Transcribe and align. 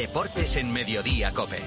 Deportes 0.00 0.56
en 0.56 0.72
Mediodía 0.72 1.30
Cope. 1.34 1.60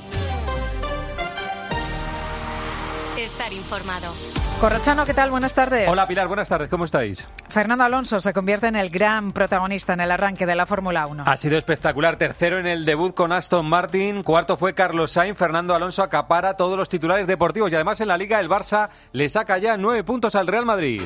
Estar 3.16 3.54
informado. 3.54 4.12
Corrochano, 4.60 5.06
¿qué 5.06 5.14
tal? 5.14 5.30
Buenas 5.30 5.54
tardes. 5.54 5.88
Hola 5.88 6.08
Pilar, 6.08 6.28
buenas 6.28 6.50
tardes, 6.50 6.68
¿cómo 6.68 6.86
estáis? 6.86 7.28
Fernando 7.50 7.84
Alonso 7.84 8.20
se 8.20 8.34
convierte 8.34 8.66
en 8.66 8.76
el 8.76 8.90
gran 8.90 9.34
protagonista 9.34 9.94
en 9.94 10.00
el 10.00 10.10
arranque 10.10 10.48
de 10.48 10.56
la 10.56 10.66
Fórmula 10.66 11.06
1. 11.06 11.26
Ha 11.28 11.38
sido 11.38 11.60
espectacular, 11.60 12.16
tercero 12.16 12.58
en 12.58 12.66
el 12.66 12.86
debut 12.86 13.14
con 13.14 13.32
Aston 13.32 13.68
Martin, 13.68 14.24
cuarto 14.24 14.58
fue 14.58 14.74
Carlos 14.74 15.12
Sainz, 15.12 15.38
Fernando 15.38 15.76
Alonso 15.76 16.02
acapara 16.02 16.58
todos 16.58 16.76
los 16.76 16.90
titulares 16.90 17.28
deportivos 17.28 17.72
y 17.72 17.76
además 17.76 18.02
en 18.02 18.08
la 18.08 18.18
liga 18.18 18.40
el 18.40 18.50
Barça 18.50 18.90
le 19.12 19.30
saca 19.30 19.60
ya 19.60 19.78
nueve 19.78 20.04
puntos 20.04 20.34
al 20.34 20.48
Real 20.48 20.66
Madrid. 20.66 21.04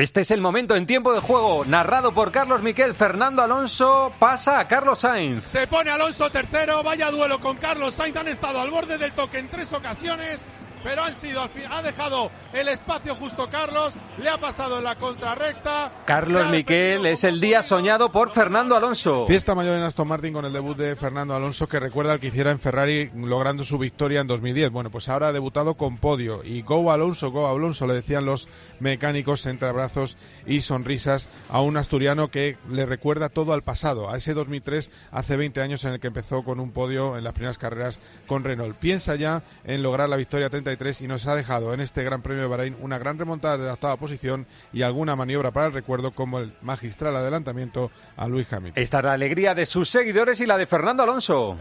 Este 0.00 0.22
es 0.22 0.30
el 0.30 0.40
momento 0.40 0.76
en 0.76 0.86
tiempo 0.86 1.12
de 1.12 1.20
juego, 1.20 1.66
narrado 1.66 2.12
por 2.12 2.32
Carlos 2.32 2.62
Miquel. 2.62 2.94
Fernando 2.94 3.42
Alonso 3.42 4.14
pasa 4.18 4.58
a 4.58 4.66
Carlos 4.66 5.00
Sainz. 5.00 5.44
Se 5.44 5.66
pone 5.66 5.90
Alonso 5.90 6.30
tercero, 6.30 6.82
vaya 6.82 7.10
duelo 7.10 7.38
con 7.38 7.58
Carlos 7.58 7.96
Sainz. 7.96 8.16
Han 8.16 8.28
estado 8.28 8.62
al 8.62 8.70
borde 8.70 8.96
del 8.96 9.12
toque 9.12 9.38
en 9.38 9.48
tres 9.48 9.74
ocasiones 9.74 10.42
pero 10.82 11.02
han 11.02 11.14
sido 11.14 11.42
al 11.42 11.50
fin, 11.50 11.64
ha 11.70 11.82
dejado 11.82 12.30
el 12.52 12.68
espacio 12.68 13.14
justo 13.14 13.48
Carlos, 13.50 13.92
le 14.20 14.28
ha 14.28 14.38
pasado 14.38 14.78
en 14.78 14.84
la 14.84 14.94
contrarrecta. 14.96 15.92
Carlos 16.04 16.48
Miquel 16.50 17.06
es 17.06 17.24
el 17.24 17.40
día 17.40 17.62
soñado 17.62 18.10
por 18.10 18.30
Fernando 18.30 18.76
Alonso. 18.76 19.26
Fiesta 19.26 19.54
mayor 19.54 19.76
en 19.76 19.82
Aston 19.82 20.08
Martin 20.08 20.32
con 20.32 20.44
el 20.44 20.52
debut 20.52 20.76
de 20.76 20.96
Fernando 20.96 21.34
Alonso 21.34 21.68
que 21.68 21.80
recuerda 21.80 22.12
al 22.12 22.20
que 22.20 22.28
hiciera 22.28 22.50
en 22.50 22.58
Ferrari 22.58 23.10
logrando 23.14 23.64
su 23.64 23.78
victoria 23.78 24.20
en 24.20 24.26
2010. 24.26 24.70
Bueno, 24.70 24.90
pues 24.90 25.08
ahora 25.08 25.28
ha 25.28 25.32
debutado 25.32 25.74
con 25.74 25.98
podio 25.98 26.42
y 26.44 26.62
Go 26.62 26.90
Alonso, 26.90 27.30
Go 27.30 27.46
Alonso 27.46 27.86
le 27.86 27.94
decían 27.94 28.24
los 28.24 28.48
mecánicos 28.80 29.46
entre 29.46 29.68
abrazos 29.68 30.16
y 30.46 30.62
sonrisas 30.62 31.28
a 31.48 31.60
un 31.60 31.76
asturiano 31.76 32.30
que 32.30 32.56
le 32.70 32.86
recuerda 32.86 33.28
todo 33.28 33.52
al 33.52 33.62
pasado, 33.62 34.10
a 34.10 34.16
ese 34.16 34.34
2003 34.34 34.90
hace 35.12 35.36
20 35.36 35.60
años 35.60 35.84
en 35.84 35.92
el 35.92 36.00
que 36.00 36.08
empezó 36.08 36.42
con 36.42 36.60
un 36.60 36.72
podio 36.72 37.16
en 37.16 37.24
las 37.24 37.32
primeras 37.32 37.58
carreras 37.58 38.00
con 38.26 38.44
Renault. 38.44 38.76
Piensa 38.76 39.14
ya 39.16 39.42
en 39.64 39.82
lograr 39.82 40.08
la 40.08 40.16
victoria 40.16 40.50
30 40.50 40.69
y 41.00 41.06
nos 41.08 41.26
ha 41.26 41.34
dejado 41.34 41.74
en 41.74 41.80
este 41.80 42.04
Gran 42.04 42.22
Premio 42.22 42.42
de 42.42 42.48
Bahrein 42.48 42.76
una 42.80 42.98
gran 42.98 43.18
remontada 43.18 43.58
de 43.58 43.66
la 43.66 43.74
octava 43.74 43.96
posición 43.96 44.46
y 44.72 44.82
alguna 44.82 45.16
maniobra 45.16 45.50
para 45.50 45.66
el 45.66 45.72
recuerdo 45.72 46.12
como 46.12 46.38
el 46.38 46.52
magistral 46.62 47.16
adelantamiento 47.16 47.90
a 48.16 48.28
Luis 48.28 48.52
Hamilton. 48.52 48.82
Esta 48.82 48.98
es 48.98 49.04
la 49.04 49.12
alegría 49.12 49.54
de 49.54 49.66
sus 49.66 49.88
seguidores 49.88 50.40
y 50.40 50.46
la 50.46 50.56
de 50.56 50.66
Fernando 50.66 51.02
Alonso. 51.02 51.56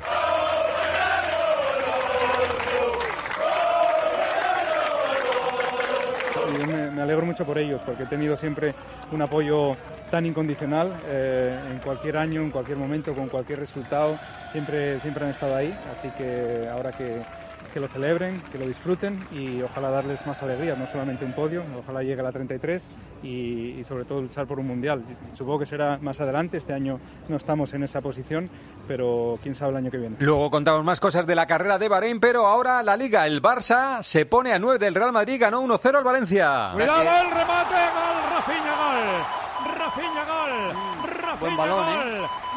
me, 6.67 7.01
alegro 7.01 7.25
mucho 7.25 7.45
por 7.45 7.57
ellos 7.57 7.81
porque 7.85 8.03
he 8.03 8.07
tenido 8.07 8.37
siempre 8.37 8.73
un 9.11 9.21
apoyo 9.21 9.75
tan 10.11 10.25
incondicional 10.25 10.99
eh, 11.05 11.57
en 11.71 11.79
cualquier 11.79 12.17
año, 12.17 12.41
en 12.41 12.51
cualquier 12.51 12.77
momento, 12.77 13.13
con 13.13 13.29
cualquier 13.29 13.59
resultado. 13.59 14.19
Siempre, 14.51 14.99
siempre 14.99 15.25
han 15.25 15.31
estado 15.31 15.55
ahí, 15.55 15.77
así 15.95 16.09
que 16.17 16.67
ahora 16.71 16.91
que, 16.91 17.21
que 17.69 17.79
lo 17.79 17.87
celebren, 17.87 18.41
que 18.51 18.57
lo 18.57 18.65
disfruten 18.67 19.19
y 19.31 19.61
ojalá 19.61 19.89
darles 19.89 20.25
más 20.25 20.41
alegría, 20.43 20.75
no 20.75 20.87
solamente 20.87 21.25
un 21.25 21.33
podio, 21.33 21.63
ojalá 21.77 22.01
llegue 22.01 22.19
a 22.19 22.23
la 22.23 22.31
33 22.31 22.89
y, 23.23 23.83
sobre 23.83 24.05
todo 24.05 24.21
luchar 24.21 24.47
por 24.47 24.59
un 24.59 24.67
mundial. 24.67 25.03
Supongo 25.33 25.59
que 25.59 25.65
será 25.65 25.97
más 26.01 26.19
adelante, 26.21 26.57
este 26.57 26.73
año 26.73 26.99
no 27.27 27.37
estamos 27.37 27.73
en 27.73 27.83
esa 27.83 28.01
posición, 28.01 28.49
pero 28.87 29.39
quién 29.41 29.55
sabe 29.55 29.71
el 29.71 29.77
año 29.77 29.91
que 29.91 29.97
viene. 29.97 30.15
Luego 30.19 30.49
contamos 30.49 30.83
más 30.83 30.99
cosas 30.99 31.25
de 31.25 31.35
la 31.35 31.45
carrera 31.45 31.77
de 31.77 31.87
Bahrein, 31.87 32.19
pero 32.19 32.45
ahora 32.47 32.83
la 32.83 32.97
Liga, 32.97 33.25
el 33.27 33.41
Barça 33.41 34.01
se 34.01 34.25
pone 34.25 34.53
a 34.53 34.59
9 34.59 34.79
del 34.79 34.95
Real 34.95 35.11
Madrid, 35.11 35.39
ganó 35.39 35.61
1-0 35.61 35.97
al 35.97 36.03
Valencia. 36.03 36.69
Cuidado 36.73 37.01
el 37.01 37.31
remate, 37.31 37.75
gol, 37.95 38.35
Rafinha, 38.35 38.75
gol. 38.75 39.77
Rafinha, 39.77 40.25
gol. 40.25 40.73
Rafinha, 41.03 41.39
Buen 41.39 41.55
balón, 41.57 41.85
¿eh? 41.87 42.48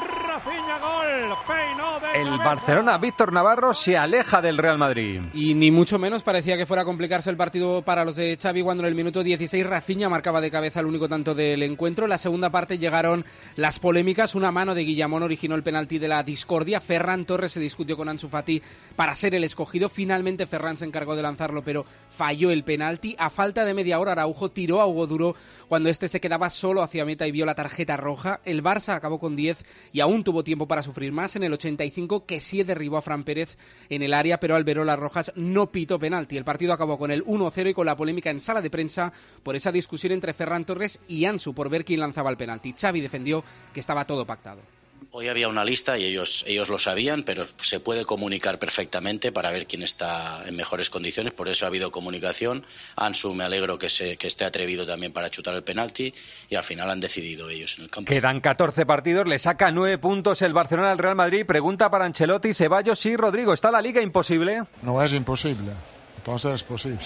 El 2.14 2.38
Barcelona, 2.38 2.98
Víctor 2.98 3.32
Navarro, 3.32 3.74
se 3.74 3.96
aleja 3.96 4.42
del 4.42 4.58
Real 4.58 4.76
Madrid. 4.76 5.20
Y 5.32 5.54
ni 5.54 5.70
mucho 5.70 5.98
menos 5.98 6.22
parecía 6.22 6.56
que 6.56 6.66
fuera 6.66 6.82
a 6.82 6.84
complicarse 6.84 7.30
el 7.30 7.36
partido 7.36 7.82
para 7.82 8.04
los 8.04 8.16
de 8.16 8.36
Xavi 8.40 8.62
cuando 8.62 8.82
en 8.82 8.88
el 8.88 8.94
minuto 8.94 9.22
16 9.22 9.66
Rafinha 9.66 10.08
marcaba 10.08 10.40
de 10.40 10.50
cabeza 10.50 10.80
el 10.80 10.86
único 10.86 11.08
tanto 11.08 11.34
del 11.34 11.62
encuentro. 11.62 12.04
En 12.04 12.10
la 12.10 12.18
segunda 12.18 12.50
parte 12.50 12.78
llegaron 12.78 13.24
las 13.56 13.78
polémicas. 13.78 14.34
Una 14.34 14.50
mano 14.50 14.74
de 14.74 14.84
Guillamón 14.84 15.22
originó 15.22 15.54
el 15.54 15.62
penalti 15.62 15.98
de 15.98 16.08
la 16.08 16.22
discordia. 16.22 16.80
Ferran 16.80 17.24
Torres 17.24 17.52
se 17.52 17.60
discutió 17.60 17.96
con 17.96 18.08
Ansu 18.08 18.28
Fati 18.28 18.62
para 18.96 19.14
ser 19.14 19.34
el 19.34 19.44
escogido. 19.44 19.88
Finalmente 19.88 20.46
Ferran 20.46 20.76
se 20.76 20.84
encargó 20.84 21.14
de 21.14 21.22
lanzarlo, 21.22 21.62
pero 21.62 21.84
falló 22.08 22.50
el 22.50 22.64
penalti. 22.64 23.14
A 23.18 23.30
falta 23.30 23.64
de 23.64 23.74
media 23.74 24.00
hora 24.00 24.12
Araujo 24.12 24.50
tiró 24.50 24.80
a 24.80 24.86
Hugo 24.86 25.06
Duro 25.06 25.36
cuando 25.68 25.88
este 25.88 26.08
se 26.08 26.20
quedaba 26.20 26.50
solo 26.50 26.82
hacia 26.82 27.04
meta 27.04 27.26
y 27.26 27.32
vio 27.32 27.46
la 27.46 27.54
tarjeta 27.54 27.96
roja. 27.96 28.40
El 28.44 28.62
Barça 28.62 28.94
acabó 28.94 29.18
con 29.18 29.36
10 29.36 29.64
y 29.92 30.00
aún 30.00 30.24
tuvo 30.24 30.31
tiempo 30.42 30.66
para 30.66 30.82
sufrir 30.82 31.12
más. 31.12 31.36
En 31.36 31.42
el 31.42 31.52
85 31.52 32.24
que 32.24 32.40
sí 32.40 32.62
derribó 32.62 32.96
a 32.96 33.02
Fran 33.02 33.24
Pérez 33.24 33.58
en 33.90 34.02
el 34.02 34.14
área, 34.14 34.40
pero 34.40 34.56
Alberola 34.56 34.96
Rojas 34.96 35.32
no 35.36 35.70
pitó 35.70 35.98
penalti. 35.98 36.36
El 36.36 36.44
partido 36.44 36.72
acabó 36.72 36.96
con 36.96 37.10
el 37.10 37.24
1-0 37.24 37.70
y 37.70 37.74
con 37.74 37.86
la 37.86 37.96
polémica 37.96 38.30
en 38.30 38.40
sala 38.40 38.62
de 38.62 38.70
prensa 38.70 39.12
por 39.42 39.54
esa 39.54 39.70
discusión 39.70 40.12
entre 40.12 40.32
Ferran 40.32 40.64
Torres 40.64 41.00
y 41.08 41.26
Ansu 41.26 41.54
por 41.54 41.68
ver 41.68 41.84
quién 41.84 42.00
lanzaba 42.00 42.30
el 42.30 42.38
penalti. 42.38 42.72
Xavi 42.72 43.02
defendió 43.02 43.44
que 43.74 43.80
estaba 43.80 44.06
todo 44.06 44.24
pactado. 44.24 44.81
Hoy 45.14 45.28
había 45.28 45.46
una 45.48 45.62
lista 45.62 45.98
y 45.98 46.06
ellos, 46.06 46.42
ellos 46.48 46.70
lo 46.70 46.78
sabían, 46.78 47.22
pero 47.22 47.44
se 47.58 47.80
puede 47.80 48.06
comunicar 48.06 48.58
perfectamente 48.58 49.30
para 49.30 49.50
ver 49.50 49.66
quién 49.66 49.82
está 49.82 50.42
en 50.46 50.56
mejores 50.56 50.88
condiciones. 50.88 51.34
Por 51.34 51.50
eso 51.50 51.66
ha 51.66 51.68
habido 51.68 51.92
comunicación. 51.92 52.64
Ansu, 52.96 53.34
me 53.34 53.44
alegro 53.44 53.76
que, 53.78 53.90
se, 53.90 54.16
que 54.16 54.26
esté 54.26 54.46
atrevido 54.46 54.86
también 54.86 55.12
para 55.12 55.28
chutar 55.28 55.54
el 55.54 55.62
penalti 55.62 56.14
y 56.48 56.54
al 56.54 56.64
final 56.64 56.90
han 56.90 57.00
decidido 57.00 57.50
ellos 57.50 57.74
en 57.76 57.84
el 57.84 57.90
campo. 57.90 58.10
Quedan 58.10 58.40
14 58.40 58.86
partidos, 58.86 59.26
le 59.26 59.38
saca 59.38 59.70
9 59.70 59.98
puntos 59.98 60.40
el 60.40 60.54
Barcelona 60.54 60.92
al 60.92 60.98
Real 60.98 61.14
Madrid. 61.14 61.44
Pregunta 61.44 61.90
para 61.90 62.06
Ancelotti, 62.06 62.54
Ceballos 62.54 63.04
y 63.04 63.14
Rodrigo. 63.14 63.52
¿Está 63.52 63.70
la 63.70 63.82
liga 63.82 64.00
imposible? 64.00 64.62
No 64.80 65.02
es 65.02 65.12
imposible. 65.12 65.72
Entonces 66.16 66.54
es 66.54 66.64
posible 66.64 66.96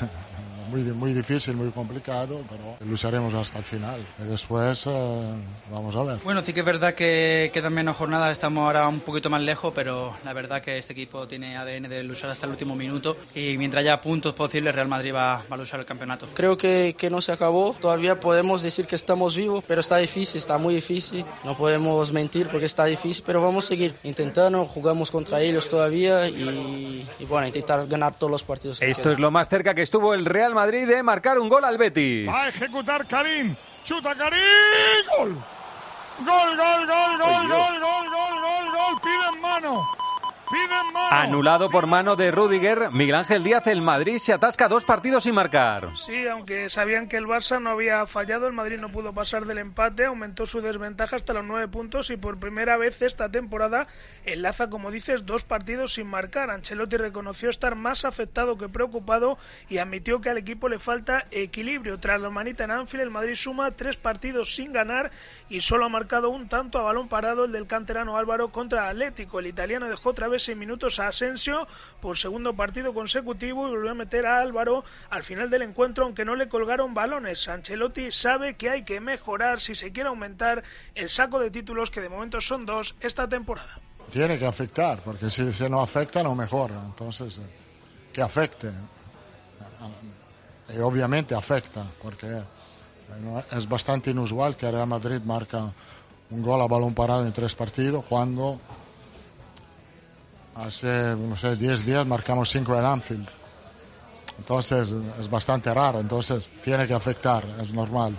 muy, 0.69 0.83
muy 0.83 1.15
difícil, 1.15 1.57
muy 1.57 1.71
complicado, 1.71 2.41
pero 2.49 2.77
lucharemos 2.89 3.33
hasta 3.35 3.59
el 3.59 3.65
final. 3.65 4.07
Y 4.19 4.25
después 4.25 4.87
eh, 4.87 5.21
vamos 5.71 5.97
a 5.97 6.03
ver. 6.03 6.19
Bueno, 6.25 6.43
sí 6.43 6.53
que 6.53 6.61
es 6.61 6.67
verdad 6.67 6.95
que 6.95 7.51
quedan 7.53 7.73
menos 7.73 7.97
jornadas, 7.97 8.33
estamos 8.33 8.65
ahora 8.65 8.89
un 8.89 9.01
poquito 9.01 9.31
más 9.31 9.41
lejos, 9.41 9.73
pero 9.75 10.17
la 10.25 10.33
verdad 10.33 10.63
que 10.63 10.79
este 10.79 10.93
equipo 10.93 11.27
tiene 11.27 11.57
ADN 11.57 11.89
de 11.89 12.03
luchar 12.03 12.31
hasta 12.31 12.47
el 12.47 12.53
último 12.53 12.77
minuto 12.77 13.17
y 13.35 13.57
mientras 13.59 13.83
haya 13.83 14.01
puntos 14.01 14.35
posibles, 14.35 14.75
Real 14.75 14.89
Madrid 14.89 15.15
va, 15.15 15.43
a 15.49 15.57
luchar 15.57 15.81
el 15.81 15.87
campeonato. 15.87 16.27
Creo 16.35 16.57
que, 16.57 16.95
que 16.99 17.11
no 17.11 17.21
se 17.21 17.33
acabó, 17.33 17.75
todavía 17.81 18.21
podemos 18.21 18.63
decir 18.63 18.87
que 18.87 18.97
estamos 18.97 19.37
vivos, 19.37 19.65
pero 19.67 19.81
está 19.81 19.97
difícil, 19.97 20.39
está 20.39 20.59
muy 20.59 20.75
difícil, 20.75 21.25
no 21.45 21.57
podemos 21.57 22.13
mentir 22.13 22.49
porque 22.49 22.67
está 22.67 22.85
difícil, 22.85 23.25
pero 23.27 23.41
vamos 23.41 23.65
a 23.65 23.69
seguir 23.69 23.95
intentando, 24.03 24.65
jugamos 24.65 25.11
contra 25.11 25.41
ellos 25.41 25.69
todavía 25.69 26.29
y, 26.29 27.07
y 27.19 27.25
bueno, 27.25 27.47
intentar 27.47 27.87
ganar 27.87 28.17
todos 28.17 28.31
los 28.31 28.43
partidos. 28.43 28.83
Esto 28.83 29.13
es 29.13 29.19
lo 29.19 29.31
más 29.31 29.49
cerca 29.49 29.75
que 29.75 29.83
estuvo 29.83 30.15
el 30.15 30.25
Real 30.25 30.55
Madrid 30.55 30.56
de 30.65 31.03
marcar 31.03 31.39
un 31.39 31.49
gol 31.49 31.65
al 31.65 31.77
Betis. 31.77 32.27
Va 32.27 32.45
a 32.45 32.49
ejecutar 32.49 33.07
Karim. 33.07 33.55
Chuta 33.85 34.15
Karim. 34.15 34.41
Gol. 35.17 35.37
Gol, 36.25 36.57
gol, 36.57 36.87
gol, 36.87 37.19
gol, 37.19 37.49
gol, 37.49 37.81
gol, 37.81 38.09
gol, 38.11 38.41
gol, 38.41 38.73
gol. 38.73 39.01
Pide 39.03 39.29
en 39.35 39.41
mano. 39.41 39.87
Anulado 41.11 41.71
por 41.71 41.87
mano 41.87 42.15
de 42.15 42.31
Rudiger, 42.31 42.91
Miguel 42.93 43.17
Ángel 43.17 43.43
Díaz, 43.43 43.67
el 43.67 43.83
Madrid 43.83 44.19
se 44.19 44.33
atasca 44.33 44.69
dos 44.69 44.85
partidos 44.85 45.25
sin 45.25 45.35
marcar. 45.35 45.91
Sí, 45.97 46.27
aunque 46.27 46.69
sabían 46.69 47.09
que 47.09 47.17
el 47.17 47.27
Barça 47.27 47.61
no 47.61 47.71
había 47.71 48.07
fallado, 48.07 48.47
el 48.47 48.53
Madrid 48.53 48.79
no 48.79 48.91
pudo 48.91 49.13
pasar 49.13 49.45
del 49.47 49.59
empate, 49.59 50.05
aumentó 50.05 50.47
su 50.47 50.61
desventaja 50.61 51.17
hasta 51.17 51.33
los 51.33 51.45
nueve 51.45 51.69
puntos 51.69 52.11
y 52.11 52.17
por 52.17 52.39
primera 52.39 52.77
vez 52.77 53.03
esta 53.03 53.29
temporada 53.29 53.89
enlaza, 54.25 54.71
como 54.71 54.91
dices, 54.91 55.27
dos 55.27 55.45
partidos 55.45 55.95
sin 55.95 56.07
marcar. 56.07 56.51
Ancelotti 56.51 56.97
reconoció 56.97 57.51
estar 57.51 57.75
más 57.75 58.05
afectado 58.05 58.57
que 58.57 58.69
preocupado 58.69 59.39
y 59.69 59.79
admitió 59.79 60.21
que 60.21 60.31
al 60.31 60.39
equipo 60.39 60.69
le 60.69 60.79
falta 60.79 61.27
equilibrio. 61.31 61.99
Tras 61.99 62.21
la 62.21 62.31
manita 62.31 62.65
en 62.65 62.71
Anfield, 62.71 63.03
el 63.03 63.11
Madrid 63.11 63.35
suma 63.35 63.73
tres 63.73 63.97
partidos 63.97 64.55
sin 64.55 64.73
ganar 64.73 65.11
y 65.49 65.61
solo 65.61 65.87
ha 65.87 65.89
marcado 65.89 66.31
un 66.31 66.49
tanto 66.49 66.79
a 66.79 66.83
balón 66.83 67.09
parado 67.09 67.45
el 67.45 67.53
del 67.53 67.67
canterano 67.67 68.17
Álvaro 68.17 68.51
contra 68.51 68.89
Atlético. 68.89 69.41
El 69.41 69.49
italiano 69.49 69.89
dejó 69.89 70.11
otra 70.11 70.29
vez 70.29 70.36
seis 70.39 70.57
minutos 70.57 70.99
a 71.01 71.09
Asensio 71.09 71.67
por 72.01 72.19
segundo 72.19 72.55
partido 72.55 72.93
consecutivo 72.95 73.67
y 73.67 73.71
volvió 73.71 73.91
a 73.91 73.95
meter 73.95 74.27
a 74.27 74.41
Álvaro 74.41 74.85
al 75.11 75.25
final 75.25 75.51
del 75.51 75.63
encuentro, 75.63 76.05
aunque 76.05 76.25
no 76.25 76.35
le 76.35 76.49
colgaron 76.49 76.95
balones. 76.95 77.49
Ancelotti 77.49 78.11
sabe 78.11 78.57
que 78.57 78.71
hay 78.71 78.85
que 78.85 79.01
mejorar 79.01 79.61
si 79.61 79.75
se 79.75 79.93
quiere 79.93 80.09
aumentar 80.09 80.63
el 80.95 81.11
saco 81.11 81.39
de 81.39 81.51
títulos, 81.51 81.91
que 81.91 82.01
de 82.01 82.09
momento 82.09 82.41
son 82.41 82.67
dos 82.67 82.95
esta 83.01 83.29
temporada. 83.29 83.81
Tiene 84.11 84.39
que 84.39 84.47
afectar, 84.47 85.01
porque 85.05 85.31
si, 85.31 85.51
se 85.53 85.69
no 85.69 85.81
afecta 85.81 86.23
no 86.23 86.35
mejora. 86.35 86.81
Entonces, 86.85 87.39
eh, 87.39 87.43
que 88.13 88.23
afecte. 88.23 88.71
Y 90.75 90.79
obviamente 90.79 91.35
afecta, 91.35 91.85
porque 92.03 92.27
eh, 92.27 93.43
es 93.53 93.69
bastante 93.69 94.11
inusual 94.11 94.57
que 94.57 94.71
Real 94.71 94.87
Madrid 94.87 95.21
marca 95.25 95.73
un 96.31 96.43
gol 96.43 96.61
a 96.61 96.67
balón 96.67 96.95
parado 96.95 97.25
en 97.25 97.33
tres 97.33 97.55
partidos 97.55 98.05
cuando 98.05 98.59
Hace, 100.57 101.15
no 101.17 101.37
sé, 101.37 101.57
10 101.57 101.85
días 101.85 102.07
marcamos 102.07 102.51
5 102.51 102.79
en 102.79 102.85
Anfield. 102.85 103.29
Entonces 104.39 104.95
es 105.19 105.31
bastante 105.31 105.73
raro, 105.73 106.01
entonces 106.01 106.49
tiene 106.63 106.87
que 106.87 106.95
afectar, 106.95 107.45
es 107.61 107.73
normal. 107.73 108.17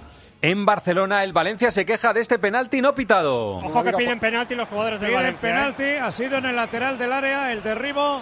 En 0.49 0.65
Barcelona, 0.65 1.25
el 1.25 1.33
Valencia 1.33 1.71
se 1.71 1.85
queja 1.85 2.13
de 2.13 2.21
este 2.21 2.39
penalti 2.39 2.79
no 2.79 2.95
pitado. 2.95 3.57
Ojo 3.57 3.83
que 3.83 3.91
piden 3.91 4.17
penalti 4.17 4.55
los 4.55 4.69
jugadores 4.69 5.01
del 5.01 5.09
Piden 5.09 5.21
Valencia. 5.21 5.49
¿eh? 5.49 5.51
penalti, 5.51 5.83
ha 6.01 6.09
sido 6.09 6.37
en 6.37 6.45
el 6.45 6.55
lateral 6.55 6.97
del 6.97 7.11
área, 7.11 7.51
el 7.51 7.61
derribo. 7.61 8.21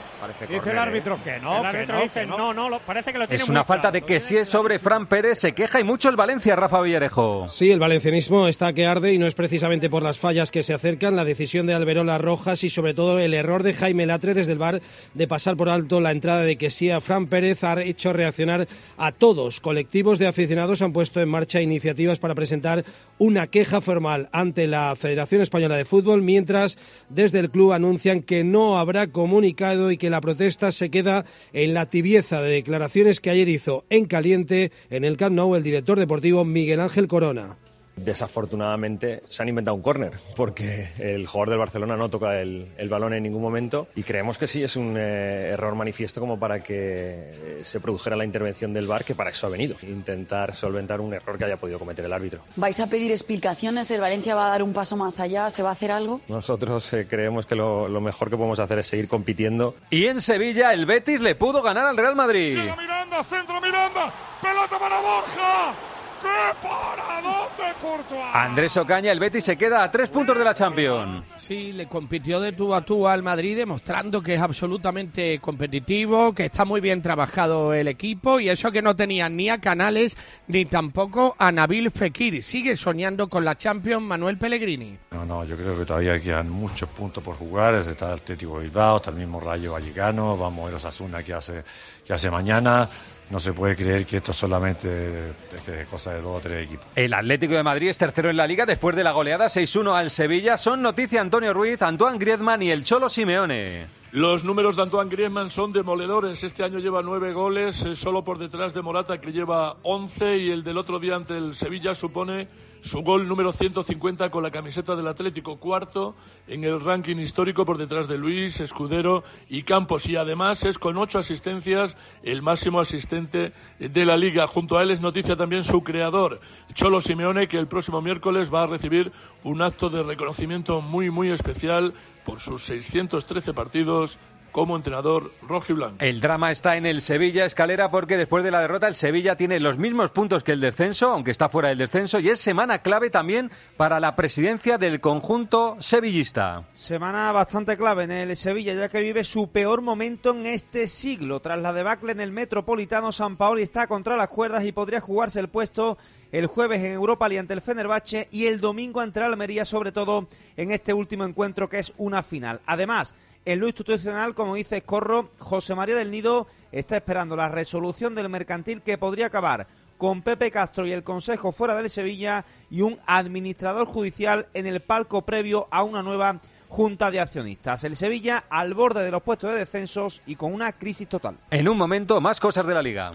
dice 0.50 0.72
el 0.72 0.80
árbitro 0.80 1.18
¿eh? 1.18 1.20
que 1.24 1.40
no, 1.40 1.58
El 1.58 1.62
que 1.62 1.68
árbitro 1.68 1.96
no, 1.98 2.02
dice 2.02 2.20
que 2.22 2.26
no. 2.26 2.38
no, 2.40 2.52
no, 2.56 2.70
lo- 2.70 2.80
parece 2.80 3.12
que 3.14 3.20
lo 3.20 3.28
tiene 3.28 3.44
Es 3.44 3.48
muy 3.48 3.54
una 3.56 3.64
falta 3.64 3.92
de 3.92 4.02
que 4.02 4.20
si 4.20 4.38
es 4.38 4.50
sobre 4.50 4.80
Fran 4.80 5.06
Pérez, 5.06 5.38
se 5.38 5.52
queja 5.54 5.80
y 5.80 5.84
mucho 5.84 6.10
el 6.10 6.16
Valencia, 6.16 6.56
Rafa 6.56 6.82
Villarejo. 6.82 7.48
Sí, 7.48 7.70
el 7.70 7.78
valencianismo 7.80 8.48
está 8.48 8.74
que 8.74 8.88
arde 8.88 9.14
y 9.14 9.20
no 9.20 9.28
es 9.28 9.36
precisamente 9.36 9.92
por 9.92 10.02
las 10.02 10.18
fallas 10.18 10.50
que 10.50 10.64
se 10.64 10.74
acercan, 10.74 11.16
la 11.16 11.26
decisión 11.26 11.68
de 11.68 11.76
Alberola 11.76 12.18
Rojas 12.18 12.64
y 12.64 12.72
sobre 12.72 12.96
todo 12.96 13.20
el 13.20 13.36
error 13.36 13.62
de 13.62 13.76
Jaime 13.76 14.08
Latre 14.08 14.34
desde 14.34 14.54
el 14.54 14.58
bar 14.58 14.82
de 15.14 15.28
pasar 15.28 15.56
por 15.58 15.70
alto 15.70 16.02
la 16.02 16.10
entrada 16.10 16.42
de 16.42 16.58
que 16.58 16.72
sí 16.72 16.90
a 16.90 17.02
Fran 17.02 17.28
Pérez 17.28 17.64
ha 17.64 17.80
hecho 17.84 18.14
reaccionar 18.14 18.68
a 18.98 19.12
todos. 19.12 19.60
Colectivos 19.62 20.18
de 20.18 20.26
aficionados 20.26 20.82
han 20.82 20.92
puesto 20.92 21.22
en 21.22 21.30
marcha 21.30 21.62
iniciativas 21.62 22.15
para 22.20 22.36
presentar 22.36 22.86
una 23.18 23.48
queja 23.48 23.82
formal 23.82 24.30
ante 24.32 24.68
la 24.68 24.96
Federación 24.96 25.42
Española 25.42 25.78
de 25.78 25.86
Fútbol, 25.86 26.22
mientras 26.22 26.78
desde 27.10 27.40
el 27.40 27.50
club 27.50 27.74
anuncian 27.74 28.22
que 28.22 28.44
no 28.44 28.78
habrá 28.78 29.08
comunicado 29.08 29.92
y 29.92 29.98
que 29.98 30.10
la 30.10 30.22
protesta 30.22 30.72
se 30.72 30.90
queda 30.90 31.26
en 31.54 31.74
la 31.74 31.90
tibieza 31.90 32.42
de 32.42 32.50
declaraciones 32.50 33.20
que 33.20 33.30
ayer 33.30 33.50
hizo 33.50 33.86
en 33.90 34.06
caliente 34.06 34.72
en 34.90 35.04
el 35.04 35.18
Camp 35.18 35.36
Nou 35.36 35.56
el 35.56 35.64
director 35.64 36.00
deportivo 36.00 36.46
Miguel 36.46 36.80
Ángel 36.80 37.08
Corona. 37.08 37.58
Desafortunadamente 37.96 39.22
se 39.30 39.42
han 39.44 39.50
inventado 39.50 39.76
un 39.76 39.82
córner 39.82 40.14
porque 40.36 40.90
el 41.00 41.28
jugador 41.28 41.50
del 41.50 41.60
Barcelona 41.60 41.96
no 41.96 42.10
toca 42.10 42.40
el, 42.42 42.68
el 42.78 42.90
balón 42.90 43.14
en 43.14 43.24
ningún 43.24 43.42
momento 43.42 43.88
y 43.96 44.04
creemos 44.04 44.38
que 44.38 44.48
sí 44.48 44.64
es 44.64 44.76
un 44.76 44.96
eh, 44.98 45.50
error 45.50 45.76
manifiesto 45.76 46.20
como 46.20 46.40
para 46.40 46.62
que 46.62 47.60
se 47.64 47.80
produjera 47.80 48.16
la 48.16 48.26
intervención 48.26 48.74
del 48.74 48.88
VAR 48.88 49.04
que 49.04 49.16
para 49.16 49.30
eso 49.30 49.48
ha 49.48 49.50
venido, 49.50 49.76
intentar 49.84 50.56
solventar 50.56 51.02
un 51.02 51.14
error 51.14 51.38
que 51.38 51.46
haya 51.46 51.58
podido 51.58 51.80
cometer 51.80 52.06
el 52.06 52.14
árbitro. 52.14 52.42
¿Vais 52.56 52.80
a 52.80 52.88
pedir 52.88 53.12
explicaciones? 53.12 53.90
¿El 53.92 54.02
Valencia 54.02 54.36
va 54.36 54.48
a 54.48 54.50
dar 54.50 54.64
un 54.64 54.74
paso 54.74 54.96
más 54.96 55.20
allá? 55.20 55.50
¿Se 55.50 55.64
va 55.64 55.70
a 55.70 55.74
hacer 55.74 55.92
algo? 55.92 56.22
Nosotros 56.28 56.92
eh, 56.94 57.08
creemos 57.10 57.46
que 57.46 57.56
lo, 57.56 57.88
lo 57.88 58.02
mejor 58.02 58.30
que 58.30 58.38
podemos 58.38 58.60
hacer 58.60 58.80
es 58.80 58.88
seguir 58.88 59.08
compitiendo 59.08 59.76
Y 59.90 60.06
en 60.06 60.22
Sevilla, 60.22 60.74
el 60.74 60.86
Betis 60.86 61.22
le 61.22 61.36
pudo 61.36 61.62
ganar 61.62 61.86
al 61.86 61.98
Real 61.98 62.16
Madrid. 62.16 62.58
Miranda, 62.58 63.24
centro 63.24 63.62
Miranda, 63.62 64.14
pelota 64.42 64.80
para 64.80 65.00
Borja. 65.00 65.95
¡Qué 66.26 66.68
paradón 66.68 67.50
de 67.56 67.74
Courtois! 67.80 68.26
Andrés 68.34 68.76
Ocaña, 68.78 69.12
el 69.12 69.20
Betis 69.20 69.44
se 69.44 69.56
queda 69.58 69.84
a 69.84 69.92
tres 69.92 70.10
puntos 70.10 70.36
de 70.36 70.44
la 70.44 70.56
Champions. 70.56 71.24
Sí, 71.38 71.72
le 71.72 71.86
compitió 71.86 72.40
de 72.40 72.52
tú 72.52 72.74
a 72.74 72.82
tú 72.82 73.08
al 73.08 73.22
Madrid, 73.22 73.56
demostrando 73.56 74.24
que 74.24 74.34
es 74.34 74.42
absolutamente 74.42 75.40
competitivo, 75.40 76.34
que 76.34 76.46
está 76.46 76.66
muy 76.66 76.82
bien 76.82 77.04
trabajado 77.04 77.74
el 77.74 77.88
equipo 77.88 78.40
y 78.40 78.50
eso 78.50 78.72
que 78.72 78.82
no 78.82 78.96
tenía 78.96 79.30
ni 79.30 79.50
a 79.50 79.60
Canales 79.60 80.18
ni 80.48 80.66
tampoco 80.66 81.36
a 81.38 81.52
Nabil 81.52 81.92
Fekir. 81.92 82.42
Sigue 82.42 82.76
soñando 82.76 83.30
con 83.30 83.46
la 83.46 83.56
Champions 83.56 84.02
Manuel 84.02 84.40
Pellegrini. 84.40 84.98
No, 85.12 85.26
no, 85.26 85.46
yo 85.46 85.56
creo 85.56 85.78
que 85.78 85.86
todavía 85.86 86.20
quedan 86.20 86.50
muchos 86.50 86.90
puntos 86.90 87.24
por 87.24 87.36
jugar. 87.36 87.76
Está 87.76 88.08
el 88.08 88.14
Atlético 88.14 88.58
Bilbao, 88.58 88.98
está 88.98 89.12
el 89.12 89.18
mismo 89.18 89.40
Rayo 89.40 89.74
Vallecano, 89.74 90.36
vamos 90.36 90.64
a 90.64 90.66
ver 90.66 90.76
Osasuna 90.76 91.22
que 91.22 91.34
hace, 91.34 91.64
que 92.04 92.14
hace 92.14 92.32
mañana. 92.32 92.90
No 93.30 93.40
se 93.40 93.54
puede 93.54 93.76
creer 93.76 94.06
que 94.06 94.18
esto 94.18 94.34
solamente 94.34 95.30
es 95.52 95.88
cosa 95.88 96.14
de 96.14 96.22
dos 96.22 96.38
o 96.38 96.40
tres 96.40 96.68
equipos. 96.68 96.86
El 96.96 97.14
Atlético 97.14 97.56
de 97.56 97.64
Madrid 97.64 97.90
es 97.90 97.98
tercero 97.98 98.30
en 98.30 98.38
la 98.38 98.46
liga 98.46 98.66
después 98.66 98.96
de 98.96 99.04
la 99.04 99.12
goleada 99.12 99.48
6-1 99.48 99.96
al 99.96 100.12
Sevilla. 100.12 100.58
Son 100.58 100.82
noticia 100.82 101.22
Antonio 101.22 101.54
Ruiz, 101.54 101.82
Antoine 101.82 102.20
Griezmann 102.20 102.62
y 102.62 102.70
el 102.70 102.84
Cholo 102.84 103.10
Simeone. 103.10 103.88
Los 104.12 104.46
números 104.46 104.78
de 104.78 104.84
Antoine 104.84 105.10
Griezmann 105.10 105.50
son 105.50 105.74
demoledores. 105.74 106.44
Este 106.44 106.64
año 106.64 106.80
lleva 106.80 107.02
nueve 107.02 107.34
goles, 107.34 107.84
eh, 107.84 107.96
solo 107.96 108.24
por 108.24 108.38
detrás 108.38 108.74
de 108.74 108.82
Morata, 108.82 109.20
que 109.20 109.32
lleva 109.32 109.76
once, 109.84 110.38
y 110.38 110.52
el 110.52 110.64
del 110.64 110.78
otro 110.78 111.00
día 111.00 111.16
ante 111.16 111.38
el 111.38 111.54
Sevilla 111.54 111.94
supone 111.94 112.48
su 112.86 113.02
gol 113.02 113.28
número 113.28 113.52
150 113.52 114.30
con 114.30 114.44
la 114.44 114.52
camiseta 114.52 114.96
del 114.96 115.08
Atlético, 115.08 115.58
cuarto 115.58 116.16
en 116.48 116.64
el 116.64 116.80
ranking 116.80 117.18
histórico 117.18 117.66
por 117.66 117.80
detrás 117.80 118.08
de 118.08 118.20
Luis, 118.20 118.60
Escudero 118.60 119.24
y 119.50 119.64
Campos. 119.64 120.08
Y 120.08 120.16
además 120.16 120.64
es 120.66 120.78
con 120.78 120.96
ocho 120.98 121.18
asistencias 121.18 121.98
el 122.22 122.44
máximo 122.44 122.80
asistente 122.80 123.54
de 123.80 124.06
la 124.06 124.18
liga. 124.18 124.46
Junto 124.46 124.78
a 124.78 124.84
él 124.84 124.92
es 124.92 125.02
noticia 125.02 125.36
también 125.36 125.64
su 125.64 125.84
creador, 125.84 126.40
Cholo 126.76 127.02
Simeone, 127.02 127.48
que 127.48 127.58
el 127.58 127.68
próximo 127.68 128.04
miércoles 128.04 128.54
va 128.54 128.64
a 128.64 128.68
recibir 128.68 129.12
un 129.44 129.64
acto 129.64 129.90
de 129.90 130.04
reconocimiento 130.04 130.82
muy, 130.82 131.10
muy 131.10 131.32
especial 131.32 131.96
por 132.24 132.40
sus 132.40 132.66
613 132.66 133.54
partidos 133.54 134.20
como 134.56 134.78
entrenador 134.78 135.34
rojiblanco. 135.42 135.98
El 136.00 136.22
drama 136.22 136.50
está 136.50 136.78
en 136.78 136.86
el 136.86 137.02
Sevilla 137.02 137.44
Escalera 137.44 137.92
porque 137.92 138.16
después 138.16 138.42
de 138.42 138.52
la 138.52 138.62
derrota 138.62 138.88
el 138.88 138.96
Sevilla 138.96 139.36
tiene 139.36 139.60
los 139.60 139.78
mismos 139.78 140.12
puntos 140.12 140.46
que 140.46 140.54
el 140.54 140.62
descenso, 140.62 141.10
aunque 141.10 141.32
está 141.32 141.50
fuera 141.50 141.68
del 141.68 141.78
descenso, 141.78 142.20
y 142.20 142.30
es 142.30 142.40
semana 142.40 142.78
clave 142.80 143.10
también 143.10 143.52
para 143.76 144.00
la 144.00 144.16
presidencia 144.16 144.78
del 144.78 145.02
conjunto 145.02 145.76
sevillista. 145.80 146.64
Semana 146.72 147.34
bastante 147.34 147.76
clave 147.76 148.06
en 148.06 148.12
el 148.12 148.38
Sevilla, 148.38 148.74
ya 148.76 148.88
que 148.88 149.02
vive 149.02 149.26
su 149.26 149.52
peor 149.52 149.82
momento 149.82 150.30
en 150.30 150.46
este 150.46 150.88
siglo. 150.88 151.42
Tras 151.42 151.60
la 151.60 151.74
debacle 151.74 152.14
en 152.14 152.22
el 152.22 152.32
Metropolitano, 152.32 153.12
San 153.12 153.36
Paoli 153.36 153.62
está 153.62 153.88
contra 153.88 154.16
las 154.16 154.30
cuerdas 154.30 154.64
y 154.64 154.72
podría 154.72 155.02
jugarse 155.02 155.42
el 155.42 155.50
puesto 155.50 155.98
el 156.32 156.48
jueves 156.48 156.80
en 156.80 156.94
Europa 156.94 157.28
League 157.28 157.40
ante 157.40 157.54
el 157.54 157.62
Fenerbahce 157.62 158.28
y 158.32 158.48
el 158.48 158.62
domingo 158.62 159.02
ante 159.02 159.20
el 159.20 159.26
Almería, 159.26 159.66
sobre 159.66 159.92
todo 159.92 160.28
en 160.56 160.72
este 160.72 160.94
último 160.94 161.26
encuentro 161.26 161.70
que 161.70 161.80
es 161.80 161.94
una 161.98 162.24
final. 162.24 162.62
Además, 162.66 163.16
en 163.46 163.60
lo 163.60 163.68
institucional, 163.68 164.34
como 164.34 164.56
dice 164.56 164.82
Corro, 164.82 165.30
José 165.40 165.76
María 165.76 165.96
del 165.96 166.12
Nido 166.12 166.48
está 166.72 166.98
esperando 166.98 167.36
la 167.36 167.48
resolución 167.48 168.16
del 168.16 168.30
mercantil 168.30 168.82
que 168.82 168.98
podría 168.98 169.28
acabar 169.28 169.68
con 169.98 170.22
Pepe 170.24 170.52
Castro 170.52 170.86
y 170.86 170.92
el 170.92 171.04
Consejo 171.04 171.52
fuera 171.52 171.76
del 171.76 171.90
Sevilla 171.90 172.44
y 172.70 172.82
un 172.82 173.00
administrador 173.06 173.88
judicial 173.88 174.48
en 174.54 174.66
el 174.66 174.82
palco 174.82 175.22
previo 175.22 175.68
a 175.72 175.84
una 175.84 176.02
nueva 176.02 176.42
junta 176.68 177.12
de 177.12 177.22
accionistas. 177.22 177.84
El 177.84 177.96
Sevilla 177.96 178.44
al 178.50 178.74
borde 178.74 179.04
de 179.04 179.12
los 179.12 179.22
puestos 179.24 179.54
de 179.54 179.60
descensos 179.60 180.22
y 180.26 180.36
con 180.36 180.54
una 180.54 180.74
crisis 180.74 181.08
total. 181.08 181.38
En 181.52 181.70
un 181.70 181.78
momento, 181.78 182.20
más 182.20 182.40
cosas 182.40 182.66
de 182.66 182.74
la 182.74 182.82
liga. 182.82 183.14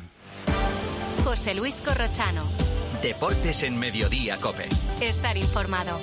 José 1.24 1.54
Luis 1.54 1.82
Corrochano. 1.82 2.42
Deportes 3.02 3.62
en 3.62 3.78
Mediodía, 3.78 4.38
Cope. 4.38 4.68
Estar 5.00 5.36
informado. 5.36 5.98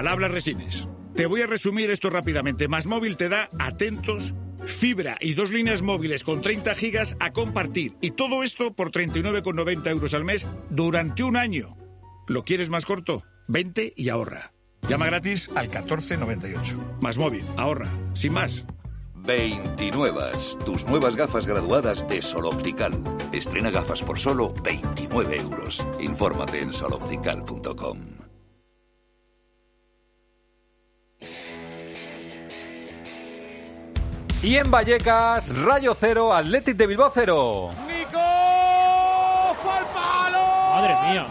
Al 0.00 0.08
habla 0.08 0.28
Resines. 0.28 0.88
Te 1.14 1.26
voy 1.26 1.42
a 1.42 1.46
resumir 1.46 1.90
esto 1.90 2.08
rápidamente. 2.08 2.68
Más 2.68 2.86
móvil 2.86 3.18
te 3.18 3.28
da 3.28 3.50
atentos, 3.58 4.34
fibra 4.64 5.18
y 5.20 5.34
dos 5.34 5.52
líneas 5.52 5.82
móviles 5.82 6.24
con 6.24 6.40
30 6.40 6.74
gigas 6.74 7.18
a 7.20 7.34
compartir. 7.34 7.98
Y 8.00 8.12
todo 8.12 8.42
esto 8.42 8.72
por 8.72 8.92
39,90 8.92 9.90
euros 9.90 10.14
al 10.14 10.24
mes 10.24 10.46
durante 10.70 11.22
un 11.22 11.36
año. 11.36 11.76
¿Lo 12.28 12.44
quieres 12.44 12.70
más 12.70 12.86
corto? 12.86 13.24
Vente 13.46 13.92
y 13.94 14.08
ahorra. 14.08 14.54
Llama 14.88 15.04
gratis 15.04 15.50
al 15.54 15.66
1498. 15.66 16.96
Más 17.02 17.18
móvil, 17.18 17.44
ahorra. 17.58 17.90
Sin 18.14 18.32
más. 18.32 18.64
29. 19.16 20.30
Tus 20.64 20.86
nuevas 20.86 21.14
gafas 21.14 21.46
graduadas 21.46 22.08
de 22.08 22.22
Sol 22.22 22.46
Optical. 22.46 22.94
Estrena 23.32 23.68
gafas 23.68 24.00
por 24.00 24.18
solo 24.18 24.54
29 24.64 25.36
euros. 25.36 25.86
Infórmate 26.00 26.62
en 26.62 26.72
soloptical.com. 26.72 28.29
Y 34.42 34.56
en 34.56 34.70
Vallecas, 34.70 35.54
Rayo 35.54 35.94
0, 35.94 36.32
Athletic 36.32 36.74
de 36.74 36.86
Bilbao 36.86 37.10
0. 37.12 37.70
¡Nico! 37.86 38.18
¡Fue 39.62 39.70
al 39.70 39.84
palo! 39.92 40.38
Madre 40.72 40.94
mía. 41.10 41.26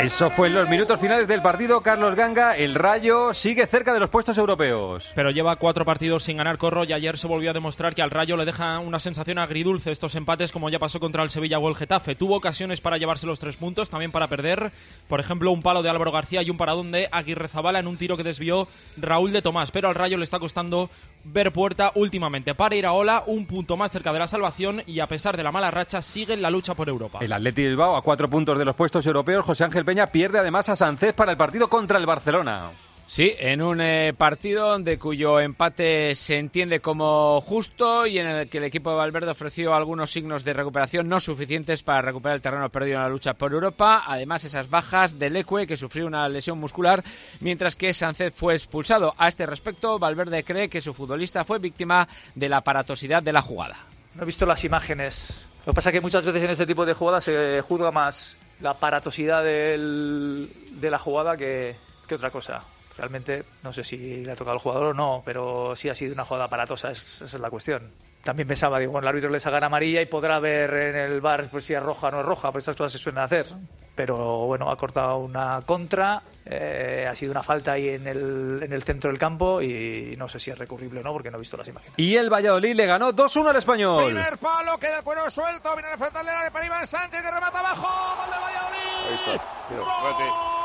Eso 0.00 0.28
fue 0.28 0.48
en 0.48 0.54
los 0.54 0.68
minutos 0.68 0.98
finales 0.98 1.28
del 1.28 1.40
partido. 1.40 1.80
Carlos 1.80 2.16
Ganga, 2.16 2.56
el 2.56 2.74
Rayo 2.74 3.32
sigue 3.32 3.64
cerca 3.68 3.92
de 3.92 4.00
los 4.00 4.10
puestos 4.10 4.36
europeos. 4.36 5.12
Pero 5.14 5.30
lleva 5.30 5.54
cuatro 5.54 5.84
partidos 5.84 6.24
sin 6.24 6.36
ganar 6.36 6.58
Corro 6.58 6.82
y 6.82 6.92
ayer 6.92 7.16
se 7.16 7.28
volvió 7.28 7.50
a 7.50 7.52
demostrar 7.52 7.94
que 7.94 8.02
al 8.02 8.10
Rayo 8.10 8.36
le 8.36 8.44
deja 8.44 8.80
una 8.80 8.98
sensación 8.98 9.38
agridulce 9.38 9.92
estos 9.92 10.16
empates 10.16 10.50
como 10.50 10.68
ya 10.68 10.80
pasó 10.80 10.98
contra 10.98 11.22
el 11.22 11.30
Sevilla 11.30 11.60
o 11.60 11.68
el 11.68 11.76
Getafe. 11.76 12.16
Tuvo 12.16 12.34
ocasiones 12.34 12.80
para 12.80 12.98
llevarse 12.98 13.28
los 13.28 13.38
tres 13.38 13.56
puntos, 13.56 13.88
también 13.88 14.10
para 14.10 14.26
perder. 14.26 14.72
Por 15.08 15.20
ejemplo, 15.20 15.52
un 15.52 15.62
palo 15.62 15.80
de 15.80 15.90
Álvaro 15.90 16.10
García 16.10 16.42
y 16.42 16.50
un 16.50 16.56
paradón 16.56 16.90
de 16.90 17.08
Aguirre 17.12 17.46
Zabala 17.46 17.78
en 17.78 17.86
un 17.86 17.96
tiro 17.96 18.16
que 18.16 18.24
desvió 18.24 18.66
Raúl 18.96 19.32
de 19.32 19.42
Tomás. 19.42 19.70
Pero 19.70 19.88
al 19.88 19.94
Rayo 19.94 20.18
le 20.18 20.24
está 20.24 20.40
costando 20.40 20.90
ver 21.22 21.52
puerta 21.52 21.92
últimamente. 21.94 22.56
Para 22.56 22.74
ir 22.74 22.84
a 22.84 22.92
Ola, 22.92 23.22
un 23.26 23.46
punto 23.46 23.76
más 23.76 23.92
cerca 23.92 24.12
de 24.12 24.18
la 24.18 24.26
salvación 24.26 24.82
y 24.86 24.98
a 24.98 25.06
pesar 25.06 25.36
de 25.36 25.44
la 25.44 25.52
mala 25.52 25.70
racha 25.70 26.02
sigue 26.02 26.34
en 26.34 26.42
la 26.42 26.50
lucha 26.50 26.74
por 26.74 26.88
Europa. 26.88 27.20
El 27.22 27.32
Athletic 27.32 27.64
Bilbao 27.66 27.96
a 27.96 28.02
cuatro 28.02 28.28
puntos 28.28 28.58
de 28.58 28.64
los 28.64 28.74
puestos 28.74 29.06
europeos. 29.06 29.44
José 29.44 29.62
Ángel 29.62 29.83
Peña 29.84 30.06
pierde 30.06 30.38
además 30.38 30.68
a 30.68 30.76
Sánchez 30.76 31.14
para 31.14 31.32
el 31.32 31.38
partido 31.38 31.68
contra 31.68 31.98
el 31.98 32.06
Barcelona. 32.06 32.70
Sí, 33.06 33.34
en 33.38 33.60
un 33.60 33.82
eh, 33.82 34.14
partido 34.16 34.78
de 34.78 34.98
cuyo 34.98 35.38
empate 35.38 36.14
se 36.14 36.38
entiende 36.38 36.80
como 36.80 37.42
justo 37.42 38.06
y 38.06 38.18
en 38.18 38.26
el 38.26 38.48
que 38.48 38.56
el 38.58 38.64
equipo 38.64 38.90
de 38.90 38.96
Valverde 38.96 39.30
ofreció 39.30 39.74
algunos 39.74 40.10
signos 40.10 40.42
de 40.42 40.54
recuperación 40.54 41.06
no 41.06 41.20
suficientes 41.20 41.82
para 41.82 42.00
recuperar 42.00 42.36
el 42.36 42.40
terreno 42.40 42.70
perdido 42.70 42.96
en 42.96 43.02
la 43.02 43.08
lucha 43.10 43.34
por 43.34 43.52
Europa. 43.52 44.04
Además, 44.06 44.44
esas 44.44 44.70
bajas 44.70 45.18
de 45.18 45.28
Leque, 45.28 45.66
que 45.66 45.76
sufrió 45.76 46.06
una 46.06 46.26
lesión 46.30 46.58
muscular, 46.58 47.04
mientras 47.40 47.76
que 47.76 47.92
Sánchez 47.92 48.32
fue 48.34 48.54
expulsado. 48.54 49.14
A 49.18 49.28
este 49.28 49.44
respecto, 49.44 49.98
Valverde 49.98 50.42
cree 50.42 50.70
que 50.70 50.80
su 50.80 50.94
futbolista 50.94 51.44
fue 51.44 51.58
víctima 51.58 52.08
de 52.34 52.48
la 52.48 52.58
aparatosidad 52.58 53.22
de 53.22 53.34
la 53.34 53.42
jugada. 53.42 53.76
No 54.14 54.22
he 54.22 54.26
visto 54.26 54.46
las 54.46 54.64
imágenes. 54.64 55.46
Lo 55.66 55.72
que 55.72 55.76
pasa 55.76 55.90
es 55.90 55.94
que 55.94 56.00
muchas 56.00 56.24
veces 56.26 56.42
en 56.42 56.50
este 56.50 56.66
tipo 56.66 56.84
de 56.84 56.92
jugadas 56.94 57.24
se 57.24 57.60
juzga 57.62 57.90
más 57.90 58.36
la 58.60 58.70
aparatosidad 58.70 59.42
de 59.42 60.88
la 60.90 60.98
jugada 60.98 61.36
que, 61.36 61.76
que 62.06 62.14
otra 62.14 62.30
cosa. 62.30 62.62
Realmente 62.96 63.44
no 63.62 63.72
sé 63.72 63.82
si 63.82 64.24
le 64.24 64.30
ha 64.32 64.36
tocado 64.36 64.52
al 64.52 64.58
jugador 64.62 64.86
o 64.88 64.94
no, 64.94 65.22
pero 65.24 65.74
sí 65.74 65.88
ha 65.88 65.94
sido 65.94 66.12
una 66.14 66.24
jugada 66.24 66.44
aparatosa, 66.44 66.90
es- 66.90 67.22
esa 67.22 67.36
es 67.36 67.40
la 67.40 67.50
cuestión. 67.50 67.90
También 68.22 68.46
pensaba, 68.48 68.78
digo, 68.78 68.92
bueno, 68.92 69.06
el 69.06 69.08
árbitro 69.10 69.30
le 69.30 69.40
sacará 69.40 69.66
amarilla 69.66 70.00
y 70.00 70.06
podrá 70.06 70.38
ver 70.38 70.72
en 70.72 70.96
el 70.96 71.20
bar 71.20 71.48
pues, 71.50 71.64
si 71.64 71.74
es 71.74 71.82
roja 71.82 72.08
o 72.08 72.10
no 72.12 72.20
es 72.20 72.26
roja, 72.26 72.52
pues 72.52 72.64
esas 72.64 72.76
cosas 72.76 72.92
se 72.92 72.98
suelen 72.98 73.22
hacer. 73.22 73.46
Pero 73.94 74.46
bueno, 74.46 74.70
ha 74.70 74.76
cortado 74.76 75.18
una 75.18 75.62
contra, 75.64 76.20
eh, 76.44 77.06
ha 77.08 77.14
sido 77.14 77.30
una 77.30 77.42
falta 77.42 77.72
ahí 77.72 77.90
en 77.90 78.06
el, 78.08 78.60
en 78.62 78.72
el 78.72 78.82
centro 78.82 79.10
del 79.10 79.18
campo 79.18 79.62
y 79.62 80.14
no 80.18 80.28
sé 80.28 80.40
si 80.40 80.50
es 80.50 80.58
recurrible 80.58 81.00
o 81.00 81.02
no, 81.04 81.12
porque 81.12 81.30
no 81.30 81.36
he 81.36 81.40
visto 81.40 81.56
las 81.56 81.68
imágenes. 81.68 81.94
Y 81.96 82.16
el 82.16 82.28
Valladolid 82.28 82.74
le 82.74 82.86
ganó 82.86 83.12
2-1 83.12 83.50
al 83.50 83.56
español. 83.56 84.06
Primer 84.06 84.38
palo, 84.38 84.76
queda 84.78 84.98
el 84.98 85.04
cuero 85.04 85.30
suelto, 85.30 85.72
viene 85.74 85.90
a 85.90 85.92
enfrentarle 85.92 86.30
al 86.30 86.36
área 86.36 86.50
para 86.50 86.66
Iván 86.66 86.86
Sánchez 86.86 87.22
que 87.22 87.30
remata 87.30 87.60
abajo, 87.60 88.16
gol 88.16 88.30
de 88.34 88.40
Valladolid. 88.40 89.08
Ahí 89.08 89.14
está. 89.14 89.44
Mira. 89.70 90.63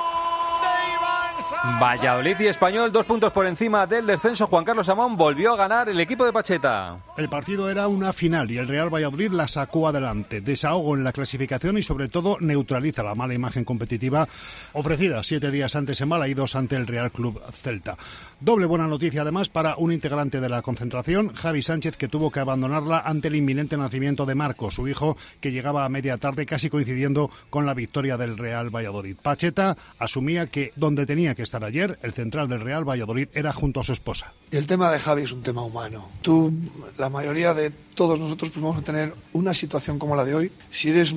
Valladolid 1.81 2.35
y 2.39 2.47
Español, 2.47 2.91
dos 2.91 3.05
puntos 3.05 3.31
por 3.31 3.45
encima 3.45 3.87
del 3.87 4.05
descenso. 4.05 4.47
Juan 4.47 4.65
Carlos 4.65 4.89
Amón 4.89 5.17
volvió 5.17 5.53
a 5.53 5.57
ganar 5.57 5.89
el 5.89 5.99
equipo 5.99 6.25
de 6.25 6.33
Pacheta. 6.33 6.97
El 7.17 7.29
partido 7.29 7.69
era 7.69 7.87
una 7.87 8.13
final 8.13 8.51
y 8.51 8.57
el 8.57 8.67
Real 8.67 8.93
Valladolid 8.93 9.31
la 9.31 9.47
sacó 9.47 9.87
adelante. 9.87 10.41
Desahogo 10.41 10.95
en 10.95 11.03
la 11.03 11.13
clasificación 11.13 11.77
y 11.77 11.81
sobre 11.81 12.09
todo 12.09 12.37
neutraliza 12.39 13.03
la 13.03 13.15
mala 13.15 13.33
imagen 13.33 13.65
competitiva 13.65 14.27
ofrecida 14.73 15.23
siete 15.23 15.51
días 15.51 15.75
antes 15.75 15.99
en 16.01 16.09
Malaídos 16.09 16.55
ante 16.55 16.75
el 16.75 16.87
Real 16.87 17.11
Club 17.11 17.41
Celta. 17.51 17.97
Doble 18.39 18.65
buena 18.65 18.87
noticia 18.87 19.23
además 19.23 19.49
para 19.49 19.75
un 19.75 19.91
integrante 19.91 20.39
de 20.39 20.47
la 20.47 20.61
concentración, 20.61 21.33
Javi 21.33 21.61
Sánchez, 21.61 21.97
que 21.97 22.07
tuvo 22.07 22.31
que 22.31 22.39
abandonarla 22.39 22.99
ante 22.99 23.27
el 23.27 23.35
inminente 23.35 23.75
nacimiento 23.75 24.25
de 24.25 24.35
Marco, 24.35 24.71
su 24.71 24.87
hijo, 24.87 25.17
que 25.41 25.51
llegaba 25.51 25.83
a 25.83 25.89
media 25.89 26.17
tarde 26.17 26.45
casi 26.45 26.69
coincidiendo 26.69 27.29
con 27.49 27.65
la 27.65 27.73
victoria 27.73 28.15
del 28.15 28.37
Real 28.37 28.73
Valladolid. 28.73 29.17
Pacheta 29.21 29.75
asumía 29.97 30.47
que 30.47 30.71
donde 30.77 31.05
tenía 31.05 31.35
que 31.35 31.38
estar 31.43 31.63
ayer, 31.63 31.99
el 32.01 32.13
central 32.13 32.47
del 32.49 32.61
Real 32.61 32.87
Valladolid 32.87 33.27
era 33.33 33.53
junto 33.53 33.79
a 33.79 33.83
su 33.83 33.93
esposa. 33.93 34.33
El 34.51 34.67
tema 34.67 34.91
de 34.91 34.99
Javi 34.99 35.23
es 35.23 35.31
un 35.31 35.41
tema 35.41 35.61
humano. 35.61 36.09
Tú, 36.21 36.53
la 36.97 37.09
mayoría 37.09 37.53
de 37.53 37.69
todos 37.69 38.19
nosotros, 38.19 38.51
pues 38.51 38.63
vamos 38.63 38.77
a 38.77 38.81
tener 38.81 39.13
una 39.33 39.53
situación 39.53 39.99
como 39.99 40.15
la 40.15 40.25
de 40.25 40.35
hoy. 40.35 40.51
Si 40.71 40.89
eres 40.89 41.13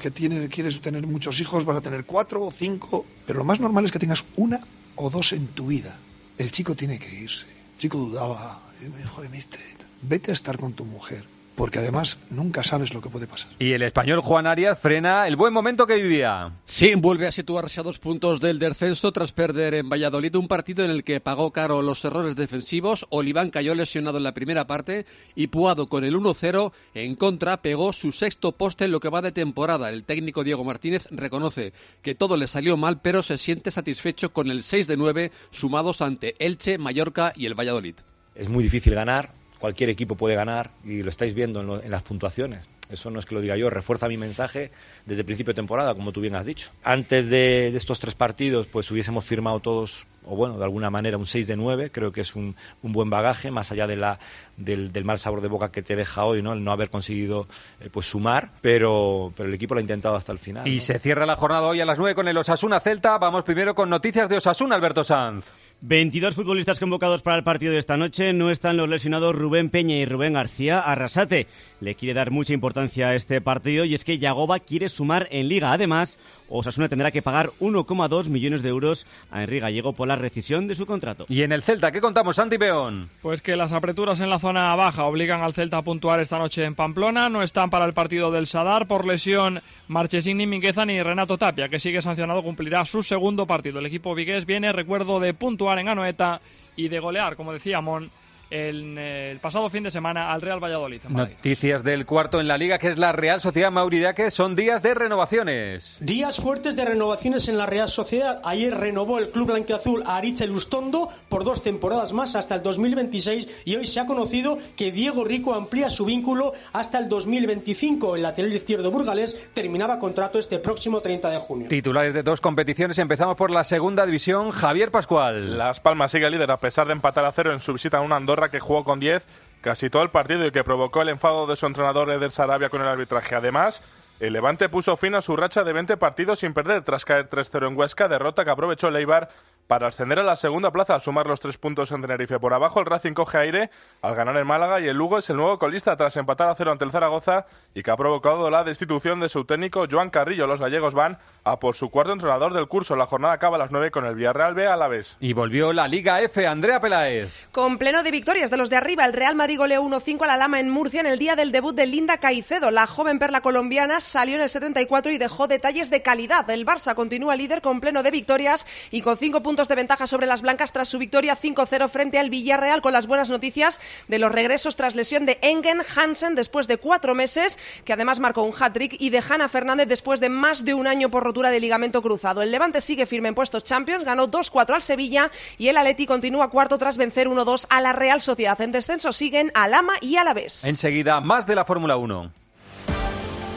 que 0.00 0.10
tienes, 0.10 0.48
quieres 0.50 0.80
tener 0.80 1.06
muchos 1.06 1.40
hijos, 1.40 1.64
vas 1.64 1.76
a 1.76 1.80
tener 1.80 2.04
cuatro 2.04 2.42
o 2.42 2.50
cinco, 2.50 3.04
pero 3.26 3.38
lo 3.38 3.44
más 3.44 3.60
normal 3.60 3.84
es 3.84 3.92
que 3.92 3.98
tengas 3.98 4.24
una 4.36 4.60
o 4.96 5.10
dos 5.10 5.32
en 5.32 5.48
tu 5.48 5.66
vida. 5.66 5.96
El 6.38 6.50
chico 6.50 6.74
tiene 6.74 6.98
que 6.98 7.14
irse. 7.14 7.46
El 7.46 7.78
chico 7.78 7.98
dudaba. 7.98 8.60
Y 8.84 8.88
me 8.88 8.98
dijo, 8.98 9.20
"Oye, 9.20 9.28
mister, 9.28 9.60
vete 10.02 10.30
a 10.30 10.34
estar 10.34 10.58
con 10.58 10.72
tu 10.72 10.84
mujer, 10.84 11.24
porque 11.54 11.78
además 11.78 12.18
nunca 12.30 12.64
sabes 12.64 12.94
lo 12.94 13.00
que 13.00 13.08
puede 13.08 13.26
pasar. 13.26 13.50
Y 13.58 13.72
el 13.72 13.82
español 13.82 14.20
Juan 14.20 14.46
Arias 14.46 14.78
frena 14.78 15.26
el 15.28 15.36
buen 15.36 15.52
momento 15.52 15.86
que 15.86 15.96
vivía. 15.96 16.52
Sí, 16.64 16.94
vuelve 16.96 17.26
a 17.26 17.32
situarse 17.32 17.80
a 17.80 17.82
dos 17.82 17.98
puntos 17.98 18.40
del 18.40 18.58
descenso 18.58 19.12
tras 19.12 19.32
perder 19.32 19.74
en 19.74 19.88
Valladolid 19.88 20.34
un 20.34 20.48
partido 20.48 20.84
en 20.84 20.90
el 20.90 21.04
que 21.04 21.20
pagó 21.20 21.52
caro 21.52 21.82
los 21.82 22.04
errores 22.04 22.36
defensivos. 22.36 23.06
Oliván 23.10 23.50
cayó 23.50 23.74
lesionado 23.74 24.18
en 24.18 24.24
la 24.24 24.34
primera 24.34 24.66
parte 24.66 25.06
y 25.34 25.48
Puado 25.48 25.86
con 25.86 26.04
el 26.04 26.16
1-0 26.16 26.72
en 26.94 27.14
contra 27.14 27.62
pegó 27.62 27.92
su 27.92 28.12
sexto 28.12 28.52
poste 28.52 28.86
en 28.86 28.92
lo 28.92 29.00
que 29.00 29.08
va 29.08 29.22
de 29.22 29.32
temporada. 29.32 29.90
El 29.90 30.04
técnico 30.04 30.44
Diego 30.44 30.64
Martínez 30.64 31.06
reconoce 31.10 31.72
que 32.02 32.14
todo 32.14 32.36
le 32.36 32.48
salió 32.48 32.76
mal, 32.76 33.00
pero 33.00 33.22
se 33.22 33.38
siente 33.38 33.70
satisfecho 33.70 34.32
con 34.32 34.50
el 34.50 34.62
6 34.62 34.86
de 34.86 34.96
9 34.96 35.32
sumados 35.50 36.00
ante 36.00 36.34
Elche, 36.38 36.78
Mallorca 36.78 37.32
y 37.36 37.46
el 37.46 37.58
Valladolid. 37.58 37.94
Es 38.34 38.48
muy 38.48 38.64
difícil 38.64 38.94
ganar, 38.94 39.32
cualquier 39.64 39.88
equipo 39.88 40.14
puede 40.14 40.34
ganar 40.34 40.68
y 40.84 41.02
lo 41.02 41.08
estáis 41.08 41.32
viendo 41.32 41.62
en, 41.62 41.66
lo- 41.66 41.82
en 41.82 41.90
las 41.90 42.02
puntuaciones. 42.02 42.66
Eso 42.90 43.10
no 43.10 43.18
es 43.18 43.24
que 43.24 43.34
lo 43.34 43.40
diga 43.40 43.56
yo, 43.56 43.70
refuerza 43.70 44.08
mi 44.08 44.18
mensaje 44.18 44.70
desde 45.06 45.24
principio 45.24 45.52
de 45.54 45.56
temporada, 45.56 45.94
como 45.94 46.12
tú 46.12 46.20
bien 46.20 46.34
has 46.34 46.44
dicho. 46.44 46.70
Antes 46.82 47.30
de, 47.30 47.70
de 47.72 47.76
estos 47.78 47.98
tres 47.98 48.14
partidos, 48.14 48.66
pues 48.66 48.90
hubiésemos 48.90 49.24
firmado 49.24 49.60
todos, 49.60 50.06
o 50.26 50.36
bueno, 50.36 50.58
de 50.58 50.64
alguna 50.64 50.90
manera 50.90 51.16
un 51.16 51.26
6 51.26 51.46
de 51.46 51.56
9, 51.56 51.90
creo 51.90 52.12
que 52.12 52.20
es 52.20 52.34
un, 52.34 52.56
un 52.82 52.92
buen 52.92 53.10
bagaje, 53.10 53.50
más 53.50 53.72
allá 53.72 53.86
de 53.86 53.96
la, 53.96 54.18
del, 54.56 54.92
del 54.92 55.04
mal 55.04 55.18
sabor 55.18 55.40
de 55.40 55.48
boca 55.48 55.70
que 55.70 55.82
te 55.82 55.96
deja 55.96 56.24
hoy, 56.24 56.42
¿no? 56.42 56.52
el 56.52 56.64
no 56.64 56.72
haber 56.72 56.90
conseguido 56.90 57.46
eh, 57.80 57.88
pues 57.92 58.06
sumar, 58.06 58.50
pero, 58.60 59.32
pero 59.36 59.48
el 59.48 59.54
equipo 59.54 59.74
lo 59.74 59.78
ha 59.78 59.82
intentado 59.82 60.16
hasta 60.16 60.32
el 60.32 60.38
final. 60.38 60.66
Y 60.66 60.76
¿no? 60.76 60.80
se 60.80 60.98
cierra 60.98 61.26
la 61.26 61.36
jornada 61.36 61.66
hoy 61.66 61.80
a 61.80 61.84
las 61.84 61.98
9 61.98 62.14
con 62.14 62.28
el 62.28 62.36
Osasuna 62.36 62.80
Celta. 62.80 63.18
Vamos 63.18 63.44
primero 63.44 63.74
con 63.74 63.90
noticias 63.90 64.28
de 64.28 64.36
Osasuna, 64.36 64.76
Alberto 64.76 65.04
Sanz. 65.04 65.50
22 65.80 66.34
futbolistas 66.34 66.80
convocados 66.80 67.20
para 67.20 67.36
el 67.36 67.44
partido 67.44 67.72
de 67.72 67.78
esta 67.78 67.98
noche. 67.98 68.32
No 68.32 68.50
están 68.50 68.78
los 68.78 68.88
lesionados 68.88 69.34
Rubén 69.34 69.68
Peña 69.68 69.96
y 69.96 70.06
Rubén 70.06 70.32
García. 70.32 70.80
Arrasate 70.80 71.46
le 71.80 71.94
quiere 71.94 72.14
dar 72.14 72.30
mucha 72.30 72.54
importancia 72.54 73.08
a 73.08 73.14
este 73.14 73.42
partido 73.42 73.84
y 73.84 73.94
es 73.94 74.04
que 74.04 74.18
Yagoba 74.18 74.60
quiere 74.60 74.88
sumar 74.88 75.28
en 75.30 75.48
Liga. 75.48 75.72
Además, 75.72 76.18
Osasuna 76.48 76.88
tendrá 76.88 77.10
que 77.10 77.20
pagar 77.20 77.50
1,2 77.60 78.28
millones 78.28 78.62
de 78.62 78.70
euros 78.70 79.06
a 79.30 79.42
Enrique 79.42 79.60
Gallego 79.60 79.92
por 79.92 80.08
la 80.08 80.13
rescisión 80.16 80.66
de 80.66 80.74
su 80.74 80.86
contrato. 80.86 81.26
Y 81.28 81.42
en 81.42 81.52
el 81.52 81.62
Celta, 81.62 81.92
¿qué 81.92 82.00
contamos, 82.00 82.36
Santi 82.36 82.58
Peón? 82.58 83.10
Pues 83.22 83.42
que 83.42 83.56
las 83.56 83.72
apreturas 83.72 84.20
en 84.20 84.30
la 84.30 84.38
zona 84.38 84.74
baja 84.76 85.04
obligan 85.04 85.42
al 85.42 85.54
Celta 85.54 85.78
a 85.78 85.82
puntuar 85.82 86.20
esta 86.20 86.38
noche 86.38 86.64
en 86.64 86.74
Pamplona. 86.74 87.28
No 87.28 87.42
están 87.42 87.70
para 87.70 87.84
el 87.84 87.94
partido 87.94 88.30
del 88.30 88.46
Sadar 88.46 88.86
por 88.86 89.06
lesión 89.06 89.62
Marchesín 89.88 90.38
ni 90.38 90.46
Mingueza 90.46 90.84
ni 90.86 91.02
Renato 91.02 91.38
Tapia, 91.38 91.68
que 91.68 91.80
sigue 91.80 92.02
sancionado, 92.02 92.42
cumplirá 92.42 92.84
su 92.84 93.02
segundo 93.02 93.46
partido. 93.46 93.78
El 93.78 93.86
equipo 93.86 94.14
vigués 94.14 94.46
viene, 94.46 94.72
recuerdo, 94.72 95.20
de 95.20 95.34
puntuar 95.34 95.78
en 95.78 95.88
Anoeta 95.88 96.40
y 96.76 96.88
de 96.88 96.98
golear, 96.98 97.36
como 97.36 97.52
decía 97.52 97.80
Mon, 97.80 98.10
el, 98.50 98.96
el 98.98 99.38
pasado 99.40 99.68
fin 99.70 99.84
de 99.84 99.90
semana 99.90 100.32
al 100.32 100.40
Real 100.40 100.62
Valladolid. 100.62 101.00
en 101.06 101.12
Madrid. 101.12 101.34
Noticias 101.36 101.82
del 101.82 102.06
cuarto 102.06 102.40
en 102.40 102.48
la 102.48 102.58
liga, 102.58 102.78
que 102.78 102.88
es 102.88 102.98
la 102.98 103.12
Real 103.12 103.40
Sociedad 103.40 103.70
Mauridaque. 103.70 104.30
Son 104.30 104.54
días 104.56 104.82
de 104.82 104.94
renovaciones. 104.94 105.96
Días 106.00 106.38
fuertes 106.38 106.76
de 106.76 106.84
renovaciones 106.84 107.48
en 107.48 107.58
la 107.58 107.66
Real 107.66 107.88
Sociedad. 107.88 108.40
Ayer 108.44 108.74
renovó 108.74 109.18
el 109.18 109.30
club 109.30 109.48
blanqueazul 109.48 110.02
a 110.06 110.16
Ariche 110.16 110.46
Lustondo 110.46 111.08
por 111.28 111.44
dos 111.44 111.62
temporadas 111.62 112.12
más 112.12 112.34
hasta 112.36 112.54
el 112.56 112.62
2026 112.62 113.62
y 113.64 113.76
hoy 113.76 113.86
se 113.86 114.00
ha 114.00 114.06
conocido 114.06 114.58
que 114.76 114.92
Diego 114.92 115.24
Rico 115.24 115.54
amplía 115.54 115.90
su 115.90 116.04
vínculo 116.04 116.52
hasta 116.72 116.98
el 116.98 117.08
2025. 117.08 118.16
El 118.16 118.22
lateral 118.22 118.52
izquierdo 118.52 118.90
burgalés 118.90 119.50
terminaba 119.54 119.98
contrato 119.98 120.38
este 120.38 120.58
próximo 120.58 121.00
30 121.00 121.30
de 121.30 121.38
junio. 121.38 121.68
Titulares 121.68 122.14
de 122.14 122.22
dos 122.22 122.40
competiciones. 122.40 122.98
Empezamos 122.98 123.36
por 123.36 123.50
la 123.50 123.64
segunda 123.64 124.06
división. 124.06 124.50
Javier 124.50 124.90
Pascual. 124.90 125.58
Las 125.58 125.80
Palmas 125.80 126.10
sigue 126.10 126.30
líder 126.30 126.50
a 126.50 126.58
pesar 126.58 126.86
de 126.86 126.92
empatar 126.92 127.24
a 127.24 127.32
cero 127.32 127.52
en 127.52 127.60
su 127.60 127.72
visita 127.72 127.98
a 127.98 128.00
una 128.00 128.16
Andorra 128.16 128.33
que 128.50 128.60
jugó 128.60 128.84
con 128.84 129.00
10 129.00 129.26
casi 129.60 129.88
todo 129.88 130.02
el 130.02 130.10
partido 130.10 130.44
y 130.46 130.50
que 130.50 130.62
provocó 130.62 131.00
el 131.00 131.08
enfado 131.08 131.46
de 131.46 131.56
su 131.56 131.64
entrenador 131.64 132.10
Eder 132.10 132.30
Sarabia 132.30 132.68
con 132.68 132.82
el 132.82 132.88
arbitraje. 132.88 133.34
Además, 133.34 133.82
el 134.26 134.32
Levante 134.32 134.68
puso 134.68 134.96
fin 134.96 135.14
a 135.14 135.20
su 135.20 135.36
racha 135.36 135.64
de 135.64 135.72
20 135.72 135.96
partidos 135.96 136.38
sin 136.38 136.54
perder 136.54 136.82
tras 136.82 137.04
caer 137.04 137.28
3-0 137.28 137.68
en 137.68 137.76
Huesca, 137.76 138.08
derrota 138.08 138.44
que 138.44 138.50
aprovechó 138.50 138.88
el 138.88 138.96
Eibar 138.96 139.28
para 139.66 139.88
ascender 139.88 140.18
a 140.18 140.22
la 140.22 140.36
segunda 140.36 140.70
plaza 140.70 140.94
al 140.94 141.00
sumar 141.00 141.26
los 141.26 141.40
tres 141.40 141.56
puntos 141.56 141.90
en 141.92 142.02
Tenerife. 142.02 142.38
Por 142.38 142.52
abajo 142.52 142.80
el 142.80 142.86
Racing 142.86 143.12
coge 143.12 143.38
aire 143.38 143.70
al 144.02 144.14
ganar 144.14 144.36
en 144.36 144.46
Málaga 144.46 144.80
y 144.80 144.88
el 144.88 144.96
Lugo 144.96 145.18
es 145.18 145.30
el 145.30 145.36
nuevo 145.36 145.58
colista 145.58 145.96
tras 145.96 146.16
empatar 146.16 146.48
a 146.48 146.54
cero 146.54 146.72
ante 146.72 146.84
el 146.84 146.90
Zaragoza 146.90 147.46
y 147.74 147.82
que 147.82 147.90
ha 147.90 147.96
provocado 147.96 148.50
la 148.50 148.64
destitución 148.64 149.20
de 149.20 149.28
su 149.28 149.44
técnico 149.44 149.86
Joan 149.90 150.10
Carrillo. 150.10 150.46
Los 150.46 150.60
gallegos 150.60 150.94
van 150.94 151.18
a 151.44 151.58
por 151.58 151.76
su 151.76 151.90
cuarto 151.90 152.12
entrenador 152.12 152.52
del 152.52 152.68
curso. 152.68 152.96
La 152.96 153.06
jornada 153.06 153.34
acaba 153.34 153.56
a 153.56 153.58
las 153.58 153.70
9 153.70 153.90
con 153.90 154.04
el 154.04 154.14
Villarreal 154.14 154.54
B 154.54 154.66
a 154.66 154.76
la 154.76 154.88
vez. 154.88 155.16
Y 155.20 155.32
volvió 155.32 155.72
la 155.72 155.88
Liga 155.88 156.20
F, 156.20 156.46
Andrea 156.46 156.80
Peláez. 156.80 157.48
Con 157.52 157.78
pleno 157.78 158.02
de 158.02 158.10
victorias 158.10 158.50
de 158.50 158.56
los 158.56 158.70
de 158.70 158.76
arriba, 158.76 159.04
el 159.04 159.12
Real 159.12 159.34
Madrid 159.34 159.58
goleó 159.58 159.82
1-5 159.82 160.22
a 160.22 160.26
la 160.26 160.36
Lama 160.36 160.60
en 160.60 160.70
Murcia 160.70 161.00
en 161.00 161.06
el 161.06 161.18
día 161.18 161.36
del 161.36 161.52
debut 161.52 161.74
de 161.74 161.86
Linda 161.86 162.18
Caicedo. 162.18 162.70
La 162.70 162.86
joven 162.86 163.18
perla 163.18 163.40
colombiana 163.40 164.00
salió 164.14 164.36
en 164.36 164.42
el 164.42 164.48
74 164.48 165.10
y 165.10 165.18
dejó 165.18 165.48
detalles 165.48 165.90
de 165.90 166.00
calidad. 166.00 166.48
El 166.48 166.64
Barça 166.64 166.94
continúa 166.94 167.34
líder 167.34 167.60
con 167.60 167.80
pleno 167.80 168.04
de 168.04 168.12
victorias 168.12 168.64
y 168.92 169.00
con 169.00 169.18
cinco 169.18 169.42
puntos 169.42 169.66
de 169.66 169.74
ventaja 169.74 170.06
sobre 170.06 170.28
las 170.28 170.40
blancas 170.40 170.70
tras 170.70 170.88
su 170.88 170.98
victoria 170.98 171.36
5-0 171.36 171.88
frente 171.88 172.20
al 172.20 172.30
Villarreal 172.30 172.80
con 172.80 172.92
las 172.92 173.08
buenas 173.08 173.28
noticias 173.28 173.80
de 174.06 174.20
los 174.20 174.30
regresos 174.30 174.76
tras 174.76 174.94
lesión 174.94 175.26
de 175.26 175.40
Engen 175.42 175.82
Hansen 175.96 176.36
después 176.36 176.68
de 176.68 176.78
cuatro 176.78 177.16
meses, 177.16 177.58
que 177.84 177.92
además 177.92 178.20
marcó 178.20 178.44
un 178.44 178.54
hat-trick, 178.56 178.94
y 179.00 179.10
de 179.10 179.20
Hanna 179.28 179.48
Fernández 179.48 179.88
después 179.88 180.20
de 180.20 180.28
más 180.28 180.64
de 180.64 180.74
un 180.74 180.86
año 180.86 181.10
por 181.10 181.24
rotura 181.24 181.50
de 181.50 181.58
ligamento 181.58 182.00
cruzado. 182.00 182.40
El 182.40 182.52
Levante 182.52 182.80
sigue 182.80 183.06
firme 183.06 183.30
en 183.30 183.34
puestos 183.34 183.64
Champions, 183.64 184.04
ganó 184.04 184.30
2-4 184.30 184.74
al 184.76 184.82
Sevilla 184.82 185.32
y 185.58 185.66
el 185.66 185.76
Atleti 185.76 186.06
continúa 186.06 186.50
cuarto 186.50 186.78
tras 186.78 186.98
vencer 186.98 187.26
1-2 187.26 187.66
a 187.68 187.80
la 187.80 187.92
Real 187.92 188.20
Sociedad. 188.20 188.60
En 188.60 188.70
descenso 188.70 189.10
siguen 189.10 189.50
Alama 189.54 189.94
y 190.00 190.18
Alavés. 190.18 190.64
Enseguida, 190.64 191.20
más 191.20 191.48
de 191.48 191.56
la 191.56 191.64
Fórmula 191.64 191.96
1. 191.96 192.43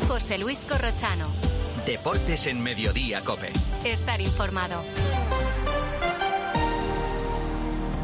José 0.07 0.37
Luis 0.37 0.63
Corrochano. 0.63 1.25
Deportes 1.85 2.47
en 2.47 2.61
Mediodía, 2.61 3.19
Cope. 3.21 3.51
Estar 3.83 4.21
informado. 4.21 4.81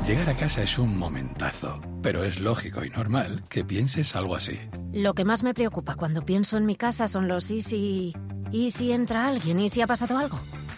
Llegar 0.05 0.29
a 0.29 0.35
casa 0.35 0.63
es 0.63 0.77
un 0.77 0.97
momentazo, 0.97 1.79
pero 2.01 2.25
es 2.25 2.41
lógico 2.41 2.83
y 2.83 2.89
normal 2.89 3.43
que 3.47 3.63
pienses 3.63 4.17
algo 4.17 4.35
así. 4.35 4.59
Lo 4.91 5.13
que 5.13 5.23
más 5.23 5.43
me 5.43 5.53
preocupa 5.53 5.95
cuando 5.95 6.25
pienso 6.25 6.57
en 6.57 6.65
mi 6.65 6.75
casa 6.75 7.07
son 7.07 7.29
los 7.29 7.49
y 7.51 7.61
si... 7.61 8.13
¿Y 8.51 8.71
si 8.71 8.91
entra 8.91 9.25
alguien? 9.25 9.61
¿Y 9.61 9.69
si 9.69 9.81
ha 9.81 9.87
pasado 9.87 10.17
algo? 10.17 10.37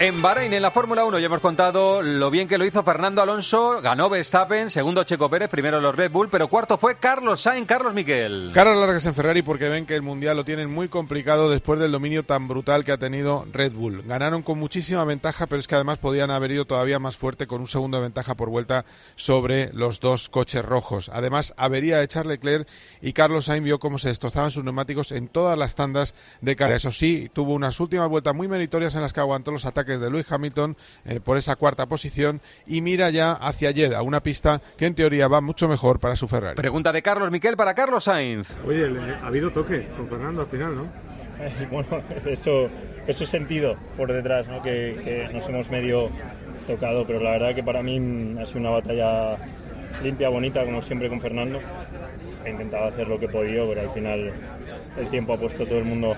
En 0.00 0.20
Bahrein, 0.20 0.52
en 0.52 0.60
la 0.60 0.72
Fórmula 0.72 1.04
1, 1.04 1.20
ya 1.20 1.26
hemos 1.26 1.40
contado 1.40 2.02
lo 2.02 2.28
bien 2.28 2.48
que 2.48 2.58
lo 2.58 2.64
hizo 2.64 2.82
Fernando 2.82 3.22
Alonso. 3.22 3.80
Ganó 3.80 4.10
Verstappen, 4.10 4.68
segundo 4.68 5.04
Checo 5.04 5.30
Pérez, 5.30 5.48
primero 5.48 5.80
los 5.80 5.94
Red 5.94 6.10
Bull, 6.10 6.28
pero 6.28 6.48
cuarto 6.48 6.76
fue 6.76 6.96
Carlos 6.96 7.42
Sainz, 7.42 7.68
Carlos 7.68 7.94
Miquel. 7.94 8.50
Caras 8.52 8.76
largas 8.76 9.06
en 9.06 9.14
Ferrari 9.14 9.42
porque 9.42 9.68
ven 9.68 9.86
que 9.86 9.94
el 9.94 10.02
Mundial 10.02 10.36
lo 10.36 10.44
tienen 10.44 10.68
muy 10.68 10.88
complicado 10.88 11.48
después 11.48 11.78
del 11.78 11.92
dominio 11.92 12.24
tan 12.24 12.48
brutal 12.48 12.84
que 12.84 12.90
ha 12.90 12.98
tenido 12.98 13.46
Red 13.52 13.72
Bull. 13.72 14.02
Ganaron 14.02 14.42
con 14.42 14.58
muchísima 14.58 15.04
ventaja, 15.04 15.46
pero 15.46 15.60
es 15.60 15.68
que 15.68 15.76
además 15.76 15.98
podían 15.98 16.32
haber 16.32 16.50
ido 16.50 16.64
todavía 16.64 16.98
más 16.98 17.16
fuerte 17.16 17.46
con 17.46 17.60
un 17.60 17.68
segundo 17.68 17.98
de 17.98 18.02
ventaja 18.02 18.34
por 18.34 18.50
vuelta 18.50 18.84
sobre 19.14 19.72
los 19.74 20.00
dos 20.00 20.28
coches 20.28 20.64
rojos. 20.64 21.08
Además, 21.14 21.54
avería 21.56 21.98
de 21.98 22.08
Charles 22.08 22.38
Leclerc 22.38 22.68
y 23.00 23.12
Carlos 23.12 23.44
Sainz 23.44 23.62
vio 23.62 23.78
cómo 23.78 23.98
se 23.98 24.08
destrozaban 24.08 24.50
sus 24.50 24.64
neumáticos 24.64 25.12
en 25.12 25.28
todas 25.28 25.56
las 25.56 25.76
tandas 25.76 26.16
de 26.40 26.56
carrera. 26.56 26.78
Eso 26.78 26.90
sí, 26.90 27.30
tuvo 27.32 27.54
unas 27.54 27.78
últimas 27.78 28.08
vueltas 28.08 28.34
muy 28.34 28.48
meritorias 28.48 28.96
en 28.96 29.00
las 29.00 29.12
que 29.12 29.20
aguantó 29.20 29.52
los 29.52 29.64
ataques 29.64 29.83
de 29.84 30.10
Lewis 30.10 30.30
Hamilton 30.30 30.76
eh, 31.04 31.20
por 31.20 31.36
esa 31.36 31.56
cuarta 31.56 31.86
posición 31.86 32.40
y 32.66 32.80
mira 32.80 33.10
ya 33.10 33.32
hacia 33.32 33.72
Jeddah, 33.72 34.02
una 34.02 34.22
pista 34.22 34.60
que 34.76 34.86
en 34.86 34.94
teoría 34.94 35.28
va 35.28 35.40
mucho 35.40 35.68
mejor 35.68 36.00
para 36.00 36.16
su 36.16 36.26
Ferrari. 36.26 36.56
Pregunta 36.56 36.92
de 36.92 37.02
Carlos 37.02 37.30
Miquel 37.30 37.56
para 37.56 37.74
Carlos 37.74 38.04
Sainz. 38.04 38.56
Oye, 38.66 38.86
ha 39.22 39.26
habido 39.26 39.52
toque 39.52 39.86
con 39.96 40.08
Fernando 40.08 40.42
al 40.42 40.48
final, 40.48 40.76
¿no? 40.76 40.86
bueno, 41.70 42.02
eso, 42.26 42.68
eso 43.06 43.26
sentido 43.26 43.74
por 43.96 44.12
detrás, 44.12 44.48
¿no? 44.48 44.62
que, 44.62 45.00
que 45.04 45.28
nos 45.32 45.48
hemos 45.48 45.70
medio 45.70 46.08
tocado, 46.66 47.06
pero 47.06 47.20
la 47.20 47.32
verdad 47.32 47.54
que 47.54 47.62
para 47.62 47.82
mí 47.82 48.36
ha 48.40 48.46
sido 48.46 48.60
una 48.60 48.70
batalla 48.70 49.36
limpia, 50.02 50.28
bonita, 50.28 50.64
como 50.64 50.82
siempre 50.82 51.08
con 51.08 51.20
Fernando. 51.20 51.60
He 52.44 52.50
intentado 52.50 52.86
hacer 52.86 53.08
lo 53.08 53.18
que 53.18 53.26
he 53.26 53.28
podido, 53.28 53.68
pero 53.68 53.82
al 53.82 53.90
final 53.90 54.32
el 54.96 55.08
tiempo 55.08 55.34
ha 55.34 55.36
puesto 55.36 55.66
todo 55.66 55.78
el 55.78 55.84
mundo 55.84 56.16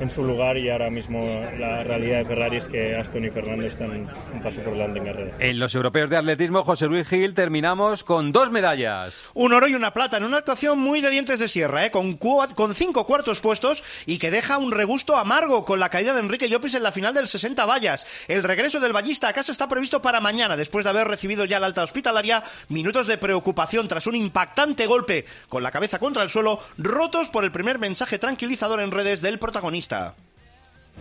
en 0.00 0.10
su 0.10 0.24
lugar 0.24 0.56
y 0.56 0.70
ahora 0.70 0.90
mismo 0.90 1.38
la 1.58 1.84
realidad 1.84 2.18
de 2.20 2.24
Ferrari 2.24 2.56
es 2.56 2.68
que 2.68 2.96
Aston 2.96 3.26
y 3.26 3.30
Fernando 3.30 3.66
están 3.66 3.90
un 3.90 4.42
paso 4.42 4.62
por 4.62 4.72
delante 4.72 4.98
en 4.98 5.04
carrera. 5.04 5.34
En 5.38 5.58
los 5.58 5.74
europeos 5.74 6.08
de 6.08 6.16
atletismo, 6.16 6.64
José 6.64 6.86
Luis 6.86 7.06
Gil, 7.06 7.34
terminamos 7.34 8.02
con 8.02 8.32
dos 8.32 8.50
medallas. 8.50 9.28
Un 9.34 9.52
oro 9.52 9.68
y 9.68 9.74
una 9.74 9.92
plata 9.92 10.16
en 10.16 10.24
una 10.24 10.38
actuación 10.38 10.78
muy 10.78 11.02
de 11.02 11.10
dientes 11.10 11.38
de 11.38 11.48
sierra, 11.48 11.84
¿eh? 11.84 11.90
con, 11.90 12.16
con 12.16 12.74
cinco 12.74 13.04
cuartos 13.04 13.40
puestos 13.40 13.84
y 14.06 14.18
que 14.18 14.30
deja 14.30 14.56
un 14.56 14.72
regusto 14.72 15.16
amargo 15.16 15.64
con 15.66 15.78
la 15.78 15.90
caída 15.90 16.14
de 16.14 16.20
Enrique 16.20 16.48
Llopis 16.48 16.74
en 16.74 16.82
la 16.82 16.92
final 16.92 17.12
del 17.12 17.28
60 17.28 17.66
vallas. 17.66 18.06
El 18.26 18.42
regreso 18.42 18.80
del 18.80 18.94
ballista 18.94 19.28
a 19.28 19.32
casa 19.34 19.52
está 19.52 19.68
previsto 19.68 20.00
para 20.00 20.20
mañana, 20.20 20.56
después 20.56 20.84
de 20.84 20.90
haber 20.90 21.08
recibido 21.08 21.44
ya 21.44 21.60
la 21.60 21.66
alta 21.66 21.82
hospitalaria, 21.82 22.42
minutos 22.70 23.06
de 23.06 23.18
preocupación 23.18 23.86
tras 23.86 24.06
un 24.06 24.16
impactante 24.16 24.86
golpe 24.86 25.26
con 25.48 25.62
la 25.62 25.70
cabeza 25.70 25.98
contra 25.98 26.22
el 26.22 26.30
suelo, 26.30 26.58
rotos 26.78 27.28
por 27.28 27.44
el 27.44 27.52
primer 27.52 27.78
mensaje 27.78 28.18
tranquilizador 28.18 28.80
en 28.80 28.90
redes 28.92 29.20
del 29.20 29.38
protagonista. 29.38 29.89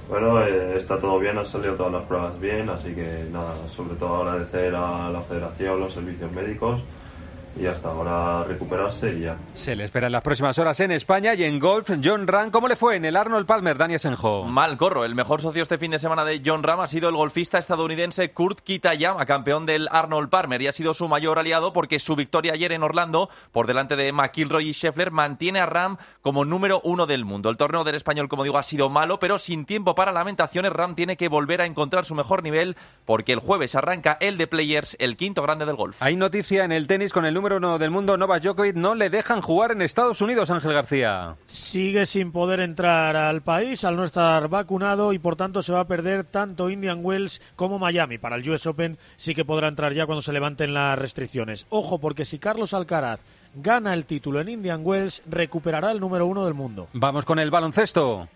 Bueno, 0.07 0.41
eh, 0.41 0.77
está 0.77 0.97
todo 0.99 1.19
bien, 1.19 1.37
han 1.37 1.45
salido 1.45 1.75
todas 1.75 1.93
las 1.93 2.03
pruebas 2.05 2.39
bien, 2.39 2.69
así 2.69 2.95
que 2.95 3.25
nada, 3.31 3.55
sobre 3.69 3.95
todo 3.95 4.17
agradecer 4.17 4.73
a 4.73 5.09
la 5.09 5.21
federación, 5.21 5.79
los 5.79 5.93
servicios 5.93 6.31
médicos 6.31 6.81
y 7.57 7.65
hasta 7.65 7.89
ahora 7.89 8.43
recuperarse 8.43 9.13
y 9.17 9.21
ya. 9.21 9.37
Se 9.53 9.75
le 9.75 9.83
espera 9.83 10.07
en 10.07 10.13
las 10.13 10.21
próximas 10.21 10.57
horas 10.57 10.79
en 10.79 10.91
España 10.91 11.33
y 11.33 11.43
en 11.43 11.59
golf. 11.59 11.89
John 12.03 12.27
Ram, 12.27 12.51
¿cómo 12.51 12.67
le 12.67 12.75
fue 12.75 12.95
en 12.95 13.05
el 13.05 13.15
Arnold 13.15 13.45
Palmer, 13.45 13.77
Dani 13.77 13.99
Senjo? 13.99 14.45
Mal 14.45 14.77
corro. 14.77 15.05
El 15.05 15.15
mejor 15.15 15.41
socio 15.41 15.63
este 15.63 15.77
fin 15.77 15.91
de 15.91 15.99
semana 15.99 16.25
de 16.25 16.41
John 16.45 16.63
Ram 16.63 16.81
ha 16.81 16.87
sido 16.87 17.09
el 17.09 17.15
golfista 17.15 17.57
estadounidense 17.57 18.31
Kurt 18.31 18.61
Kitayama, 18.61 19.25
campeón 19.25 19.65
del 19.65 19.87
Arnold 19.91 20.29
Palmer, 20.29 20.61
y 20.61 20.67
ha 20.67 20.71
sido 20.71 20.93
su 20.93 21.07
mayor 21.07 21.39
aliado 21.39 21.73
porque 21.73 21.99
su 21.99 22.15
victoria 22.15 22.53
ayer 22.53 22.71
en 22.71 22.83
Orlando, 22.83 23.29
por 23.51 23.67
delante 23.67 23.95
de 23.95 24.11
McIlroy 24.11 24.69
y 24.69 24.73
Scheffler, 24.73 25.11
mantiene 25.11 25.59
a 25.59 25.65
Ram 25.65 25.97
como 26.21 26.45
número 26.45 26.81
uno 26.83 27.07
del 27.07 27.25
mundo. 27.25 27.49
El 27.49 27.57
torneo 27.57 27.83
del 27.83 27.95
español, 27.95 28.29
como 28.29 28.43
digo, 28.43 28.57
ha 28.57 28.63
sido 28.63 28.89
malo, 28.89 29.19
pero 29.19 29.37
sin 29.37 29.65
tiempo 29.65 29.95
para 29.95 30.11
lamentaciones, 30.11 30.71
Ram 30.71 30.95
tiene 30.95 31.17
que 31.17 31.27
volver 31.27 31.61
a 31.61 31.65
encontrar 31.65 32.05
su 32.05 32.15
mejor 32.15 32.43
nivel 32.43 32.77
porque 33.05 33.33
el 33.33 33.39
jueves 33.39 33.75
arranca 33.75 34.17
el 34.21 34.37
de 34.37 34.47
Players, 34.47 34.95
el 34.99 35.17
quinto 35.17 35.41
grande 35.41 35.65
del 35.65 35.75
golf. 35.75 36.01
Hay 36.01 36.15
noticia 36.15 36.63
en 36.63 36.71
el 36.71 36.87
tenis 36.87 37.13
con 37.13 37.25
el 37.25 37.33
número 37.39 37.55
uno 37.55 37.79
del 37.79 37.89
mundo, 37.89 38.17
Novak 38.17 38.43
Djokovic, 38.43 38.75
no 38.75 38.95
le 38.95 39.09
dejan 39.09 39.39
jugar 39.39 39.71
en 39.71 39.81
Estados 39.81 40.19
Unidos, 40.19 40.49
Ángel 40.49 40.73
García. 40.73 41.37
Sigue 41.45 42.05
sin 42.05 42.33
poder 42.33 42.59
entrar 42.59 43.15
al 43.15 43.41
país 43.41 43.85
al 43.85 43.95
no 43.95 44.03
estar 44.03 44.49
vacunado 44.49 45.13
y 45.13 45.19
por 45.19 45.37
tanto 45.37 45.63
se 45.63 45.71
va 45.71 45.79
a 45.79 45.87
perder 45.87 46.25
tanto 46.25 46.69
Indian 46.69 46.99
Wells 47.01 47.41
como 47.55 47.79
Miami. 47.79 48.17
Para 48.17 48.35
el 48.35 48.49
US 48.49 48.67
Open 48.67 48.97
sí 49.15 49.33
que 49.33 49.45
podrá 49.45 49.69
entrar 49.69 49.93
ya 49.93 50.05
cuando 50.05 50.21
se 50.21 50.33
levanten 50.33 50.73
las 50.73 50.99
restricciones. 50.99 51.65
Ojo, 51.69 51.99
porque 51.99 52.25
si 52.25 52.39
Carlos 52.39 52.73
Alcaraz 52.73 53.21
gana 53.55 53.93
el 53.93 54.03
título 54.03 54.41
en 54.41 54.49
Indian 54.49 54.81
Wells, 54.83 55.23
recuperará 55.25 55.91
el 55.91 56.01
número 56.01 56.25
uno 56.25 56.43
del 56.43 56.55
mundo. 56.55 56.89
Vamos 56.91 57.23
con 57.23 57.39
el 57.39 57.51
baloncesto. 57.51 58.27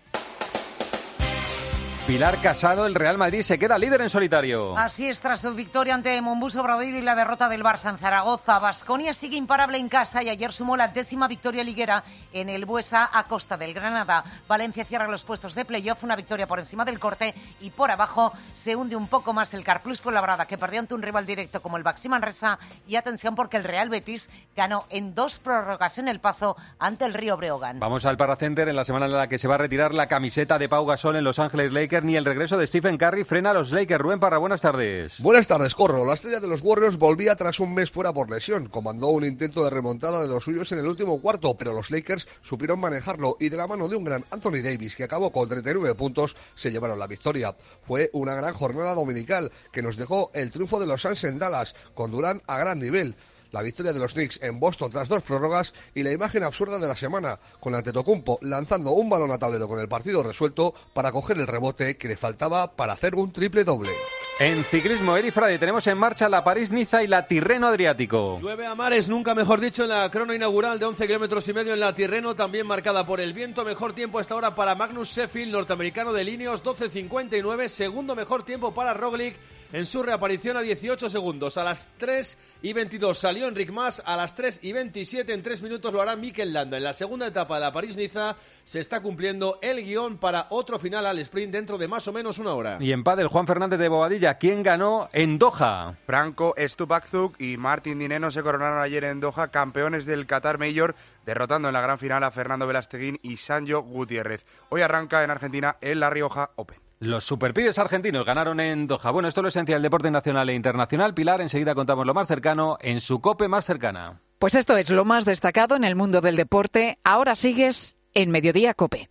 Pilar 2.06 2.36
Casado, 2.42 2.84
el 2.84 2.94
Real 2.94 3.16
Madrid 3.16 3.40
se 3.40 3.58
queda 3.58 3.78
líder 3.78 4.02
en 4.02 4.10
solitario. 4.10 4.76
Así 4.76 5.08
es, 5.08 5.22
tras 5.22 5.40
su 5.40 5.54
victoria 5.54 5.94
ante 5.94 6.20
Mombuso 6.20 6.62
Bradoiro 6.62 6.98
y 6.98 7.00
la 7.00 7.14
derrota 7.14 7.48
del 7.48 7.64
Barça 7.64 7.88
en 7.88 7.96
Zaragoza, 7.96 8.58
Basconia 8.58 9.14
sigue 9.14 9.38
imparable 9.38 9.78
en 9.78 9.88
casa 9.88 10.22
y 10.22 10.28
ayer 10.28 10.52
sumó 10.52 10.76
la 10.76 10.88
décima 10.88 11.28
victoria 11.28 11.64
liguera 11.64 12.04
en 12.34 12.50
el 12.50 12.66
Buesa 12.66 13.08
a 13.10 13.24
costa 13.24 13.56
del 13.56 13.72
Granada. 13.72 14.22
Valencia 14.46 14.84
cierra 14.84 15.08
los 15.08 15.24
puestos 15.24 15.54
de 15.54 15.64
playoff, 15.64 16.04
una 16.04 16.14
victoria 16.14 16.46
por 16.46 16.58
encima 16.58 16.84
del 16.84 16.98
corte 16.98 17.32
y 17.62 17.70
por 17.70 17.90
abajo 17.90 18.34
se 18.54 18.76
hunde 18.76 18.96
un 18.96 19.08
poco 19.08 19.32
más 19.32 19.54
el 19.54 19.64
Carplus 19.64 20.02
Fuenlabrada 20.02 20.44
que 20.44 20.58
perdió 20.58 20.80
ante 20.80 20.92
un 20.92 21.00
rival 21.00 21.24
directo 21.24 21.62
como 21.62 21.78
el 21.78 21.84
Baxi 21.84 22.10
Manresa 22.10 22.58
y 22.86 22.96
atención 22.96 23.34
porque 23.34 23.56
el 23.56 23.64
Real 23.64 23.88
Betis 23.88 24.28
ganó 24.54 24.84
en 24.90 25.14
dos 25.14 25.38
prórrogas 25.38 25.96
en 25.96 26.08
el 26.08 26.20
paso 26.20 26.54
ante 26.78 27.06
el 27.06 27.14
Río 27.14 27.38
Breogán. 27.38 27.80
Vamos 27.80 28.04
al 28.04 28.18
Paracenter 28.18 28.68
en 28.68 28.76
la 28.76 28.84
semana 28.84 29.06
en 29.06 29.12
la 29.12 29.26
que 29.26 29.38
se 29.38 29.48
va 29.48 29.54
a 29.54 29.58
retirar 29.58 29.94
la 29.94 30.06
camiseta 30.06 30.58
de 30.58 30.68
Pau 30.68 30.84
Gasol 30.84 31.16
en 31.16 31.24
Los 31.24 31.38
Ángeles 31.38 31.72
Lakers 31.72 31.93
ni 32.02 32.16
el 32.16 32.24
regreso 32.24 32.58
de 32.58 32.66
Stephen 32.66 32.98
Curry 32.98 33.22
frena 33.24 33.50
a 33.50 33.54
los 33.54 33.70
Lakers. 33.70 34.00
Rubén 34.00 34.18
Parra, 34.18 34.38
buenas 34.38 34.62
tardes. 34.62 35.20
Buenas 35.20 35.46
tardes, 35.46 35.74
Corro. 35.74 36.04
La 36.04 36.14
estrella 36.14 36.40
de 36.40 36.48
los 36.48 36.62
Warriors 36.62 36.98
volvía 36.98 37.36
tras 37.36 37.60
un 37.60 37.72
mes 37.72 37.90
fuera 37.90 38.12
por 38.12 38.30
lesión. 38.30 38.68
Comandó 38.68 39.08
un 39.08 39.24
intento 39.24 39.62
de 39.62 39.70
remontada 39.70 40.20
de 40.20 40.28
los 40.28 40.42
suyos 40.42 40.72
en 40.72 40.80
el 40.80 40.88
último 40.88 41.20
cuarto, 41.20 41.56
pero 41.56 41.72
los 41.72 41.90
Lakers 41.90 42.26
supieron 42.42 42.80
manejarlo 42.80 43.36
y 43.38 43.48
de 43.48 43.56
la 43.56 43.68
mano 43.68 43.86
de 43.86 43.96
un 43.96 44.04
gran 44.04 44.24
Anthony 44.30 44.62
Davis 44.62 44.96
que 44.96 45.04
acabó 45.04 45.30
con 45.30 45.48
39 45.48 45.94
puntos 45.94 46.36
se 46.54 46.72
llevaron 46.72 46.98
la 46.98 47.06
victoria. 47.06 47.54
Fue 47.82 48.10
una 48.12 48.34
gran 48.34 48.54
jornada 48.54 48.94
dominical 48.94 49.52
que 49.70 49.82
nos 49.82 49.96
dejó 49.96 50.30
el 50.34 50.50
triunfo 50.50 50.80
de 50.80 50.86
los 50.86 51.02
Suns 51.02 51.22
en 51.24 51.38
Dallas 51.38 51.76
con 51.94 52.10
Durán 52.10 52.42
a 52.46 52.58
gran 52.58 52.80
nivel 52.80 53.14
la 53.54 53.62
victoria 53.62 53.92
de 53.92 54.00
los 54.00 54.14
Knicks 54.14 54.40
en 54.42 54.58
Boston 54.58 54.90
tras 54.90 55.08
dos 55.08 55.22
prórrogas 55.22 55.74
y 55.94 56.02
la 56.02 56.10
imagen 56.10 56.42
absurda 56.42 56.80
de 56.80 56.88
la 56.88 56.96
semana, 56.96 57.38
con 57.60 57.74
Antetokounmpo 57.74 58.40
lanzando 58.42 58.90
un 58.90 59.08
balón 59.08 59.30
a 59.30 59.38
tablero 59.38 59.68
con 59.68 59.78
el 59.78 59.88
partido 59.88 60.24
resuelto 60.24 60.74
para 60.92 61.12
coger 61.12 61.38
el 61.38 61.46
rebote 61.46 61.96
que 61.96 62.08
le 62.08 62.16
faltaba 62.16 62.72
para 62.72 62.94
hacer 62.94 63.14
un 63.14 63.32
triple 63.32 63.62
doble. 63.62 63.92
En 64.40 64.64
ciclismo, 64.64 65.16
Eri 65.16 65.30
Frade, 65.30 65.60
tenemos 65.60 65.86
en 65.86 65.96
marcha 65.96 66.28
la 66.28 66.42
París-Niza 66.42 67.04
y 67.04 67.06
la 67.06 67.28
Tirreno 67.28 67.68
Adriático. 67.68 68.36
Llueve 68.40 68.66
a 68.66 68.74
mares, 68.74 69.08
nunca 69.08 69.32
mejor 69.32 69.60
dicho, 69.60 69.84
en 69.84 69.90
la 69.90 70.10
crono 70.10 70.34
inaugural 70.34 70.80
de 70.80 70.86
11 70.86 71.06
kilómetros 71.06 71.46
y 71.48 71.52
medio 71.52 71.72
en 71.72 71.78
la 71.78 71.94
Tirreno, 71.94 72.34
también 72.34 72.66
marcada 72.66 73.06
por 73.06 73.20
el 73.20 73.32
viento. 73.32 73.64
Mejor 73.64 73.92
tiempo 73.92 74.18
hasta 74.18 74.34
ahora 74.34 74.56
para 74.56 74.74
Magnus 74.74 75.14
Sheffield, 75.14 75.52
norteamericano 75.52 76.12
de 76.12 76.24
Líneos, 76.24 76.64
12.59. 76.64 77.68
Segundo 77.68 78.16
mejor 78.16 78.42
tiempo 78.42 78.74
para 78.74 78.92
Roglic 78.92 79.36
en 79.74 79.86
su 79.86 80.04
reaparición 80.04 80.56
a 80.56 80.60
18 80.60 81.10
segundos. 81.10 81.56
A 81.58 81.64
las 81.64 81.90
3 81.98 82.38
y 82.62 82.72
22 82.72 83.18
salió 83.18 83.48
Enric 83.48 83.72
Mas, 83.72 84.00
a 84.06 84.16
las 84.16 84.36
3 84.36 84.60
y 84.62 84.72
27 84.72 85.32
en 85.32 85.42
3 85.42 85.62
minutos 85.62 85.92
lo 85.92 86.00
hará 86.00 86.14
Mikel 86.14 86.52
Landa. 86.52 86.76
En 86.76 86.84
la 86.84 86.92
segunda 86.92 87.26
etapa 87.26 87.56
de 87.56 87.62
la 87.62 87.72
París-Niza 87.72 88.36
se 88.62 88.78
está 88.78 89.00
cumpliendo 89.00 89.58
el 89.62 89.82
guion 89.82 90.18
para 90.18 90.46
otro 90.50 90.78
final 90.78 91.06
al 91.06 91.18
sprint 91.18 91.52
dentro 91.52 91.76
de 91.76 91.88
más 91.88 92.06
o 92.06 92.12
menos 92.12 92.38
una 92.38 92.54
hora. 92.54 92.78
Y 92.80 92.92
en 92.92 93.02
pádel, 93.02 93.26
Juan 93.26 93.48
Fernández 93.48 93.80
de 93.80 93.88
Bobadilla, 93.88 94.23
¿quién 94.32 94.62
ganó 94.62 95.10
en 95.12 95.38
Doha? 95.38 95.96
Franco 96.06 96.54
Stupakzuk 96.56 97.38
y 97.38 97.58
Martín 97.58 97.98
Dineno 97.98 98.30
se 98.30 98.42
coronaron 98.42 98.80
ayer 98.80 99.04
en 99.04 99.20
Doha 99.20 99.48
campeones 99.48 100.06
del 100.06 100.26
Qatar 100.26 100.58
Major 100.58 100.94
derrotando 101.26 101.68
en 101.68 101.74
la 101.74 101.82
gran 101.82 101.98
final 101.98 102.24
a 102.24 102.30
Fernando 102.30 102.66
Velasteguín 102.66 103.18
y 103.22 103.36
Sancho 103.36 103.82
Gutiérrez. 103.82 104.46
Hoy 104.70 104.80
arranca 104.80 105.22
en 105.22 105.30
Argentina 105.30 105.76
el 105.82 106.00
La 106.00 106.08
Rioja 106.08 106.52
Open. 106.56 106.78
Los 107.00 107.24
superpibes 107.24 107.78
argentinos 107.78 108.24
ganaron 108.24 108.60
en 108.60 108.86
Doha. 108.86 109.10
Bueno, 109.10 109.28
esto 109.28 109.40
es 109.40 109.42
lo 109.42 109.48
esencial 109.48 109.76
del 109.76 109.90
deporte 109.90 110.10
nacional 110.10 110.48
e 110.48 110.54
internacional. 110.54 111.12
Pilar, 111.12 111.42
enseguida 111.42 111.74
contamos 111.74 112.06
lo 112.06 112.14
más 112.14 112.26
cercano 112.26 112.78
en 112.80 113.00
su 113.00 113.20
cope 113.20 113.48
más 113.48 113.66
cercana. 113.66 114.22
Pues 114.38 114.54
esto 114.54 114.78
es 114.78 114.88
lo 114.88 115.04
más 115.04 115.26
destacado 115.26 115.76
en 115.76 115.84
el 115.84 115.96
mundo 115.96 116.22
del 116.22 116.36
deporte. 116.36 116.98
Ahora 117.04 117.34
sigues 117.34 117.98
en 118.14 118.30
Mediodía 118.30 118.72
Cope. 118.72 119.10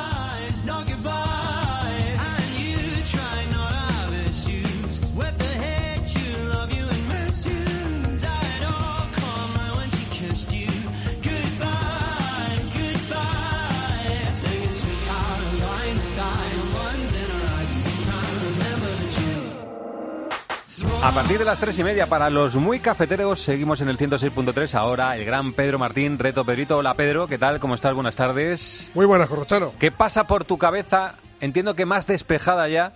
A 21.11 21.13
partir 21.13 21.39
de 21.39 21.43
las 21.43 21.59
tres 21.59 21.77
y 21.77 21.83
media, 21.83 22.07
para 22.07 22.29
los 22.29 22.55
muy 22.55 22.79
cafeteros, 22.79 23.41
seguimos 23.41 23.81
en 23.81 23.89
el 23.89 23.97
106.3. 23.97 24.75
Ahora 24.75 25.17
el 25.17 25.25
gran 25.25 25.51
Pedro 25.51 25.77
Martín, 25.77 26.17
reto 26.17 26.45
Pedrito. 26.45 26.77
Hola 26.77 26.93
Pedro, 26.93 27.27
¿qué 27.27 27.37
tal? 27.37 27.59
¿Cómo 27.59 27.75
estás? 27.75 27.93
Buenas 27.93 28.15
tardes. 28.15 28.89
Muy 28.93 29.05
buenas, 29.05 29.27
Corrochano. 29.27 29.73
¿Qué 29.77 29.91
pasa 29.91 30.25
por 30.25 30.45
tu 30.45 30.57
cabeza? 30.57 31.15
Entiendo 31.41 31.75
que 31.75 31.85
más 31.85 32.07
despejada 32.07 32.69
ya 32.69 32.93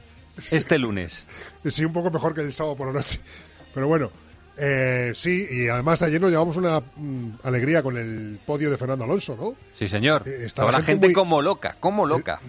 este 0.49 0.79
lunes. 0.79 1.27
Sí, 1.67 1.83
un 1.83 1.91
poco 1.91 2.09
mejor 2.11 2.33
que 2.35 2.41
el 2.41 2.53
sábado 2.53 2.77
por 2.77 2.87
la 2.87 2.93
noche. 2.93 3.19
Pero 3.73 3.87
bueno, 3.87 4.11
eh, 4.57 5.11
sí, 5.13 5.47
y 5.49 5.67
además 5.67 6.01
ayer 6.01 6.19
nos 6.21 6.31
llevamos 6.31 6.55
una 6.57 6.79
mm, 6.79 7.29
alegría 7.43 7.83
con 7.83 7.97
el 7.97 8.39
podio 8.45 8.71
de 8.71 8.77
Fernando 8.77 9.03
Alonso, 9.03 9.35
¿no? 9.35 9.55
Sí, 9.73 9.87
señor. 9.87 10.23
Eh, 10.27 10.47
la 10.55 10.65
gente 10.73 10.83
gente 10.85 11.07
muy- 11.07 11.13
como 11.13 11.41
loca, 11.41 11.75
como 11.79 12.05
loca. 12.05 12.39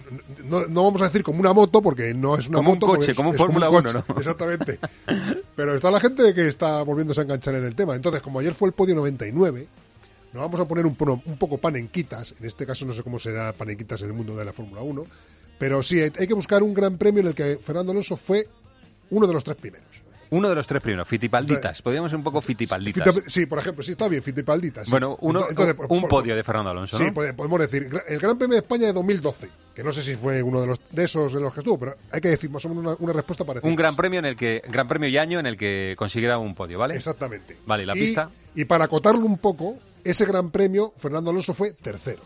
No, 0.45 0.65
no 0.67 0.83
vamos 0.85 1.01
a 1.01 1.05
decir 1.05 1.23
como 1.23 1.39
una 1.39 1.51
moto, 1.53 1.81
porque 1.81 2.13
no 2.13 2.37
es 2.37 2.47
una 2.47 2.57
Como 2.57 2.71
un 2.71 2.75
moto. 2.77 2.87
porque 2.87 2.99
coche, 3.01 3.11
es- 3.11 3.17
como 3.17 3.31
un 3.31 3.35
Fórmula 3.35 3.67
coche, 3.67 3.89
1, 3.97 4.05
¿no? 4.07 4.17
Exactamente. 4.19 4.79
Pero 5.55 5.75
está 5.75 5.91
la 5.91 5.99
gente 5.99 6.33
que 6.33 6.47
está 6.47 6.81
volviéndose 6.83 7.21
a 7.21 7.23
enganchar 7.23 7.55
en 7.55 7.65
el 7.65 7.75
tema. 7.75 7.95
Entonces, 7.95 8.21
como 8.21 8.39
ayer 8.39 8.53
fue 8.53 8.69
el 8.69 8.73
podio 8.73 8.95
99, 8.95 9.67
nos 10.33 10.41
vamos 10.43 10.59
a 10.59 10.65
poner 10.67 10.85
un, 10.85 10.95
un 11.25 11.37
poco 11.37 11.57
panenquitas. 11.57 12.35
En 12.39 12.45
este 12.45 12.65
caso 12.65 12.85
no 12.85 12.93
sé 12.93 13.03
cómo 13.03 13.19
será 13.19 13.51
panenquitas 13.53 14.01
en 14.01 14.07
el 14.07 14.13
mundo 14.13 14.35
de 14.35 14.45
la 14.45 14.53
Fórmula 14.53 14.81
1. 14.81 15.05
Pero 15.59 15.81
sí, 15.83 15.99
hay 15.99 16.11
hay 16.19 16.27
que 16.27 16.33
buscar 16.35 16.61
un 16.63 16.73
gran 16.73 16.97
premio 16.97 17.21
en 17.21 17.27
el 17.27 17.33
que 17.35 17.57
Fernando 17.57 17.91
Alonso 17.91 18.15
fue 18.15 18.47
uno 19.09 19.25
de 19.27 19.33
los 19.33 19.43
tres 19.43 19.57
primeros. 19.57 19.87
Uno 20.29 20.49
de 20.49 20.55
los 20.55 20.67
tres 20.67 20.81
primeros, 20.81 21.07
fitipalditas. 21.07 21.81
Podríamos 21.81 22.11
ser 22.11 22.17
un 22.17 22.23
poco 22.23 22.41
fitipalditas. 22.41 23.15
Fita- 23.15 23.23
Sí, 23.29 23.45
por 23.45 23.59
ejemplo, 23.59 23.83
sí 23.83 23.91
está 23.91 24.07
bien, 24.07 24.21
Fitipalditas. 24.23 24.89
Bueno, 24.89 25.17
uno, 25.21 25.47
Entonces, 25.49 25.73
un, 25.73 25.77
por- 25.77 25.91
un 25.91 26.01
por- 26.01 26.09
podio 26.09 26.35
de 26.35 26.43
Fernando 26.43 26.71
Alonso, 26.71 26.97
Sí, 26.97 27.11
podemos 27.11 27.59
decir, 27.59 27.89
gra- 27.89 28.03
el 28.07 28.19
Gran 28.19 28.37
Premio 28.37 28.55
de 28.55 28.59
España 28.59 28.87
de 28.87 28.93
2012, 28.93 29.49
que 29.75 29.83
no 29.83 29.91
sé 29.91 30.01
si 30.01 30.15
fue 30.15 30.41
uno 30.43 30.61
de 30.61 30.67
los 30.67 30.79
de 30.91 31.03
esos 31.03 31.33
en 31.33 31.41
los 31.41 31.53
que 31.53 31.59
estuvo, 31.61 31.79
pero 31.79 31.95
hay 32.11 32.21
que 32.21 32.29
decir 32.29 32.49
más 32.49 32.63
o 32.65 32.69
menos 32.69 32.83
una, 32.83 32.95
una 32.99 33.13
respuesta 33.13 33.45
parecida. 33.45 33.69
Un 33.69 33.75
gran 33.75 33.95
premio 33.95 34.19
en 34.19 34.25
el 34.25 34.35
que, 34.35 34.61
gran 34.69 34.87
premio 34.87 35.07
y 35.09 35.17
año 35.17 35.39
en 35.39 35.45
el 35.45 35.55
que 35.57 35.95
consiguiera 35.97 36.37
un 36.37 36.55
podio, 36.55 36.79
¿vale? 36.79 36.95
Exactamente. 36.95 37.55
Vale, 37.65 37.85
la 37.85 37.95
Y- 37.95 37.99
pista 38.01 38.29
Y 38.55 38.65
para 38.65 38.85
acotarlo 38.85 39.25
un 39.25 39.37
poco, 39.37 39.77
ese 40.03 40.25
Gran 40.25 40.49
Premio, 40.51 40.93
Fernando 40.97 41.29
Alonso 41.31 41.53
fue 41.53 41.71
tercero. 41.73 42.21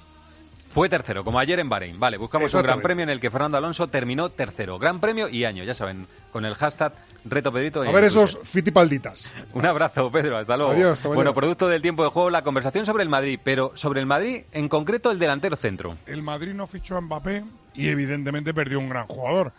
Fue 0.71 0.89
tercero, 0.89 1.23
como 1.23 1.37
ayer 1.39 1.59
en 1.59 1.69
Bahrein. 1.69 1.99
Vale, 1.99 2.17
buscamos 2.17 2.53
un 2.53 2.63
gran 2.63 2.81
premio 2.81 3.03
en 3.03 3.09
el 3.09 3.19
que 3.19 3.29
Fernando 3.29 3.57
Alonso 3.57 3.87
terminó 3.87 4.29
tercero. 4.29 4.79
Gran 4.79 4.99
premio 4.99 5.27
y 5.29 5.43
año, 5.45 5.63
ya 5.63 5.73
saben, 5.73 6.07
con 6.31 6.45
el 6.45 6.55
hashtag 6.55 6.93
Reto 7.25 7.51
Pedrito. 7.51 7.81
A 7.83 7.91
ver 7.91 8.05
esos 8.05 8.39
Fitipalditas. 8.43 9.31
Un 9.53 9.65
abrazo, 9.65 10.11
Pedro, 10.11 10.37
hasta 10.37 10.57
luego. 10.57 10.71
Adiós, 10.71 10.93
hasta 10.93 11.09
bueno, 11.09 11.33
producto 11.33 11.67
del 11.67 11.81
tiempo 11.81 12.03
de 12.03 12.09
juego, 12.09 12.29
la 12.29 12.41
conversación 12.43 12.85
sobre 12.85 13.03
el 13.03 13.09
Madrid, 13.09 13.39
pero 13.43 13.71
sobre 13.75 13.99
el 13.99 14.05
Madrid, 14.05 14.43
en 14.51 14.69
concreto 14.69 15.11
el 15.11 15.19
delantero 15.19 15.55
centro. 15.55 15.97
el 16.07 16.23
Madrid 16.23 16.53
no 16.53 16.65
fichó 16.67 16.97
a 16.97 17.01
Mbappé 17.01 17.43
y 17.75 17.89
evidentemente 17.89 18.53
perdió 18.53 18.79
un 18.79 18.89
gran 18.89 19.07
jugador. 19.07 19.51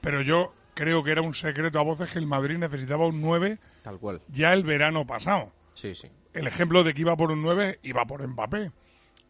Pero 0.00 0.22
yo 0.22 0.52
creo 0.74 1.04
que 1.04 1.12
era 1.12 1.22
un 1.22 1.34
secreto 1.34 1.78
a 1.78 1.82
voces 1.82 2.10
que 2.10 2.18
el 2.18 2.26
Madrid 2.26 2.58
necesitaba 2.58 3.06
un 3.06 3.20
9 3.20 3.58
Tal 3.82 3.98
cual. 3.98 4.20
ya 4.28 4.52
el 4.52 4.64
verano 4.64 5.06
pasado. 5.06 5.50
Sí, 5.74 5.94
sí. 5.94 6.08
El 6.32 6.46
ejemplo 6.46 6.82
de 6.82 6.94
que 6.94 7.02
iba 7.02 7.16
por 7.16 7.30
un 7.30 7.42
9 7.42 7.78
iba 7.82 8.04
por 8.06 8.26
Mbappé. 8.26 8.70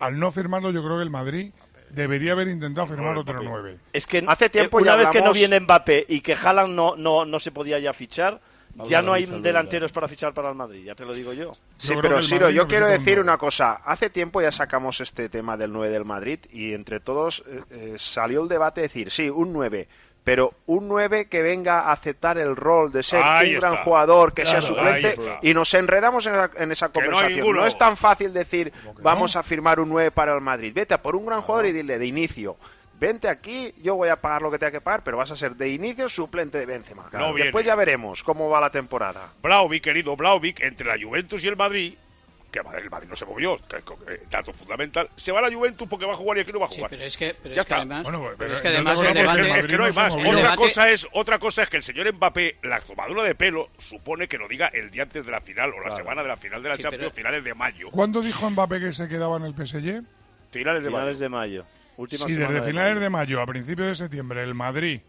Al 0.04 0.18
no 0.18 0.30
firmarlo 0.30 0.70
yo 0.70 0.82
creo 0.82 0.98
que 0.98 1.02
el 1.02 1.10
Madrid 1.10 1.52
debería 1.90 2.32
haber 2.32 2.48
intentado 2.48 2.86
firmar 2.86 3.16
otro 3.16 3.42
9. 3.42 3.78
Es 3.92 4.06
que 4.06 4.22
Hace 4.26 4.50
tiempo 4.50 4.78
eh, 4.78 4.82
una 4.82 4.92
ya 4.92 4.96
vez 4.96 5.10
que 5.10 5.22
no 5.22 5.32
viene 5.32 5.60
Mbappé 5.60 6.04
y 6.08 6.20
que 6.20 6.34
Haaland 6.34 6.74
no, 6.74 6.96
no, 6.96 7.24
no 7.24 7.40
se 7.40 7.52
podía 7.52 7.78
ya 7.78 7.92
fichar, 7.92 8.40
Vamos 8.74 8.90
ya 8.90 9.02
no 9.02 9.12
hay 9.12 9.24
delanteros 9.26 9.92
para 9.92 10.08
fichar 10.08 10.34
para 10.34 10.48
el 10.48 10.56
Madrid, 10.56 10.84
ya 10.84 10.94
te 10.96 11.04
lo 11.04 11.14
digo 11.14 11.32
yo. 11.32 11.52
Sí, 11.76 11.94
pero 12.02 12.22
Siro, 12.22 12.50
yo 12.50 12.66
quiero 12.66 12.88
decir 12.88 13.20
una 13.20 13.38
cosa. 13.38 13.74
Hace 13.84 14.10
tiempo 14.10 14.42
ya 14.42 14.50
sacamos 14.50 15.00
este 15.00 15.28
tema 15.28 15.56
del 15.56 15.72
9 15.72 15.92
del 15.92 16.04
Madrid 16.04 16.40
y 16.50 16.74
entre 16.74 16.98
todos 16.98 17.44
eh, 17.46 17.62
eh, 17.70 17.94
salió 17.96 18.42
el 18.42 18.48
debate 18.48 18.80
de 18.80 18.88
decir, 18.88 19.10
sí, 19.12 19.30
un 19.30 19.52
9, 19.52 19.88
pero 20.24 20.54
un 20.66 20.88
9 20.88 21.28
que 21.28 21.42
venga 21.42 21.80
a 21.80 21.92
aceptar 21.92 22.38
el 22.38 22.56
rol 22.56 22.90
de 22.90 23.02
ser 23.02 23.22
Ahí 23.22 23.54
un 23.54 23.60
gran 23.60 23.76
jugador, 23.76 24.32
que 24.32 24.46
sea 24.46 24.60
Claro, 24.60 24.66
suplente, 24.66 25.16
y 25.42 25.52
nos 25.54 25.72
enredamos 25.74 26.24
en, 26.26 26.34
esa- 26.34 26.50
en 26.56 26.72
esa 26.72 26.90
Que 26.90 27.00
no 27.02 27.04
hay 27.18 27.22
conversación. 27.36 27.56
no 27.56 27.66
es 27.66 27.76
tan 27.78 27.96
fácil 27.96 28.32
decir, 28.32 28.72
vamos 29.02 29.36
a 29.36 29.42
firmar 29.42 29.80
un 29.80 29.90
9 29.90 30.10
para 30.10 30.34
el 30.34 30.40
Madrid. 30.40 30.72
Vete 30.74 30.94
a 30.94 31.02
por 31.02 31.14
un 31.14 31.26
gran 31.26 31.42
jugador 31.42 31.66
y 31.66 31.72
dile 31.72 31.98
de 31.98 32.06
inicio. 32.06 32.56
Vente 32.98 33.28
aquí, 33.28 33.74
yo 33.82 33.96
voy 33.96 34.08
a 34.08 34.16
pagar 34.16 34.40
lo 34.40 34.50
que 34.52 34.58
tenga 34.58 34.70
que 34.70 34.80
pagar, 34.80 35.02
pero 35.04 35.16
vas 35.18 35.30
a 35.30 35.36
ser 35.36 35.56
de 35.56 35.68
inicio 35.68 36.08
suplente 36.08 36.58
de 36.58 36.64
Benzema. 36.64 37.08
No 37.12 37.34
Después 37.34 37.66
ya 37.66 37.74
veremos 37.74 38.22
cómo 38.22 38.48
va 38.48 38.60
la 38.60 38.70
temporada. 38.70 39.32
Blauvik, 39.42 39.82
querido 39.82 40.16
Blauvik, 40.16 40.60
entre 40.60 40.86
la 40.86 40.96
Juventus 41.04 41.42
y 41.44 41.48
el 41.48 41.56
Madrid, 41.56 41.94
que 42.62 42.78
el 42.84 42.90
Madrid 42.90 43.08
no 43.08 43.16
se 43.16 43.24
movió, 43.24 43.56
que 43.68 43.76
eh, 44.12 44.22
dato 44.30 44.52
fundamental, 44.52 45.08
se 45.16 45.32
va 45.32 45.40
a 45.40 45.42
la 45.48 45.54
Juventus 45.54 45.88
porque 45.88 46.06
va 46.06 46.12
a 46.12 46.16
jugar 46.16 46.38
y 46.38 46.40
aquí 46.42 46.52
no 46.52 46.60
va 46.60 46.66
a 46.66 46.68
jugar. 46.68 46.88
pero 46.90 47.02
es 47.02 47.16
que, 47.16 47.34
pero 47.42 47.54
ya 47.54 47.60
es 47.62 47.66
que 47.66 47.74
está. 47.74 47.76
además- 47.78 48.02
Bueno, 48.04 48.22
pero 48.22 48.36
pero 48.38 48.52
es 48.54 48.62
que 48.62 48.68
no 48.68 48.74
además 48.74 49.00
te 49.00 49.08
el 49.08 49.14
debate- 49.14 49.60
es 49.60 49.66
que 49.66 49.76
no 49.76 49.84
hay 49.84 49.92
más. 49.92 50.14
Otra 50.14 50.32
debate- 50.34 50.56
cosa 50.56 50.90
es, 50.90 51.06
otra 51.12 51.38
cosa 51.38 51.62
es 51.64 51.68
que 51.70 51.76
el 51.78 51.82
señor 51.82 52.12
Mbappé, 52.14 52.56
la 52.62 52.80
tomadura 52.80 53.22
de 53.24 53.34
pelo, 53.34 53.70
supone 53.78 54.28
que 54.28 54.38
lo 54.38 54.46
diga 54.46 54.68
el 54.68 54.90
día 54.90 55.02
antes 55.02 55.24
de 55.26 55.32
la 55.32 55.40
final 55.40 55.72
o 55.74 55.80
la 55.86 55.96
semana 55.96 56.22
de 56.22 56.28
la 56.28 56.36
final 56.36 56.62
de 56.62 56.68
la 56.68 56.76
Sí, 56.76 56.82
Champions, 56.82 57.04
pero- 57.06 57.16
finales 57.16 57.42
de 57.44 57.54
mayo. 57.54 57.90
¿Cuándo 57.90 58.20
dijo 58.22 58.48
Mbappé 58.50 58.78
que 58.80 58.92
se 58.92 59.08
quedaba 59.08 59.36
en 59.36 59.44
el 59.44 59.54
PSG? 59.54 60.02
Finales 60.50 60.84
de 60.84 60.90
mayo. 60.90 61.02
Finales 61.02 61.18
de 61.18 61.28
mayo. 61.28 61.64
Última 61.96 62.26
Si 62.26 62.34
semana 62.34 62.52
desde 62.52 62.66
de 62.66 62.70
finales 62.72 62.94
mayo. 62.94 63.00
de 63.04 63.10
mayo 63.10 63.40
a 63.40 63.46
principios 63.46 63.88
de 63.88 63.94
septiembre 63.96 64.42
el 64.42 64.54
Madrid 64.54 65.00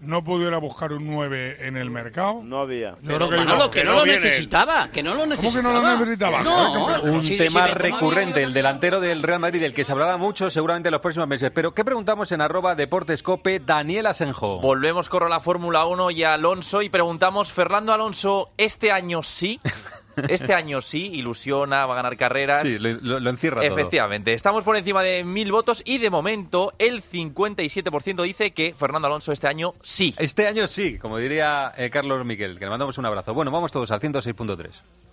no 0.00 0.22
pudiera 0.24 0.58
buscar 0.58 0.92
un 0.92 1.06
9 1.06 1.66
en 1.66 1.76
el 1.76 1.90
mercado. 1.90 2.40
No 2.44 2.60
había. 2.60 2.90
Yo 2.92 2.96
Pero 3.08 3.16
creo 3.28 3.30
que 3.30 3.36
Manolo, 3.38 3.58
no, 3.64 3.70
que 3.70 3.84
no 3.84 3.92
lo 3.94 4.04
viene. 4.04 4.20
necesitaba, 4.24 4.88
que 4.92 5.02
no 5.02 5.10
lo 5.14 5.20
¿Cómo 5.20 5.30
que 5.36 5.36
necesitaba. 5.42 5.72
no 5.72 5.82
lo 5.82 5.98
necesitaba? 6.06 6.42
No, 6.42 7.02
un 7.12 7.24
si- 7.24 7.36
tema 7.36 7.66
recurrente, 7.66 8.42
el 8.42 8.52
delantero 8.52 9.00
del 9.00 9.22
Real 9.22 9.40
Madrid, 9.40 9.60
del 9.60 9.74
que 9.74 9.84
se 9.84 9.92
hablará 9.92 10.16
mucho 10.16 10.50
seguramente 10.50 10.88
en 10.88 10.92
los 10.92 11.00
próximos 11.00 11.28
meses. 11.28 11.50
Pero, 11.54 11.72
¿qué 11.74 11.84
preguntamos 11.84 12.30
en 12.32 12.40
arroba 12.40 12.74
deportescope 12.74 13.60
Daniel 13.60 14.06
Asenjo? 14.06 14.60
Volvemos 14.60 15.08
con 15.08 15.28
la 15.28 15.40
Fórmula 15.40 15.84
1 15.86 16.10
y 16.12 16.24
a 16.24 16.34
Alonso 16.34 16.82
y 16.82 16.88
preguntamos, 16.88 17.52
Fernando 17.52 17.92
Alonso, 17.92 18.50
¿este 18.56 18.92
año 18.92 19.22
sí? 19.22 19.60
Este 20.28 20.54
año 20.54 20.80
sí, 20.80 21.10
ilusiona, 21.14 21.86
va 21.86 21.94
a 21.94 21.96
ganar 21.96 22.16
carreras. 22.16 22.62
Sí, 22.62 22.78
lo, 22.78 23.18
lo- 23.20 23.30
encierra 23.30 23.62
todo. 23.62 23.72
Efectivamente, 23.78 24.32
estamos 24.34 24.64
por 24.64 24.76
encima 24.76 25.02
de 25.02 25.24
mil 25.24 25.52
votos 25.52 25.82
y 25.84 25.98
de 25.98 26.10
momento 26.10 26.72
el 26.78 27.02
57% 27.02 28.22
dice 28.22 28.50
que 28.52 28.74
Fernando 28.76 29.06
Alonso 29.06 29.32
este 29.32 29.46
año 29.48 29.74
sí. 29.82 30.14
Este 30.18 30.46
año 30.46 30.66
sí, 30.66 30.98
como 30.98 31.18
diría 31.18 31.72
eh, 31.76 31.90
Carlos 31.90 32.24
Miquel, 32.24 32.58
que 32.58 32.64
le 32.64 32.70
mandamos 32.70 32.98
un 32.98 33.06
abrazo. 33.06 33.34
Bueno, 33.34 33.50
vamos 33.50 33.72
todos 33.72 33.90
al 33.90 34.00
106.3. 34.00 34.68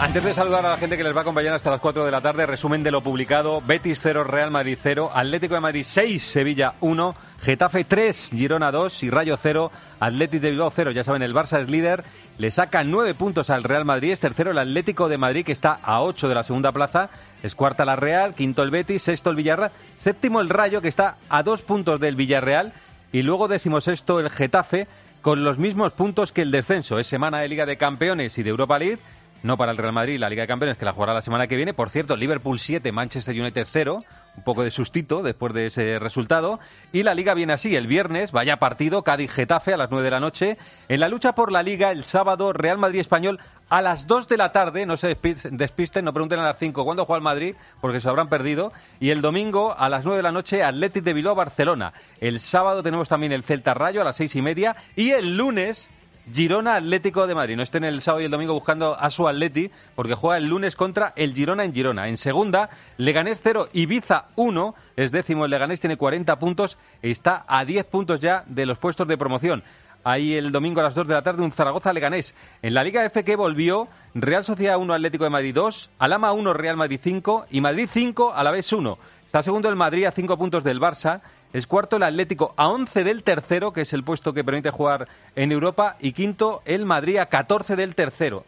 Antes 0.00 0.22
de 0.22 0.32
saludar 0.32 0.64
a 0.64 0.70
la 0.70 0.76
gente 0.76 0.96
que 0.96 1.02
les 1.02 1.12
va 1.12 1.18
a 1.18 1.22
acompañar 1.22 1.54
hasta 1.54 1.72
las 1.72 1.80
4 1.80 2.04
de 2.04 2.12
la 2.12 2.20
tarde, 2.20 2.46
resumen 2.46 2.84
de 2.84 2.92
lo 2.92 3.02
publicado. 3.02 3.60
Betis 3.66 3.98
0, 4.00 4.22
Real 4.22 4.48
Madrid 4.52 4.78
0, 4.80 5.10
Atlético 5.12 5.54
de 5.54 5.60
Madrid 5.60 5.82
6, 5.84 6.22
Sevilla 6.22 6.74
1, 6.80 7.16
Getafe 7.42 7.82
3, 7.82 8.30
Girona 8.30 8.70
2 8.70 9.02
y 9.02 9.10
Rayo 9.10 9.36
0, 9.36 9.72
Atlético 9.98 10.42
de 10.42 10.50
Bilbao 10.52 10.70
0. 10.70 10.92
Ya 10.92 11.02
saben, 11.02 11.22
el 11.22 11.34
Barça 11.34 11.60
es 11.60 11.68
líder, 11.68 12.04
le 12.38 12.52
saca 12.52 12.84
9 12.84 13.14
puntos 13.14 13.50
al 13.50 13.64
Real 13.64 13.84
Madrid, 13.84 14.12
es 14.12 14.20
tercero 14.20 14.52
el 14.52 14.58
Atlético 14.58 15.08
de 15.08 15.18
Madrid 15.18 15.44
que 15.44 15.50
está 15.50 15.80
a 15.82 16.00
8 16.00 16.28
de 16.28 16.34
la 16.36 16.44
segunda 16.44 16.70
plaza, 16.70 17.10
es 17.42 17.56
cuarta 17.56 17.84
la 17.84 17.96
Real, 17.96 18.36
quinto 18.36 18.62
el 18.62 18.70
Betis, 18.70 19.02
sexto 19.02 19.30
el 19.30 19.36
Villarreal, 19.36 19.72
séptimo 19.96 20.40
el 20.40 20.48
Rayo 20.48 20.80
que 20.80 20.88
está 20.88 21.16
a 21.28 21.42
2 21.42 21.62
puntos 21.62 21.98
del 21.98 22.14
Villarreal 22.14 22.72
y 23.10 23.22
luego 23.22 23.48
sexto 23.80 24.20
el 24.20 24.30
Getafe 24.30 24.86
con 25.22 25.42
los 25.42 25.58
mismos 25.58 25.92
puntos 25.92 26.30
que 26.30 26.42
el 26.42 26.52
descenso. 26.52 27.00
Es 27.00 27.08
semana 27.08 27.40
de 27.40 27.48
Liga 27.48 27.66
de 27.66 27.76
Campeones 27.76 28.38
y 28.38 28.44
de 28.44 28.50
Europa 28.50 28.78
League 28.78 28.98
no 29.42 29.56
para 29.56 29.72
el 29.72 29.78
Real 29.78 29.92
Madrid, 29.92 30.18
la 30.18 30.28
Liga 30.28 30.42
de 30.42 30.48
Campeones, 30.48 30.76
que 30.76 30.84
la 30.84 30.92
jugará 30.92 31.14
la 31.14 31.22
semana 31.22 31.46
que 31.46 31.56
viene. 31.56 31.74
Por 31.74 31.90
cierto, 31.90 32.16
Liverpool 32.16 32.58
7, 32.58 32.90
Manchester 32.92 33.40
United 33.40 33.66
0, 33.68 34.04
un 34.36 34.42
poco 34.44 34.62
de 34.62 34.70
sustito 34.70 35.22
después 35.22 35.52
de 35.54 35.66
ese 35.66 35.98
resultado. 35.98 36.58
Y 36.92 37.02
la 37.02 37.14
Liga 37.14 37.34
viene 37.34 37.52
así, 37.52 37.76
el 37.76 37.86
viernes, 37.86 38.32
vaya 38.32 38.58
partido, 38.58 39.02
Cádiz-Getafe 39.02 39.74
a 39.74 39.76
las 39.76 39.90
9 39.90 40.04
de 40.04 40.10
la 40.10 40.20
noche. 40.20 40.58
En 40.88 41.00
la 41.00 41.08
lucha 41.08 41.34
por 41.34 41.52
la 41.52 41.62
Liga, 41.62 41.92
el 41.92 42.04
sábado, 42.04 42.52
Real 42.52 42.78
Madrid-Español 42.78 43.38
a 43.70 43.82
las 43.82 44.06
2 44.06 44.28
de 44.28 44.38
la 44.38 44.50
tarde, 44.50 44.86
no 44.86 44.96
se 44.96 45.16
despisten, 45.50 46.04
no 46.04 46.12
pregunten 46.14 46.40
a 46.40 46.44
las 46.44 46.58
5 46.58 46.84
cuándo 46.84 47.04
juega 47.04 47.18
el 47.18 47.24
Madrid, 47.24 47.54
porque 47.80 48.00
se 48.00 48.08
habrán 48.08 48.28
perdido. 48.28 48.72
Y 48.98 49.10
el 49.10 49.20
domingo, 49.20 49.74
a 49.76 49.88
las 49.88 50.04
9 50.04 50.16
de 50.16 50.22
la 50.22 50.32
noche, 50.32 50.64
Athletic 50.64 51.04
de 51.04 51.12
Bilbao-Barcelona. 51.12 51.92
El 52.20 52.40
sábado 52.40 52.82
tenemos 52.82 53.08
también 53.08 53.32
el 53.32 53.44
Celta-Rayo 53.44 54.00
a 54.00 54.04
las 54.04 54.16
6 54.16 54.36
y 54.36 54.42
media. 54.42 54.76
Y 54.96 55.10
el 55.10 55.36
lunes 55.36 55.88
Girona 56.32 56.76
Atlético 56.76 57.26
de 57.26 57.34
Madrid. 57.34 57.56
No 57.56 57.62
estén 57.62 57.84
el 57.84 58.02
sábado 58.02 58.22
y 58.22 58.24
el 58.24 58.30
domingo 58.30 58.54
buscando 58.54 58.98
a 58.98 59.10
su 59.10 59.28
Atleti, 59.28 59.70
porque 59.94 60.14
juega 60.14 60.36
el 60.38 60.46
lunes 60.46 60.76
contra 60.76 61.12
el 61.16 61.34
Girona 61.34 61.64
en 61.64 61.74
Girona. 61.74 62.08
En 62.08 62.16
segunda, 62.16 62.70
Leganés 62.96 63.40
0, 63.42 63.68
Ibiza 63.72 64.26
1, 64.36 64.74
es 64.96 65.12
décimo. 65.12 65.44
El 65.44 65.50
Leganés 65.50 65.80
tiene 65.80 65.96
40 65.96 66.38
puntos, 66.38 66.78
está 67.02 67.44
a 67.48 67.64
10 67.64 67.84
puntos 67.86 68.20
ya 68.20 68.44
de 68.46 68.66
los 68.66 68.78
puestos 68.78 69.06
de 69.08 69.18
promoción. 69.18 69.62
Ahí 70.04 70.34
el 70.34 70.52
domingo 70.52 70.80
a 70.80 70.84
las 70.84 70.94
2 70.94 71.08
de 71.08 71.14
la 71.14 71.22
tarde 71.22 71.42
un 71.42 71.52
Zaragoza-Leganés. 71.52 72.34
En 72.62 72.72
la 72.72 72.84
Liga 72.84 73.04
F 73.04 73.24
que 73.24 73.36
volvió, 73.36 73.88
Real 74.14 74.44
Sociedad 74.44 74.78
1, 74.78 74.94
Atlético 74.94 75.24
de 75.24 75.30
Madrid 75.30 75.54
2, 75.54 75.90
Alama 75.98 76.32
1, 76.32 76.54
Real 76.54 76.76
Madrid 76.76 77.00
5 77.02 77.46
y 77.50 77.60
Madrid 77.60 77.88
5, 77.92 78.32
a 78.32 78.42
la 78.42 78.50
vez 78.50 78.72
1. 78.72 78.98
Está 79.26 79.42
segundo 79.42 79.68
el 79.68 79.76
Madrid 79.76 80.06
a 80.06 80.12
5 80.12 80.38
puntos 80.38 80.64
del 80.64 80.80
Barça 80.80 81.20
es 81.52 81.66
cuarto 81.66 81.96
el 81.96 82.02
Atlético 82.02 82.52
a 82.56 82.68
11 82.68 83.04
del 83.04 83.22
tercero, 83.22 83.72
que 83.72 83.82
es 83.82 83.92
el 83.92 84.04
puesto 84.04 84.34
que 84.34 84.44
permite 84.44 84.70
jugar 84.70 85.08
en 85.34 85.50
Europa. 85.50 85.96
Y 85.98 86.12
quinto 86.12 86.62
el 86.64 86.84
Madrid 86.84 87.18
a 87.18 87.26
14 87.26 87.74
del 87.76 87.94
tercero. 87.94 88.44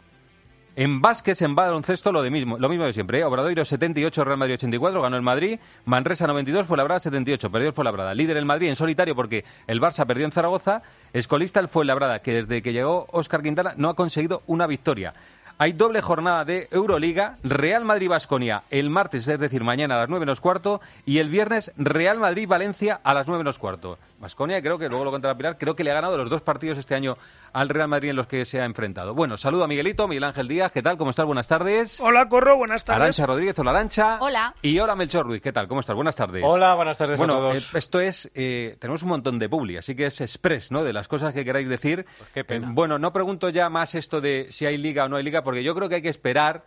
En 0.76 1.00
básquet, 1.00 1.40
en 1.42 1.54
baloncesto, 1.54 2.12
lo, 2.12 2.22
de 2.22 2.30
mismo, 2.30 2.58
lo 2.58 2.68
mismo 2.68 2.84
de 2.84 2.92
siempre. 2.92 3.18
¿eh? 3.18 3.24
Obradoiro 3.24 3.64
78, 3.64 4.24
Real 4.24 4.38
Madrid 4.38 4.54
84, 4.54 5.02
ganó 5.02 5.16
el 5.16 5.22
Madrid. 5.22 5.58
Manresa 5.84 6.26
92, 6.26 6.66
fue 6.66 6.76
Labrada 6.76 7.00
78, 7.00 7.50
perdió 7.50 7.68
el 7.68 7.74
Fuenlabrada. 7.74 8.14
Líder 8.14 8.36
el 8.36 8.44
Madrid 8.44 8.68
en 8.68 8.76
solitario 8.76 9.16
porque 9.16 9.44
el 9.66 9.80
Barça 9.80 10.06
perdió 10.06 10.24
en 10.26 10.32
Zaragoza. 10.32 10.82
Escolista 11.12 11.58
el 11.58 11.68
Fuenlabrada, 11.68 12.20
que 12.20 12.42
desde 12.42 12.62
que 12.62 12.72
llegó 12.72 13.06
Óscar 13.10 13.42
Quintana 13.42 13.74
no 13.76 13.88
ha 13.88 13.94
conseguido 13.94 14.42
una 14.46 14.66
victoria. 14.66 15.12
Hay 15.62 15.74
doble 15.74 16.00
jornada 16.00 16.46
de 16.46 16.68
Euroliga, 16.70 17.36
Real 17.42 17.84
Madrid-Basconia 17.84 18.62
el 18.70 18.88
martes, 18.88 19.28
es 19.28 19.38
decir, 19.38 19.62
mañana 19.62 19.96
a 19.96 19.98
las 19.98 20.08
9 20.08 20.24
menos 20.24 20.40
cuarto, 20.40 20.80
y 21.04 21.18
el 21.18 21.28
viernes 21.28 21.70
Real 21.76 22.18
Madrid-Valencia 22.18 22.98
a 23.04 23.12
las 23.12 23.26
9 23.26 23.40
menos 23.44 23.58
cuarto. 23.58 23.98
Basconia, 24.20 24.60
creo 24.60 24.78
que 24.78 24.88
luego 24.90 25.04
lo 25.04 25.10
contra 25.10 25.34
Pilar, 25.34 25.56
creo 25.56 25.74
que 25.74 25.82
le 25.82 25.90
ha 25.90 25.94
ganado 25.94 26.18
los 26.18 26.28
dos 26.28 26.42
partidos 26.42 26.76
este 26.76 26.94
año 26.94 27.16
al 27.54 27.70
Real 27.70 27.88
Madrid 27.88 28.10
en 28.10 28.16
los 28.16 28.26
que 28.26 28.44
se 28.44 28.60
ha 28.60 28.66
enfrentado. 28.66 29.14
Bueno, 29.14 29.38
saludo 29.38 29.64
a 29.64 29.66
Miguelito, 29.66 30.06
Miguel 30.06 30.24
Ángel 30.24 30.46
Díaz, 30.46 30.70
¿qué 30.72 30.82
tal? 30.82 30.98
¿Cómo 30.98 31.10
estás? 31.10 31.24
Buenas 31.24 31.48
tardes. 31.48 31.98
Hola, 32.00 32.28
Corro, 32.28 32.58
buenas 32.58 32.84
tardes. 32.84 33.00
Arancha 33.00 33.24
Rodríguez, 33.24 33.58
hola 33.58 33.70
Arancha. 33.70 34.18
Hola. 34.20 34.54
Y 34.60 34.78
hola 34.78 34.94
Melchor 34.94 35.24
Ruiz, 35.24 35.40
¿qué 35.40 35.52
tal? 35.52 35.68
¿Cómo 35.68 35.80
estás? 35.80 35.96
Buenas 35.96 36.16
tardes. 36.16 36.44
Hola, 36.46 36.74
buenas 36.74 36.98
tardes 36.98 37.16
bueno, 37.16 37.34
a 37.34 37.36
todos. 37.38 37.74
Eh, 37.74 37.78
esto 37.78 38.00
es, 38.00 38.30
eh, 38.34 38.76
tenemos 38.78 39.02
un 39.02 39.08
montón 39.08 39.38
de 39.38 39.48
publi, 39.48 39.78
así 39.78 39.94
que 39.94 40.04
es 40.04 40.20
express, 40.20 40.70
¿no? 40.70 40.84
De 40.84 40.92
las 40.92 41.08
cosas 41.08 41.32
que 41.32 41.42
queráis 41.42 41.70
decir. 41.70 42.04
Pues 42.18 42.30
qué 42.34 42.44
pena. 42.44 42.68
Eh, 42.68 42.70
bueno, 42.74 42.98
no 42.98 43.14
pregunto 43.14 43.48
ya 43.48 43.70
más 43.70 43.94
esto 43.94 44.20
de 44.20 44.48
si 44.50 44.66
hay 44.66 44.76
liga 44.76 45.06
o 45.06 45.08
no 45.08 45.16
hay 45.16 45.22
liga, 45.22 45.42
porque 45.42 45.64
yo 45.64 45.74
creo 45.74 45.88
que 45.88 45.94
hay 45.94 46.02
que 46.02 46.10
esperar 46.10 46.64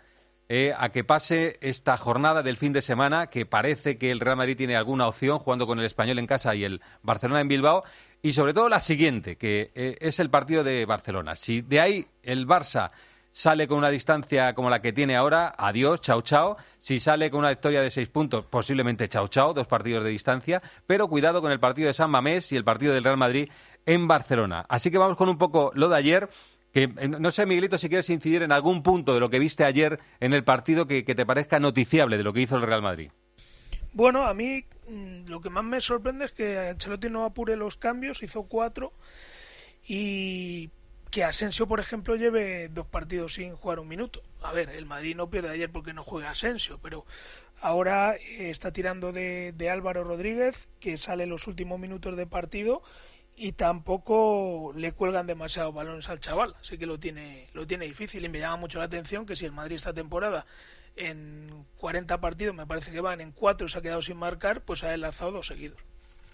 a 0.77 0.89
que 0.89 1.03
pase 1.03 1.58
esta 1.62 1.97
jornada 1.97 2.43
del 2.43 2.58
fin 2.58 2.73
de 2.73 2.84
semana, 2.84 3.27
que 3.27 3.45
parece 3.45 3.97
que 3.97 4.12
el 4.12 4.19
Real 4.19 4.38
Madrid 4.38 4.58
tiene 4.58 4.75
alguna 4.75 5.08
opción 5.08 5.39
jugando 5.39 5.65
con 5.65 5.79
el 5.79 5.86
Español 5.86 6.19
en 6.19 6.27
casa 6.27 6.53
y 6.53 6.63
el 6.63 6.82
Barcelona 7.01 7.41
en 7.41 7.47
Bilbao, 7.47 7.84
y 8.21 8.34
sobre 8.34 8.53
todo 8.53 8.69
la 8.69 8.79
siguiente, 8.79 9.36
que 9.36 9.71
eh, 9.75 9.97
es 9.99 10.19
el 10.19 10.29
partido 10.29 10.63
de 10.63 10.86
Barcelona. 10.86 11.36
Si 11.36 11.62
de 11.62 11.82
ahí 11.82 12.08
el 12.21 12.47
Barça 12.47 12.91
sale 13.34 13.67
con 13.67 13.79
una 13.79 13.89
distancia 13.89 14.53
como 14.53 14.69
la 14.69 14.82
que 14.82 14.93
tiene 14.93 15.17
ahora, 15.17 15.53
adiós, 15.58 15.99
chao, 15.99 16.21
chao. 16.21 16.56
Si 16.77 16.99
sale 16.99 17.29
con 17.29 17.39
una 17.39 17.49
victoria 17.49 17.82
de 17.82 17.91
seis 17.91 18.08
puntos, 18.08 18.45
posiblemente 18.45 19.10
chao, 19.10 19.27
chao, 19.27 19.53
dos 19.53 19.67
partidos 19.67 20.03
de 20.03 20.12
distancia. 20.12 20.62
Pero 20.88 21.10
cuidado 21.10 21.41
con 21.41 21.51
el 21.51 21.60
partido 21.60 21.88
de 21.88 21.93
San 21.93 22.12
Mamés 22.12 22.51
y 22.51 22.56
el 22.56 22.63
partido 22.63 22.93
del 22.93 23.03
Real 23.03 23.17
Madrid 23.17 23.49
en 23.86 24.08
Barcelona. 24.08 24.65
Así 24.69 24.91
que 24.91 24.97
vamos 24.97 25.17
con 25.17 25.27
un 25.27 25.38
poco 25.38 25.71
lo 25.73 25.89
de 25.89 25.97
ayer. 25.97 26.29
Que, 26.74 26.84
eh, 26.98 27.08
no 27.08 27.32
sé, 27.32 27.46
Miguelito, 27.46 27.78
si 27.78 27.88
quieres 27.88 28.10
incidir 28.10 28.44
en 28.44 28.52
algún 28.52 28.84
punto 28.84 29.14
de 29.14 29.20
lo 29.20 29.30
que 29.30 29.40
viste 29.40 29.64
ayer 29.64 30.00
en 30.20 30.34
el 30.34 30.44
partido 30.44 30.88
que 30.88 31.04
te 31.04 31.26
parezca 31.26 31.60
noticiable 31.60 32.18
de 32.18 32.24
lo 32.24 32.34
que 32.34 32.42
hizo 32.42 32.56
el 32.56 32.64
Real 32.64 32.82
Madrid. 32.82 33.12
Bueno, 33.94 34.26
a 34.26 34.34
mí 34.34 34.66
mm, 34.88 35.28
lo 35.28 35.40
que 35.40 35.52
más 35.52 35.64
me 35.64 35.80
sorprende 35.80 36.26
es 36.26 36.32
que 36.32 36.58
Ancelotti 36.58 37.10
no 37.10 37.26
apure 37.26 37.56
los 37.56 37.78
cambios, 37.78 38.24
hizo 38.24 38.44
cuatro 38.44 38.92
y 39.88 40.72
que 41.12 41.24
Asensio, 41.24 41.68
por 41.68 41.80
ejemplo, 41.80 42.16
lleve 42.16 42.70
dos 42.70 42.88
partidos 42.88 43.36
sin 43.36 43.56
jugar 43.56 43.80
un 43.80 43.88
minuto. 43.88 44.24
A 44.42 44.52
ver, 44.52 44.70
el 44.70 44.88
Madrid 44.88 45.16
no 45.16 45.30
pierde 45.30 45.50
ayer 45.50 45.72
porque 45.72 45.94
no 45.94 46.04
juega 46.04 46.32
Asensio, 46.32 46.80
pero 46.82 47.06
ahora 47.62 48.16
eh, 48.16 48.50
está 48.50 48.74
tirando 48.74 49.12
de, 49.12 49.70
Álvaro 49.72 50.04
Rodríguez, 50.04 50.68
que 50.80 50.98
sale 50.98 51.24
en 51.24 51.30
los 51.30 51.46
últimos 51.46 51.80
minutos 51.80 52.18
de 52.18 52.26
partido 52.26 52.82
y 53.36 53.54
tampoco 53.54 54.74
le 54.76 54.91
cuelgan 54.91 55.28
demasiados 55.28 55.74
balones 55.74 56.10
al 56.10 56.19
chaval, 56.19 56.56
así 56.62 56.78
que 56.78 56.86
lo 56.86 57.00
tiene, 57.00 57.50
lo 57.54 57.65
tiene 57.65 57.86
difícil 57.86 58.24
y 58.24 58.30
me 58.30 58.39
llama 58.39 58.58
mucho 58.58 58.80
la 58.80 58.86
atención 58.86 59.26
que 59.26 59.36
si 59.36 59.46
el 59.46 59.52
Madrid 59.52 59.76
esta 59.76 59.93
temporada 59.93 60.46
en 60.96 61.65
40 61.78 62.19
partidos, 62.22 62.56
me 62.56 62.67
parece 62.67 62.91
que 62.91 63.02
van 63.02 63.22
en 63.22 63.32
4 63.32 63.67
se 63.67 63.78
ha 63.78 63.82
quedado 63.82 64.02
sin 64.02 64.17
marcar, 64.17 64.62
pues 64.62 64.84
ha 64.84 64.93
enlazado 64.93 65.32
dos 65.32 65.48
seguidos. 65.48 65.82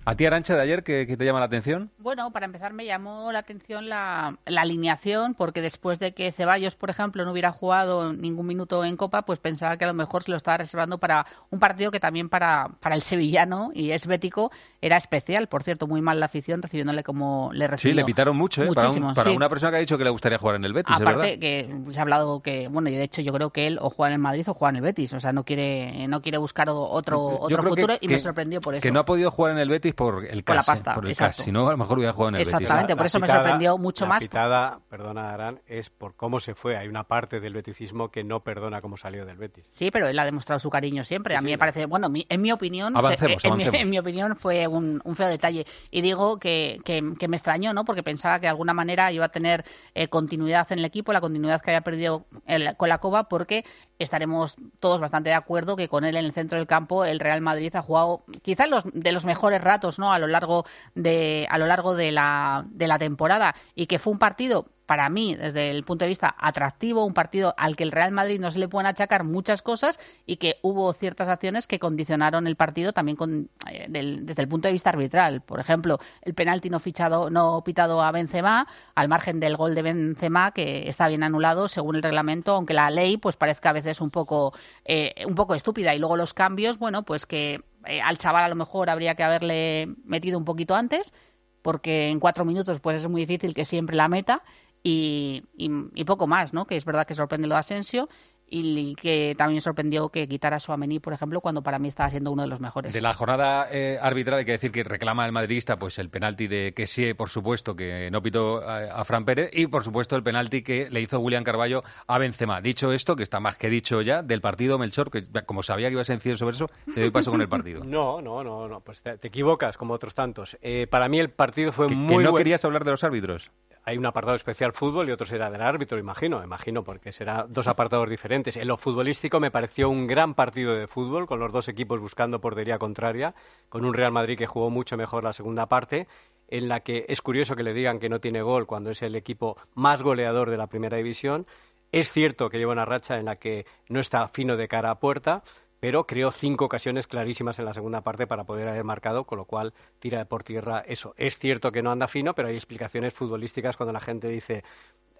¿A 0.09 0.15
ti, 0.15 0.25
Arancha, 0.25 0.55
de 0.55 0.61
ayer, 0.63 0.83
qué, 0.83 1.05
qué 1.05 1.15
te 1.17 1.23
llama 1.23 1.39
la 1.39 1.45
atención? 1.45 1.91
Bueno, 1.99 2.31
para 2.31 2.47
empezar 2.47 2.73
me 2.73 2.83
llamó 2.83 3.31
la 3.31 3.37
atención 3.39 3.89
la, 3.89 4.37
la 4.47 4.61
alineación, 4.61 5.35
porque 5.35 5.61
después 5.61 5.99
de 5.99 6.13
que 6.13 6.31
Ceballos, 6.31 6.73
por 6.73 6.89
ejemplo, 6.89 7.23
no 7.25 7.31
hubiera 7.31 7.51
jugado 7.51 8.11
ningún 8.11 8.47
minuto 8.47 8.83
en 8.83 8.97
Copa, 8.97 9.21
pues 9.21 9.37
pensaba 9.37 9.77
que 9.77 9.85
a 9.85 9.87
lo 9.87 9.93
mejor 9.93 10.23
se 10.23 10.31
lo 10.31 10.37
estaba 10.37 10.57
reservando 10.57 10.97
para 10.97 11.27
un 11.51 11.59
partido 11.59 11.91
que 11.91 11.99
también 11.99 12.27
para, 12.27 12.69
para 12.79 12.95
el 12.95 13.03
sevillano 13.03 13.69
y 13.75 13.91
es 13.91 14.07
bético 14.07 14.51
era 14.81 14.97
especial. 14.97 15.45
Por 15.45 15.61
cierto, 15.61 15.85
muy 15.85 16.01
mal 16.01 16.19
la 16.19 16.25
afición 16.25 16.63
recibiéndole 16.63 17.03
como 17.03 17.51
le 17.53 17.67
recibió. 17.67 17.93
Sí, 17.93 17.95
le 17.95 18.03
pitaron 18.03 18.35
mucho, 18.35 18.63
¿eh? 18.63 18.67
Para, 18.73 18.81
un- 18.81 18.87
Muchísimo, 18.87 19.13
para 19.13 19.29
sí. 19.29 19.35
una 19.35 19.47
persona 19.49 19.69
que 19.71 19.77
ha 19.77 19.79
dicho 19.81 19.97
que 19.99 20.05
le 20.05 20.09
gustaría 20.09 20.39
jugar 20.39 20.55
en 20.55 20.65
el 20.65 20.73
Betis, 20.73 20.93
¿es 20.95 20.99
verdad? 21.01 21.15
Aparte 21.15 21.39
que 21.39 21.69
se 21.91 21.99
ha 21.99 22.01
hablado 22.01 22.41
que, 22.41 22.67
bueno, 22.67 22.89
y 22.89 22.93
de 22.95 23.03
hecho 23.03 23.21
yo 23.21 23.31
creo 23.31 23.51
que 23.51 23.67
él 23.67 23.77
o 23.79 23.91
juega 23.91 24.07
en 24.09 24.13
el 24.13 24.19
Madrid 24.19 24.43
o 24.49 24.55
juega 24.55 24.71
en 24.71 24.75
el 24.77 24.81
Betis, 24.81 25.13
o 25.13 25.19
sea, 25.19 25.33
no 25.33 25.43
quiere 25.43 26.07
no 26.07 26.23
quiere 26.23 26.39
buscar 26.39 26.67
otro 26.69 27.17
Yo 27.31 27.37
otro 27.41 27.63
que- 27.63 27.69
futuro 27.69 27.93
y 28.01 28.07
me 28.07 28.13
que- 28.15 28.19
sorprendió 28.19 28.59
por 28.59 28.73
eso. 28.73 28.81
Que 28.81 28.91
no 28.91 29.01
ha 29.01 29.05
podido 29.05 29.29
jugar 29.29 29.51
en 29.51 29.59
el 29.59 29.69
Betis 29.69 29.93
por 29.99 30.25
el 30.25 30.43
Por 30.43 30.55
la 30.55 30.63
pasta, 30.63 30.93
por 30.95 31.05
el 31.05 31.12
exacto. 31.12 31.43
Si 31.43 31.51
no, 31.51 31.67
a 31.67 31.71
lo 31.71 31.77
mejor 31.77 31.97
hubiera 31.97 32.13
jugado 32.13 32.29
en 32.29 32.35
el 32.35 32.41
Exactamente, 32.41 32.93
Betis. 32.93 32.97
por 32.97 33.05
eso 33.05 33.19
me 33.19 33.27
sorprendió 33.27 33.77
mucho 33.77 34.05
la 34.05 34.09
más. 34.09 34.23
pitada, 34.23 34.79
perdona 34.89 35.33
Arán, 35.33 35.59
es 35.67 35.89
por 35.89 36.15
cómo 36.15 36.39
se 36.39 36.55
fue. 36.55 36.77
Hay 36.77 36.88
una 36.88 37.03
parte 37.03 37.39
del 37.39 37.53
beticismo 37.53 38.09
que 38.09 38.23
no 38.23 38.39
perdona 38.39 38.81
cómo 38.81 38.97
salió 38.97 39.25
del 39.25 39.38
Betis. 39.38 39.65
Sí, 39.71 39.91
pero 39.91 40.07
él 40.07 40.17
ha 40.17 40.25
demostrado 40.25 40.57
su 40.59 40.69
cariño 40.69 41.03
siempre. 41.03 41.35
A 41.35 41.41
mí 41.41 41.51
me 41.51 41.57
parece, 41.57 41.85
bueno, 41.85 42.09
mi- 42.09 42.25
en 42.29 42.41
mi 42.41 42.51
opinión, 42.51 42.95
Avancemos, 42.97 43.41
se- 43.41 43.47
en, 43.49 43.55
mi- 43.57 43.63
avancemos. 43.63 43.81
en 43.83 43.89
mi 43.89 43.99
opinión 43.99 44.35
fue 44.35 44.67
un, 44.67 45.01
un 45.03 45.15
feo 45.15 45.27
detalle. 45.27 45.65
Y 45.91 46.01
digo 46.01 46.39
que, 46.39 46.79
que- 46.85 47.13
que 47.19 47.27
me 47.27 47.35
extrañó, 47.35 47.73
¿no? 47.73 47.83
Porque 47.85 48.01
pensaba 48.03 48.39
que 48.39 48.43
de 48.47 48.49
alguna 48.49 48.73
manera 48.73 49.12
iba 49.12 49.25
a 49.25 49.29
tener 49.29 49.65
eh, 49.93 50.07
continuidad 50.07 50.71
en 50.71 50.79
el 50.79 50.85
equipo, 50.85 51.12
la 51.13 51.21
continuidad 51.21 51.62
que 51.62 51.71
había 51.71 51.81
perdido 51.81 52.25
el- 52.47 52.75
con 52.77 52.89
la 52.89 52.99
Copa, 52.99 53.27
porque 53.29 53.65
estaremos 53.99 54.55
todos 54.79 55.01
bastante 55.01 55.29
de 55.29 55.35
acuerdo 55.35 55.75
que 55.75 55.88
con 55.89 56.05
él 56.05 56.15
en 56.15 56.23
el 56.25 56.31
centro 56.31 56.57
del 56.57 56.67
campo 56.67 57.03
el 57.03 57.19
Real 57.19 57.41
Madrid 57.41 57.75
ha 57.75 57.81
jugado 57.81 58.21
quizás 58.41 58.69
los 58.69 58.83
de 58.93 59.12
los 59.12 59.25
mejores 59.25 59.62
ratos, 59.62 59.78
¿no? 59.99 60.11
A 60.11 60.19
lo 60.19 60.27
largo 60.27 60.65
de 60.95 61.47
a 61.49 61.57
lo 61.57 61.65
largo 61.67 61.95
de 61.95 62.11
la 62.11 62.65
de 62.69 62.87
la 62.87 62.99
temporada 62.99 63.55
y 63.75 63.85
que 63.87 63.99
fue 63.99 64.11
un 64.13 64.19
partido 64.19 64.65
para 64.85 65.07
mí, 65.07 65.35
desde 65.35 65.69
el 65.69 65.83
punto 65.83 66.05
de 66.05 66.09
vista 66.09 66.33
atractivo, 66.39 67.05
un 67.05 67.13
partido 67.13 67.53
al 67.57 67.75
que 67.75 67.83
el 67.83 67.91
Real 67.91 68.11
Madrid 68.11 68.39
no 68.39 68.49
se 68.49 68.57
le 68.57 68.67
pueden 68.67 68.87
achacar 68.87 69.23
muchas 69.23 69.61
cosas 69.61 69.99
y 70.25 70.37
que 70.37 70.55
hubo 70.63 70.91
ciertas 70.93 71.29
acciones 71.29 71.67
que 71.67 71.77
condicionaron 71.77 72.47
el 72.47 72.55
partido 72.55 72.91
también 72.91 73.15
con, 73.15 73.51
eh, 73.69 73.85
del- 73.87 74.25
desde 74.25 74.41
el 74.41 74.47
punto 74.47 74.67
de 74.67 74.71
vista 74.71 74.89
arbitral. 74.89 75.41
Por 75.41 75.59
ejemplo, 75.59 75.99
el 76.23 76.33
penalti 76.33 76.71
no 76.71 76.79
fichado, 76.79 77.29
no 77.29 77.63
pitado 77.63 78.01
a 78.01 78.11
Benzema, 78.11 78.65
al 78.95 79.09
margen 79.09 79.39
del 79.39 79.57
gol 79.57 79.75
de 79.75 79.83
Benzema, 79.83 80.53
que 80.53 80.89
está 80.89 81.07
bien 81.07 81.21
anulado 81.21 81.67
según 81.67 81.95
el 81.97 82.01
reglamento, 82.01 82.55
aunque 82.55 82.73
la 82.73 82.89
ley 82.89 83.17
pues 83.17 83.35
parezca 83.35 83.69
a 83.69 83.73
veces 83.73 84.01
un 84.01 84.09
poco, 84.09 84.55
eh, 84.85 85.13
un 85.27 85.35
poco 85.35 85.53
estúpida. 85.53 85.93
Y 85.93 85.99
luego 85.99 86.17
los 86.17 86.33
cambios, 86.33 86.79
bueno, 86.79 87.03
pues 87.03 87.27
que 87.27 87.61
eh, 87.85 88.01
al 88.01 88.17
chaval 88.17 88.43
a 88.43 88.49
lo 88.49 88.55
mejor 88.55 88.89
habría 88.89 89.15
que 89.15 89.23
haberle 89.23 89.87
metido 90.03 90.37
un 90.37 90.45
poquito 90.45 90.75
antes 90.75 91.13
porque 91.61 92.09
en 92.09 92.19
cuatro 92.19 92.45
minutos 92.45 92.79
pues 92.79 93.01
es 93.01 93.09
muy 93.09 93.21
difícil 93.25 93.53
que 93.53 93.65
siempre 93.65 93.95
la 93.95 94.07
meta 94.07 94.43
y, 94.83 95.43
y- 95.57 95.69
y 95.93 96.03
poco 96.05 96.25
más, 96.27 96.53
¿no? 96.53 96.65
Que 96.65 96.75
es 96.77 96.85
verdad 96.85 97.05
que 97.05 97.15
sorprende 97.15 97.47
lo 97.47 97.55
de 97.55 97.59
Asensio 97.59 98.07
y 98.51 98.95
que 98.95 99.35
también 99.38 99.62
sorprendió 99.62 100.09
que 100.09 100.27
quitara 100.27 100.57
a 100.57 100.59
Suamení, 100.59 100.99
por 100.99 101.13
ejemplo, 101.13 101.41
cuando 101.41 101.62
para 101.62 101.79
mí 101.79 101.88
estaba 101.88 102.09
siendo 102.09 102.31
uno 102.31 102.41
de 102.43 102.47
los 102.47 102.59
mejores. 102.59 102.93
De 102.93 103.01
la 103.01 103.13
jornada 103.13 103.67
eh, 103.71 103.97
arbitral 104.01 104.39
hay 104.39 104.45
que 104.45 104.51
decir 104.53 104.71
que 104.71 104.83
reclama 104.83 105.25
el 105.25 105.31
madridista 105.31 105.77
pues 105.77 105.99
el 105.99 106.09
penalti 106.09 106.47
de 106.47 106.73
Kessie, 106.75 107.15
por 107.15 107.29
supuesto, 107.29 107.75
que 107.75 108.09
no 108.12 108.21
pitó 108.21 108.62
a, 108.67 108.99
a 109.01 109.05
Fran 109.05 109.25
Pérez 109.25 109.49
y 109.53 109.67
por 109.67 109.83
supuesto 109.83 110.15
el 110.15 110.23
penalti 110.23 110.62
que 110.62 110.89
le 110.89 111.01
hizo 111.01 111.19
William 111.19 111.43
Carballo 111.43 111.83
a 112.07 112.17
Benzema. 112.17 112.62
Dicho 112.62 112.91
esto, 112.91 113.15
que 113.15 113.23
está 113.23 113.39
más 113.39 113.57
que 113.57 113.69
dicho 113.69 114.01
ya, 114.01 114.21
del 114.23 114.41
partido 114.41 114.77
Melchor, 114.77 115.12
que 115.12 115.23
como 115.45 115.63
sabía 115.63 115.88
que 115.89 115.93
ibas 115.93 116.09
a 116.09 116.13
decir 116.13 116.38
sobre 116.38 116.55
eso, 116.55 116.67
te 116.93 117.01
doy 117.01 117.12
paso 117.12 117.31
con 117.31 117.41
el 117.41 117.49
partido. 117.49 117.83
No, 117.89 118.21
no, 118.21 118.43
no, 118.43 118.67
no, 118.67 118.79
pues 118.81 119.01
te, 119.01 119.17
te 119.17 119.27
equivocas 119.29 119.75
como 119.77 119.93
otros 119.93 120.13
tantos. 120.13 120.57
Eh, 120.62 120.88
para 120.89 121.09
mí 121.09 121.19
el 121.19 121.29
partido 121.29 121.71
fue 121.71 121.88
Que- 121.88 121.93
que 121.93 121.99
muy 121.99 122.23
no 122.23 122.31
buen- 122.31 122.39
querías 122.41 122.63
hablar 122.65 122.83
de 122.85 122.91
los 122.91 123.03
árbitros. 123.03 123.51
Hay 123.89 123.97
un 123.97 124.06
apartado 124.06 124.36
especial 124.36 124.71
fútbol 124.71 125.10
y 125.10 125.12
otro 125.12 125.25
será 125.25 125.49
del 125.49 125.63
árbitro, 125.63 125.97
imagino, 125.97 126.43
imagino, 126.43 126.84
porque 126.84 127.12
será 127.12 127.47
dos 127.49 127.67
apartados 127.67 128.08
diferentes. 128.08 128.56
En 128.56 128.67
lo 128.67 128.78
futbolístico 128.78 129.39
me 129.39 129.49
pareció 129.49 129.89
un 129.89 130.06
gran 130.06 130.36
partido 130.36 130.75
de 130.75 130.86
fútbol, 130.86 131.25
con 131.25 131.39
los 131.39 131.52
dos 131.52 131.67
equipos 131.69 131.99
buscando 131.99 132.39
portería 132.39 132.78
contraria, 132.78 133.34
con 133.67 133.86
un 133.86 133.95
Real 133.95 134.12
Madrid 134.12 134.38
que 134.38 134.45
jugó 134.45 134.69
mucho 134.69 134.95
mejor 134.95 135.23
la 135.23 135.34
segunda 135.34 135.65
parte, 135.65 136.08
en 136.49 136.67
la 136.67 136.82
que 136.82 137.08
es 137.10 137.19
curioso 137.23 137.56
que 137.56 137.63
le 137.63 137.73
digan 137.73 137.97
que 137.97 138.10
no 138.10 138.19
tiene 138.19 138.43
gol 138.43 138.67
cuando 138.67 138.91
es 138.91 139.02
el 139.02 139.15
equipo 139.15 139.58
más 139.73 140.04
goleador 140.04 140.52
de 140.52 140.58
la 140.58 140.67
primera 140.67 140.97
división. 140.97 141.47
Es 141.91 142.12
cierto 142.12 142.52
que 142.52 142.60
lleva 142.60 142.73
una 142.73 142.86
racha 142.86 143.17
en 143.17 143.25
la 143.25 143.38
que 143.38 143.65
no 143.88 143.99
está 143.99 144.28
fino 144.28 144.56
de 144.56 144.67
cara 144.67 144.91
a 144.91 144.99
puerta, 144.99 145.41
pero 145.79 146.05
creó 146.05 146.31
cinco 146.31 146.65
ocasiones 146.65 147.07
clarísimas 147.07 147.59
en 147.59 147.65
la 147.65 147.73
segunda 147.73 148.01
parte 148.01 148.27
para 148.27 148.43
poder 148.43 148.67
haber 148.67 148.83
marcado, 148.83 149.23
con 149.23 149.37
lo 149.37 149.45
cual 149.45 149.73
tira 149.99 150.25
por 150.25 150.43
tierra 150.43 150.83
eso. 150.85 151.13
Es 151.17 151.37
cierto 151.37 151.71
que 151.71 151.81
no 151.81 151.91
anda 151.91 152.07
fino, 152.07 152.33
pero 152.35 152.47
hay 152.47 152.55
explicaciones 152.55 153.13
futbolísticas 153.13 153.77
cuando 153.77 153.93
la 153.93 153.99
gente 153.99 154.27
dice 154.27 154.63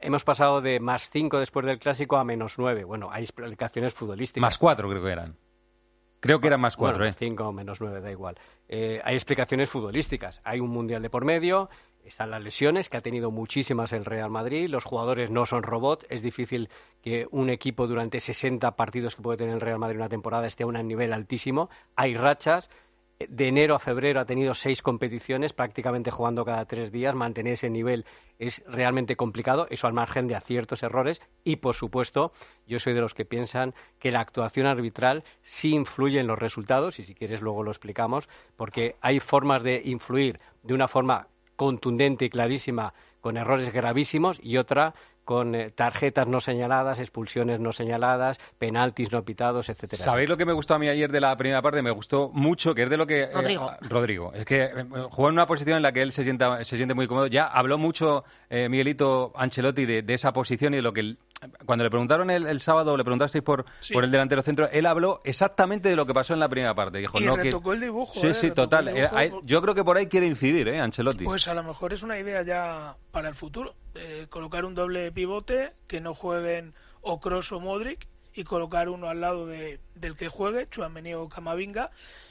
hemos 0.02 0.24
pasado 0.24 0.62
de 0.62 0.80
más 0.80 1.10
cinco 1.10 1.40
después 1.40 1.66
del 1.66 1.80
clásico 1.80 2.18
a 2.18 2.24
menos 2.24 2.56
nueve. 2.58 2.84
Bueno, 2.84 3.10
hay 3.12 3.24
explicaciones 3.24 3.94
futbolísticas. 3.94 4.42
Más 4.42 4.58
cuatro 4.58 4.90
creo 4.90 5.04
que 5.04 5.12
eran. 5.12 5.36
Creo 6.22 6.42
que 6.42 6.48
eran 6.48 6.60
más 6.60 6.76
cuatro, 6.76 7.00
Bueno, 7.00 7.12
¿eh? 7.12 7.16
cinco 7.18 7.48
o 7.48 7.54
menos 7.54 7.80
nueve, 7.80 8.02
da 8.02 8.12
igual. 8.12 8.36
Eh, 8.68 9.02
hay 9.06 9.16
explicaciones 9.16 9.70
futbolísticas. 9.70 10.42
Hay 10.44 10.60
un 10.60 10.70
mundial 10.70 11.02
de 11.02 11.10
por 11.10 11.24
medio, 11.24 11.70
están 12.10 12.32
las 12.32 12.44
lesiones, 12.44 12.90
que 12.90 12.98
ha 12.98 13.02
tenido 13.02 13.32
muchísimas 13.32 13.94
el 13.94 14.04
Real 14.04 14.30
Madrid. 14.30 14.70
Los 14.70 14.84
jugadores 14.84 15.30
no 15.30 15.46
son 15.46 15.64
robots. 15.64 16.06
Es 16.10 16.22
difícil 16.22 16.70
que 17.02 17.28
un 17.32 17.50
equipo 17.50 17.88
durante 17.88 18.20
60 18.20 18.76
partidos 18.76 19.16
que 19.16 19.22
puede 19.22 19.38
tener 19.38 19.54
el 19.54 19.62
Real 19.62 19.80
Madrid 19.80 19.98
una 19.98 20.10
temporada 20.10 20.48
esté 20.48 20.64
a 20.64 20.68
un 20.68 20.88
nivel 20.88 21.14
altísimo. 21.14 21.70
Hay 21.96 22.16
rachas. 22.16 22.70
De 23.20 23.50
enero 23.50 23.76
a 23.76 23.80
febrero 23.80 24.22
ha 24.22 24.26
tenido 24.26 24.54
seis 24.54 24.82
competiciones, 24.82 25.52
prácticamente 25.52 26.10
jugando 26.10 26.46
cada 26.46 26.64
tres 26.66 26.90
días. 26.90 27.14
Mantener 27.16 27.54
ese 27.54 27.70
nivel 27.70 28.06
es 28.38 28.64
realmente 28.66 29.18
complicado, 29.18 29.68
eso 29.70 29.88
al 29.88 29.94
margen 29.94 30.28
de 30.28 30.36
aciertos, 30.36 30.84
errores. 30.84 31.22
Y, 31.44 31.58
por 31.58 31.76
supuesto, 31.76 32.32
yo 32.66 32.80
soy 32.80 32.94
de 32.94 33.02
los 33.02 33.14
que 33.14 33.26
piensan 33.26 33.76
que 34.00 34.12
la 34.12 34.22
actuación 34.22 34.68
arbitral 34.68 35.26
sí 35.44 35.74
influye 35.74 36.22
en 36.22 36.28
los 36.28 36.40
resultados, 36.40 36.98
y 37.00 37.04
si 37.04 37.14
quieres 37.14 37.42
luego 37.42 37.62
lo 37.62 37.72
explicamos, 37.72 38.30
porque 38.56 38.96
hay 39.02 39.20
formas 39.20 39.64
de 39.64 39.82
influir 39.84 40.40
de 40.64 40.74
una 40.74 40.88
forma 40.88 41.28
contundente 41.60 42.24
y 42.24 42.30
clarísima 42.30 42.94
con 43.20 43.36
errores 43.36 43.74
gravísimos 43.74 44.40
y 44.42 44.56
otra 44.56 44.94
con 45.26 45.54
eh, 45.54 45.70
tarjetas 45.70 46.26
no 46.26 46.40
señaladas, 46.40 46.98
expulsiones 47.00 47.60
no 47.60 47.72
señalalas, 47.74 48.40
penaltis 48.58 49.12
no 49.12 49.24
pitados, 49.24 49.68
etcétera. 49.70 50.02
¿Sabéis 50.02 50.30
lo 50.30 50.38
que 50.38 50.46
me 50.46 50.54
gustó 50.54 50.74
a 50.74 50.80
mí 50.80 50.88
ayer 50.88 51.12
de 51.12 51.20
la 51.20 51.36
primera 51.38 51.62
parte? 51.62 51.84
Me 51.84 51.92
gustó 51.92 52.32
mucho, 52.34 52.74
que 52.74 52.84
es 52.84 52.90
de 52.90 52.98
lo 52.98 53.06
que... 53.06 53.24
eh, 53.24 53.30
Rodrigo. 53.34 53.72
Rodrigo. 53.82 54.34
Es 54.34 54.46
que 54.46 54.64
eh, 54.64 54.86
jugó 55.12 55.28
en 55.28 55.34
una 55.34 55.46
posición 55.46 55.76
en 55.78 55.84
la 55.84 55.92
que 55.92 56.02
él 56.02 56.14
se, 56.14 56.24
sienta, 56.24 56.64
se 56.64 56.78
siente 56.78 56.96
muy 56.96 57.08
cómodo. 57.08 57.28
Ya 57.28 57.46
habló 57.46 57.78
mucho 57.78 58.24
eh, 58.50 58.70
Miguelito 58.70 59.32
Ancelotti 59.36 59.86
de, 59.86 60.02
de 60.02 60.14
esa 60.14 60.32
posición 60.34 60.74
y 60.74 60.78
de 60.78 60.82
lo 60.82 60.94
que... 60.94 61.18
cuando 61.66 61.84
le 61.84 61.90
preguntaron 61.90 62.30
el, 62.30 62.46
el 62.48 62.60
sábado, 62.60 62.98
le 62.98 63.04
preguntasteis 63.04 63.44
por, 63.44 63.66
Sí. 63.80 63.94
por 63.94 64.04
el 64.04 64.12
delantero 64.12 64.44
centro, 64.44 64.70
él 64.72 64.86
habló 64.86 65.22
exactamente 65.24 65.90
de 65.90 65.96
lo 65.96 66.06
que 66.06 66.14
pasó 66.14 66.34
en 66.34 66.40
la 66.40 66.50
primera 66.50 66.74
parte. 66.76 66.98
Dijo, 66.98 67.20
Y 67.20 67.26
no, 67.26 67.38
que... 67.38 67.50
el 67.50 67.80
dibujo, 67.80 68.20
Sí, 68.20 68.28
¿eh? 68.28 68.34
sí, 68.34 68.52
total. 68.52 68.88
Eh, 68.90 68.94
dibujo, 68.94 69.16
por- 69.38 69.46
yo 69.46 69.62
creo 69.62 69.76
que 69.76 69.84
por 69.84 69.98
ahí 69.98 70.08
quiere 70.08 70.28
incidir, 70.28 70.68
¿eh, 70.68 70.80
Ancelotti? 70.80 71.24
Pues 71.24 71.48
a 71.48 71.54
lo 71.54 71.64
mejor 71.64 71.94
es 71.94 72.04
una 72.04 72.20
idea 72.20 72.42
ya 72.44 72.96
para 73.12 73.30
el 73.30 73.36
futuro. 73.36 73.76
Eh, 73.96 74.28
colocar 74.30 74.66
un 74.66 74.76
doble 74.76 75.12
pivote, 75.12 75.74
que 75.88 76.02
no 76.02 76.14
jueguen 76.14 76.74
o 77.02 77.20
Kroos 77.20 77.52
o 77.52 77.60
Modric, 77.60 78.08
y 78.34 78.44
colocar 78.44 78.90
uno 78.90 79.10
al 79.10 79.22
lado 79.22 79.48
de, 79.48 79.80
del 79.96 80.16
que 80.16 80.28
juegue, 80.30 80.68
Chuamení 80.70 81.14
o 81.16 81.28
Camavinga, 81.28 81.90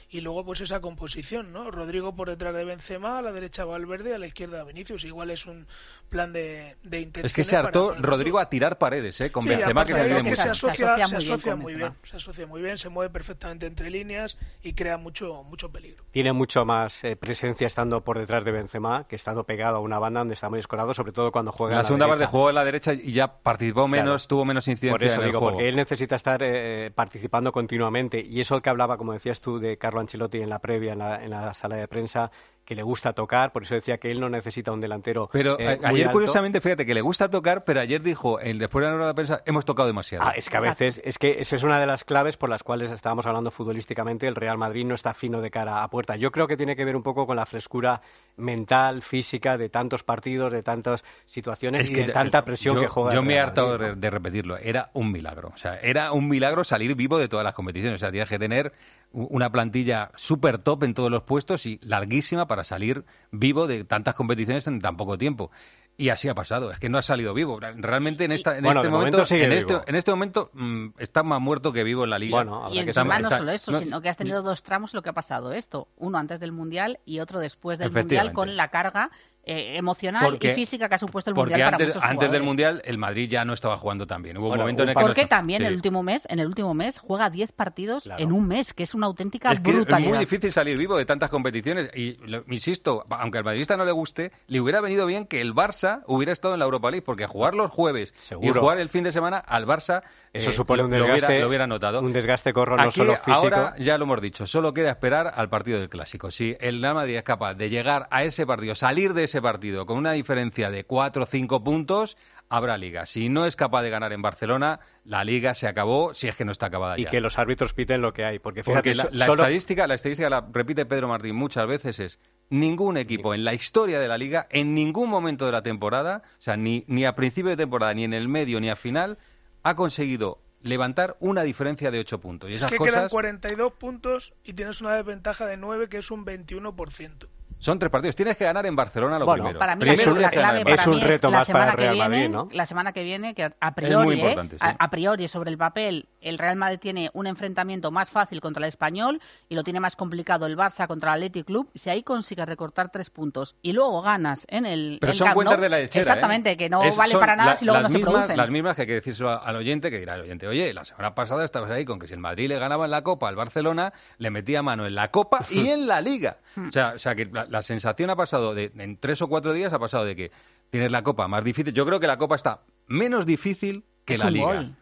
y 0.09 0.21
luego 0.21 0.43
pues 0.43 0.61
esa 0.61 0.79
composición, 0.81 1.51
¿no? 1.53 1.69
Rodrigo 1.69 2.15
por 2.15 2.29
detrás 2.29 2.55
de 2.55 2.63
Benzema, 2.63 3.19
a 3.19 3.21
la 3.21 3.31
derecha 3.31 3.63
Valverde, 3.65 4.15
a 4.15 4.17
la 4.17 4.25
izquierda 4.25 4.63
Vinicius. 4.63 5.03
Igual 5.03 5.29
es 5.29 5.45
un 5.45 5.67
plan 6.09 6.33
de, 6.33 6.75
de 6.83 7.01
intención. 7.01 7.25
Es 7.25 7.33
que 7.33 7.43
se 7.43 7.55
hartó 7.55 7.95
Rodrigo 7.95 8.39
a 8.39 8.49
tirar 8.49 8.77
paredes, 8.77 9.21
¿eh? 9.21 9.31
Con 9.31 9.45
Benzema, 9.45 9.85
que 9.85 9.93
se 9.93 10.23
mucho. 10.23 10.35
se 10.35 10.49
asocia, 10.49 10.95
Se 10.97 11.03
asocia 11.03 11.07
se 11.07 11.15
muy 11.15 11.23
bien 11.23 11.33
asocia 11.33 11.51
con 11.51 11.59
muy 11.61 11.73
Benzema. 11.73 11.89
bien, 11.89 12.09
se 12.11 12.17
asocia 12.17 12.47
muy 12.47 12.61
bien, 12.61 12.77
se 12.77 12.89
mueve 12.89 13.09
perfectamente 13.11 13.65
entre 13.67 13.89
líneas 13.89 14.37
y 14.63 14.73
crea 14.73 14.97
mucho, 14.97 15.43
mucho 15.43 15.71
peligro. 15.71 16.03
Tiene 16.11 16.33
mucho 16.33 16.65
más 16.65 17.03
eh, 17.03 17.15
presencia 17.15 17.67
estando 17.67 18.03
por 18.03 18.17
detrás 18.19 18.43
de 18.43 18.51
Benzema 18.51 19.05
que 19.07 19.15
estando 19.15 19.43
pegado 19.45 19.77
a 19.77 19.79
una 19.79 19.99
banda 19.99 20.21
donde 20.21 20.33
está 20.33 20.49
muy 20.49 20.59
escorado, 20.59 20.93
sobre 20.93 21.11
todo 21.11 21.31
cuando 21.31 21.51
juega 21.51 21.73
En 21.73 21.75
la 21.77 21.81
a 21.81 21.83
segunda 21.83 22.07
parte 22.07 22.25
jugó 22.25 22.49
en 22.49 22.55
la 22.55 22.63
derecha 22.65 22.93
y 22.93 23.11
ya 23.11 23.27
participó 23.27 23.85
Claro. 23.85 23.87
menos, 23.89 24.27
tuvo 24.27 24.45
menos 24.45 24.67
incidencia 24.67 24.91
Por 24.97 25.03
eso 25.03 25.15
en 25.15 25.21
el 25.21 25.25
digo, 25.27 25.39
juego. 25.39 25.53
porque 25.57 25.69
él 25.69 25.75
necesita 25.75 26.15
estar 26.15 26.41
eh, 26.43 26.91
participando 26.93 27.51
continuamente. 27.51 28.19
Y 28.19 28.39
eso 28.39 28.59
que 28.61 28.69
hablaba, 28.69 28.97
como 28.97 29.13
decías 29.13 29.39
tú, 29.39 29.59
de 29.59 29.77
Carlo 29.77 29.99
Ancelotti 29.99 30.39
en 30.39 30.49
la 30.49 30.59
previa, 30.59 30.93
en 30.93 30.99
la, 30.99 31.23
en 31.23 31.29
la 31.29 31.53
sala 31.53 31.75
de 31.75 31.87
prensa, 31.87 32.31
que 32.69 32.75
le 32.75 32.83
gusta 32.83 33.13
tocar, 33.13 33.51
por 33.51 33.63
eso 33.63 33.73
decía 33.73 33.97
que 33.97 34.11
él 34.11 34.19
no 34.19 34.29
necesita 34.29 34.71
un 34.71 34.79
delantero. 34.79 35.27
Pero 35.33 35.59
eh, 35.59 35.77
muy 35.77 35.85
ayer, 35.85 36.01
alto. 36.03 36.11
curiosamente, 36.11 36.61
fíjate 36.61 36.85
que 36.85 36.93
le 36.93 37.01
gusta 37.01 37.27
tocar, 37.27 37.63
pero 37.63 37.79
ayer 37.79 38.03
dijo, 38.03 38.39
el, 38.39 38.59
después 38.59 38.85
de 38.85 38.91
la 38.91 38.95
rueda 38.95 39.07
de 39.07 39.15
prensa, 39.15 39.41
hemos 39.47 39.65
tocado 39.65 39.87
demasiado. 39.87 40.23
Ah, 40.23 40.33
es 40.37 40.51
que 40.51 40.57
a 40.57 40.59
veces, 40.59 41.01
es 41.03 41.17
que 41.17 41.39
esa 41.39 41.55
es 41.55 41.63
una 41.63 41.79
de 41.79 41.87
las 41.87 42.03
claves 42.03 42.37
por 42.37 42.47
las 42.47 42.61
cuales 42.61 42.91
estábamos 42.91 43.25
hablando 43.25 43.49
futbolísticamente, 43.49 44.27
el 44.27 44.35
Real 44.35 44.59
Madrid 44.59 44.85
no 44.85 44.93
está 44.93 45.15
fino 45.15 45.41
de 45.41 45.49
cara 45.49 45.81
a 45.81 45.87
puerta. 45.87 46.15
Yo 46.15 46.31
creo 46.31 46.45
que 46.45 46.57
tiene 46.57 46.75
que 46.75 46.85
ver 46.85 46.95
un 46.95 47.01
poco 47.01 47.25
con 47.25 47.37
la 47.37 47.47
frescura 47.47 48.03
mental, 48.37 49.01
física, 49.01 49.57
de 49.57 49.69
tantos 49.69 50.03
partidos, 50.03 50.53
de 50.53 50.61
tantas 50.61 51.03
situaciones 51.25 51.85
Es 51.85 51.89
y 51.89 51.95
de 51.95 52.09
tanta 52.09 52.45
presión 52.45 52.75
yo, 52.75 52.81
que 52.81 52.87
juega. 52.87 53.15
Yo 53.15 53.23
me 53.23 53.33
he 53.33 53.39
hartado 53.39 53.79
de, 53.79 53.95
de 53.95 54.09
repetirlo. 54.11 54.57
Era 54.57 54.91
un 54.93 55.11
milagro. 55.11 55.51
O 55.55 55.57
sea, 55.57 55.79
era 55.79 56.11
un 56.11 56.27
milagro 56.29 56.63
salir 56.63 56.93
vivo 56.93 57.17
de 57.17 57.27
todas 57.27 57.43
las 57.43 57.55
competiciones. 57.55 57.95
O 57.95 57.99
sea, 57.99 58.11
tienes 58.11 58.29
que 58.29 58.37
tener 58.37 58.73
una 59.11 59.51
plantilla 59.51 60.11
súper 60.15 60.59
top 60.59 60.83
en 60.83 60.93
todos 60.93 61.09
los 61.09 61.23
puestos 61.23 61.65
y 61.65 61.79
larguísima 61.83 62.47
para 62.47 62.63
salir 62.63 63.05
vivo 63.31 63.65
de 63.67 63.83
tantas 63.83 64.13
competiciones 64.15 64.67
en 64.67 64.79
tan 64.81 64.97
poco 64.97 65.17
tiempo. 65.17 65.51
Y 65.97 66.09
así 66.09 66.29
ha 66.29 66.33
pasado, 66.35 66.71
es 66.71 66.79
que 66.79 66.87
no 66.87 66.97
ha 66.97 67.01
salido 67.01 67.33
vivo. 67.33 67.59
Realmente 67.59 68.23
en, 68.23 68.31
esta, 68.31 68.55
en 68.57 68.63
Bueno, 68.63 68.79
este 68.79 68.89
momento, 68.89 69.17
momento 69.17 69.25
sigue 69.27 69.43
en, 69.45 69.51
este, 69.51 69.81
en 69.85 69.95
este 69.95 70.11
momento 70.11 70.49
mm, 70.53 70.87
está 70.97 71.23
más 71.23 71.41
muerto 71.41 71.73
que 71.73 71.83
vivo 71.83 72.05
en 72.05 72.09
la 72.11 72.17
liga. 72.19 72.37
Bueno, 72.37 72.69
Y 72.71 72.79
Está- 72.79 73.01
encima 73.01 73.19
no 73.19 73.27
está- 73.27 73.37
solo 73.39 73.51
eso, 73.51 73.71
no- 73.73 73.79
sino 73.79 74.01
que 74.01 74.07
has 74.07 74.15
tenido 74.15 74.41
dos 74.41 74.63
tramos 74.63 74.93
en 74.93 74.97
lo 74.99 75.01
que 75.01 75.09
ha 75.09 75.13
pasado 75.13 75.51
esto. 75.51 75.89
Uno 75.97 76.17
antes 76.17 76.39
del 76.39 76.53
Mundial 76.53 76.99
y 77.05 77.19
otro 77.19 77.39
después 77.41 77.79
del 77.79 77.91
Mundial 77.91 78.31
con 78.31 78.55
la 78.55 78.69
carga 78.69 79.11
eh, 79.51 79.77
emocional 79.77 80.23
Porque- 80.23 80.51
y 80.51 80.53
física 80.53 80.87
que 80.87 80.95
ha 80.95 80.99
supuesto 80.99 81.31
el 81.31 81.35
Mundial 81.35 81.59
para 81.59 81.75
antes, 81.77 81.87
muchos 81.95 82.03
antes 82.03 82.31
del. 82.31 82.43
Mundial 82.43 82.81
el 82.85 82.97
Madrid 82.97 83.27
ya 83.29 83.43
no 83.45 83.53
estaba 83.53 83.77
jugando 83.77 84.05
tan 84.05 84.21
bien. 84.21 84.37
Hubo 84.37 84.49
un 84.51 84.57
momento 84.57 84.83
en 84.83 84.89
el 84.89 84.95
que 84.95 85.01
Porque 85.01 85.21
no 85.23 85.27
también 85.27 85.61
sí. 85.61 85.67
el 85.67 85.73
último 85.73 86.03
mes, 86.03 86.27
en 86.29 86.39
el 86.39 86.47
último 86.47 86.73
mes 86.73 86.99
juega 86.99 87.29
10 87.29 87.51
partidos 87.51 88.03
Claro. 88.03 88.21
en 88.23 88.31
un 88.31 88.47
mes, 88.47 88.73
que 88.73 88.83
es 88.83 88.93
una 88.93 89.07
auténtica 89.07 89.51
Es 89.51 89.59
que 89.59 89.69
es 89.71 89.75
brutalidad. 89.75 90.09
muy 90.09 90.17
difícil 90.19 90.51
salir 90.51 90.77
vivo 90.77 90.97
de 90.97 91.05
tantas 91.05 91.29
competiciones 91.29 91.89
y, 91.95 92.17
lo- 92.27 92.43
insisto, 92.47 93.05
aunque 93.09 93.39
al 93.39 93.43
madridista 93.43 93.75
no 93.77 93.85
le 93.85 93.91
guste, 93.91 94.31
le 94.47 94.59
hubiera 94.61 94.81
venido 94.81 95.05
bien 95.05 95.25
que 95.25 95.41
el 95.41 95.53
Barça 95.55 96.03
hubiera 96.07 96.31
estado 96.31 96.53
en 96.53 96.59
la 96.59 96.65
Europa 96.65 96.91
League, 96.91 97.03
porque 97.03 97.25
jugar 97.25 97.53
los 97.55 97.71
jueves 97.71 98.13
y 98.41 98.49
jugar 98.49 98.77
el 98.79 98.89
fin 98.89 99.03
de 99.03 99.11
semana 99.11 99.37
al 99.39 99.65
Barça 99.65 100.03
Eso 100.33 100.51
eh, 100.51 100.53
supone 100.53 100.83
un 100.83 100.89
lo 100.91 100.95
hubiera- 100.97 101.13
desgaste, 101.13 101.39
lo 101.39 101.47
hubiera 101.47 101.65
notado. 101.67 102.01
un 102.01 102.13
desgaste 102.13 102.53
corro 102.53 102.77
no 102.77 102.83
Aquí, 102.83 102.99
solo 102.99 103.15
físico. 103.15 103.31
ahora 103.33 103.73
ya 103.79 103.97
lo 103.97 104.03
hemos 104.05 104.21
dicho, 104.21 104.45
solo 104.45 104.73
queda 104.73 104.91
esperar 104.91 105.31
al 105.35 105.49
partido 105.49 105.79
del 105.79 105.89
Clásico. 105.89 106.29
Si 106.31 106.55
el 106.59 106.81
Real 106.81 106.95
Madrid 106.95 107.15
es 107.17 107.23
capaz 107.23 107.55
de 107.55 107.69
llegar 107.69 108.07
a 108.11 108.23
ese 108.23 108.45
partido, 108.45 108.75
salir 108.75 109.13
de 109.13 109.23
ese 109.23 109.38
partido 109.41 109.85
con 109.85 109.97
una 109.97 110.11
diferencia 110.13 110.69
de 110.71 110.83
4 110.85 111.23
o 111.23 111.25
5 111.25 111.63
puntos, 111.63 112.17
habrá 112.49 112.77
liga. 112.77 113.05
Si 113.05 113.29
no 113.29 113.45
es 113.45 113.55
capaz 113.55 113.83
de 113.83 113.89
ganar 113.89 114.11
en 114.13 114.21
Barcelona, 114.21 114.79
la 115.03 115.23
liga 115.23 115.53
se 115.53 115.67
acabó, 115.67 116.13
si 116.13 116.27
es 116.27 116.35
que 116.35 116.45
no 116.45 116.51
está 116.51 116.65
acabada 116.67 116.97
Y 116.99 117.03
ya. 117.03 117.09
que 117.11 117.21
los 117.21 117.37
árbitros 117.37 117.73
piten 117.73 118.01
lo 118.01 118.11
que 118.13 118.25
hay. 118.25 118.39
Porque 118.39 118.63
fíjate, 118.63 118.77
Porque 118.91 118.95
la, 118.95 119.03
so- 119.03 119.09
la 119.11 119.25
solo- 119.27 119.43
estadística, 119.43 119.87
la 119.87 119.93
estadística 119.95 120.29
la 120.29 120.47
repite 120.51 120.85
Pedro 120.85 121.07
Martín 121.07 121.35
muchas 121.35 121.67
veces 121.67 121.99
es 121.99 122.19
ningún 122.49 122.97
equipo 122.97 123.33
en 123.33 123.43
la 123.45 123.53
historia 123.53 123.99
de 123.99 124.07
la 124.07 124.17
liga, 124.17 124.47
en 124.49 124.73
ningún 124.73 125.09
momento 125.09 125.45
de 125.45 125.51
la 125.51 125.61
temporada, 125.61 126.23
o 126.25 126.41
sea, 126.41 126.57
ni, 126.57 126.83
ni 126.87 127.05
a 127.05 127.13
principio 127.15 127.51
de 127.51 127.57
temporada, 127.57 127.93
ni 127.93 128.03
en 128.03 128.13
el 128.13 128.27
medio, 128.27 128.59
ni 128.59 128.69
a 128.69 128.75
final, 128.75 129.17
ha 129.63 129.75
conseguido 129.75 130.41
levantar 130.61 131.15
una 131.19 131.43
diferencia 131.43 131.89
de 131.91 131.99
8 131.99 132.19
puntos. 132.19 132.49
Y 132.49 132.53
Es 132.55 132.61
esas 132.61 132.71
que 132.71 132.77
quedan 132.79 132.93
cosas 132.95 133.11
42 133.11 133.71
puntos 133.73 134.33
y 134.43 134.53
tienes 134.53 134.81
una 134.81 134.93
desventaja 134.95 135.45
de 135.45 135.55
9 135.57 135.87
que 135.87 135.99
es 135.99 136.11
un 136.11 136.25
21%. 136.25 137.27
Son 137.59 137.77
tres 137.77 137.91
partidos. 137.91 138.15
Tienes 138.15 138.37
que 138.37 138.45
ganar 138.45 138.65
en 138.65 138.75
Barcelona 138.75 139.19
lo 139.19 139.25
Bueno, 139.25 139.43
primero. 139.43 139.59
Para 139.59 139.75
mí 139.75 139.81
Primero 139.85 140.15
la, 140.15 140.21
la 140.21 140.29
clave 140.29 140.63
para 140.63 140.75
Es 140.75 140.87
mí 140.87 140.95
un 140.95 141.01
reto 141.01 141.27
es 141.27 141.31
la 141.33 141.37
más 141.39 141.47
para 141.51 141.59
semana 141.59 141.71
el 141.71 141.75
que 141.77 141.81
Real 141.83 141.93
viene, 141.93 142.09
Madrid, 142.09 142.29
¿no? 142.29 142.47
la 142.51 142.65
semana 142.65 142.91
que 142.93 143.03
viene 143.03 143.35
que 143.35 143.51
a, 143.59 143.75
priori, 143.75 144.05
muy 144.17 144.21
¿eh? 144.21 144.35
sí. 144.51 144.57
a, 144.61 144.75
a 144.79 144.89
priori 144.89 145.27
sobre 145.27 145.51
el 145.51 145.57
papel 145.57 146.07
el 146.21 146.37
Real 146.37 146.55
Madrid 146.55 146.79
tiene 146.79 147.09
un 147.13 147.27
enfrentamiento 147.27 147.91
más 147.91 148.09
fácil 148.09 148.41
contra 148.41 148.63
el 148.63 148.67
Español 148.69 149.21
y 149.47 149.55
lo 149.55 149.63
tiene 149.63 149.79
más 149.79 149.95
complicado 149.95 150.45
el 150.45 150.57
Barça 150.57 150.87
contra 150.87 151.13
el 151.13 151.19
Athletic 151.23 151.45
Club. 151.45 151.69
Si 151.75 151.89
ahí 151.89 152.03
consigues 152.03 152.45
recortar 152.45 152.89
tres 152.91 153.09
puntos 153.09 153.55
y 153.61 153.71
luego 153.73 154.01
ganas 154.01 154.45
en 154.49 154.65
el 154.65 154.97
Pero 154.99 155.11
en 155.11 155.17
son 155.17 155.25
Camp 155.27 155.35
cuentas 155.35 155.55
Nou, 155.57 155.63
de 155.63 155.69
la 155.69 155.77
lechera. 155.79 156.01
exactamente 156.01 156.51
¿eh? 156.51 156.57
que 156.57 156.69
no 156.69 156.83
Es- 156.83 156.97
vale 156.97 157.13
para 157.17 157.35
nada 157.35 157.51
la- 157.51 157.55
si 157.57 157.65
luego 157.65 157.81
no 157.81 157.89
se 157.89 157.95
mismas, 157.95 158.13
producen. 158.13 158.37
Las 158.37 158.49
mismas 158.49 158.75
que 158.75 158.81
hay 158.83 158.87
que 158.87 158.93
decírselo 158.95 159.41
al 159.43 159.55
oyente, 159.55 159.89
que 159.91 159.99
dirá 159.99 160.15
el 160.15 160.21
oyente, 160.21 160.47
oye, 160.47 160.73
la 160.73 160.83
semana 160.85 161.15
pasada 161.15 161.43
estabas 161.45 161.71
ahí 161.71 161.85
con 161.85 161.99
que 161.99 162.07
si 162.07 162.13
el 162.13 162.19
Madrid 162.19 162.47
le 162.49 162.59
ganaba 162.59 162.85
en 162.85 162.91
la 162.91 163.01
Copa 163.01 163.27
al 163.29 163.35
Barcelona, 163.35 163.93
le 164.17 164.29
metía 164.29 164.61
mano 164.61 164.85
en 164.87 164.95
la 164.95 165.11
Copa 165.11 165.45
y 165.49 165.67
en 165.69 165.87
la 165.87 166.01
Liga. 166.01 166.37
O 166.57 166.71
sea, 166.71 166.93
o 166.95 166.99
sea 166.99 167.15
que 167.15 167.25
la, 167.25 167.45
la 167.49 167.61
sensación 167.61 168.09
ha 168.09 168.15
pasado 168.15 168.53
de, 168.53 168.71
en 168.77 168.97
tres 168.97 169.21
o 169.21 169.27
cuatro 169.27 169.53
días 169.53 169.73
ha 169.73 169.79
pasado 169.79 170.05
de 170.05 170.15
que 170.15 170.31
tienes 170.69 170.91
la 170.91 171.03
Copa 171.03 171.27
más 171.27 171.43
difícil. 171.43 171.73
Yo 171.73 171.85
creo 171.85 171.99
que 171.99 172.07
la 172.07 172.17
Copa 172.17 172.35
está 172.35 172.61
menos 172.87 173.25
difícil 173.25 173.83
que 174.05 174.13
Es 174.15 174.19
la 174.21 174.27
un 174.27 174.33
Liga. 174.33 174.45
gol. 174.45 174.75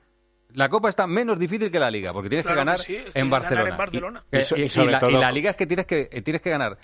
La 0.53 0.70
Copa 0.70 0.89
está 0.89 1.07
menos 1.07 1.38
difícil 1.39 1.70
que 1.72 1.80
la 1.80 1.91
Liga, 1.91 2.13
porque 2.13 2.30
tienes 2.30 2.45
Claro 2.45 2.55
que 2.55 2.59
ganar 2.65 2.78
que 2.80 2.84
sí, 2.86 2.95
es 2.95 3.09
que 3.11 3.20
en 3.20 3.30
ganar 3.30 3.41
Barcelona. 3.41 3.70
en 3.70 3.78
Barcelona. 3.78 4.24
Y, 4.32 4.38
Y 4.38 4.43
so- 4.43 4.55
y- 4.57 4.61
y 4.61 4.63
y 4.65 4.70
sobre 4.70 4.91
la, 4.91 4.99
todo- 4.99 5.09
y 5.11 5.13
la 5.13 5.32
Liga 5.32 5.49
es 5.51 5.55
que 5.57 5.68
tienes 5.68 5.86
que 5.86 6.09
eh, 6.11 6.22
tienes 6.22 6.41
que 6.41 6.49
ganar 6.49 6.78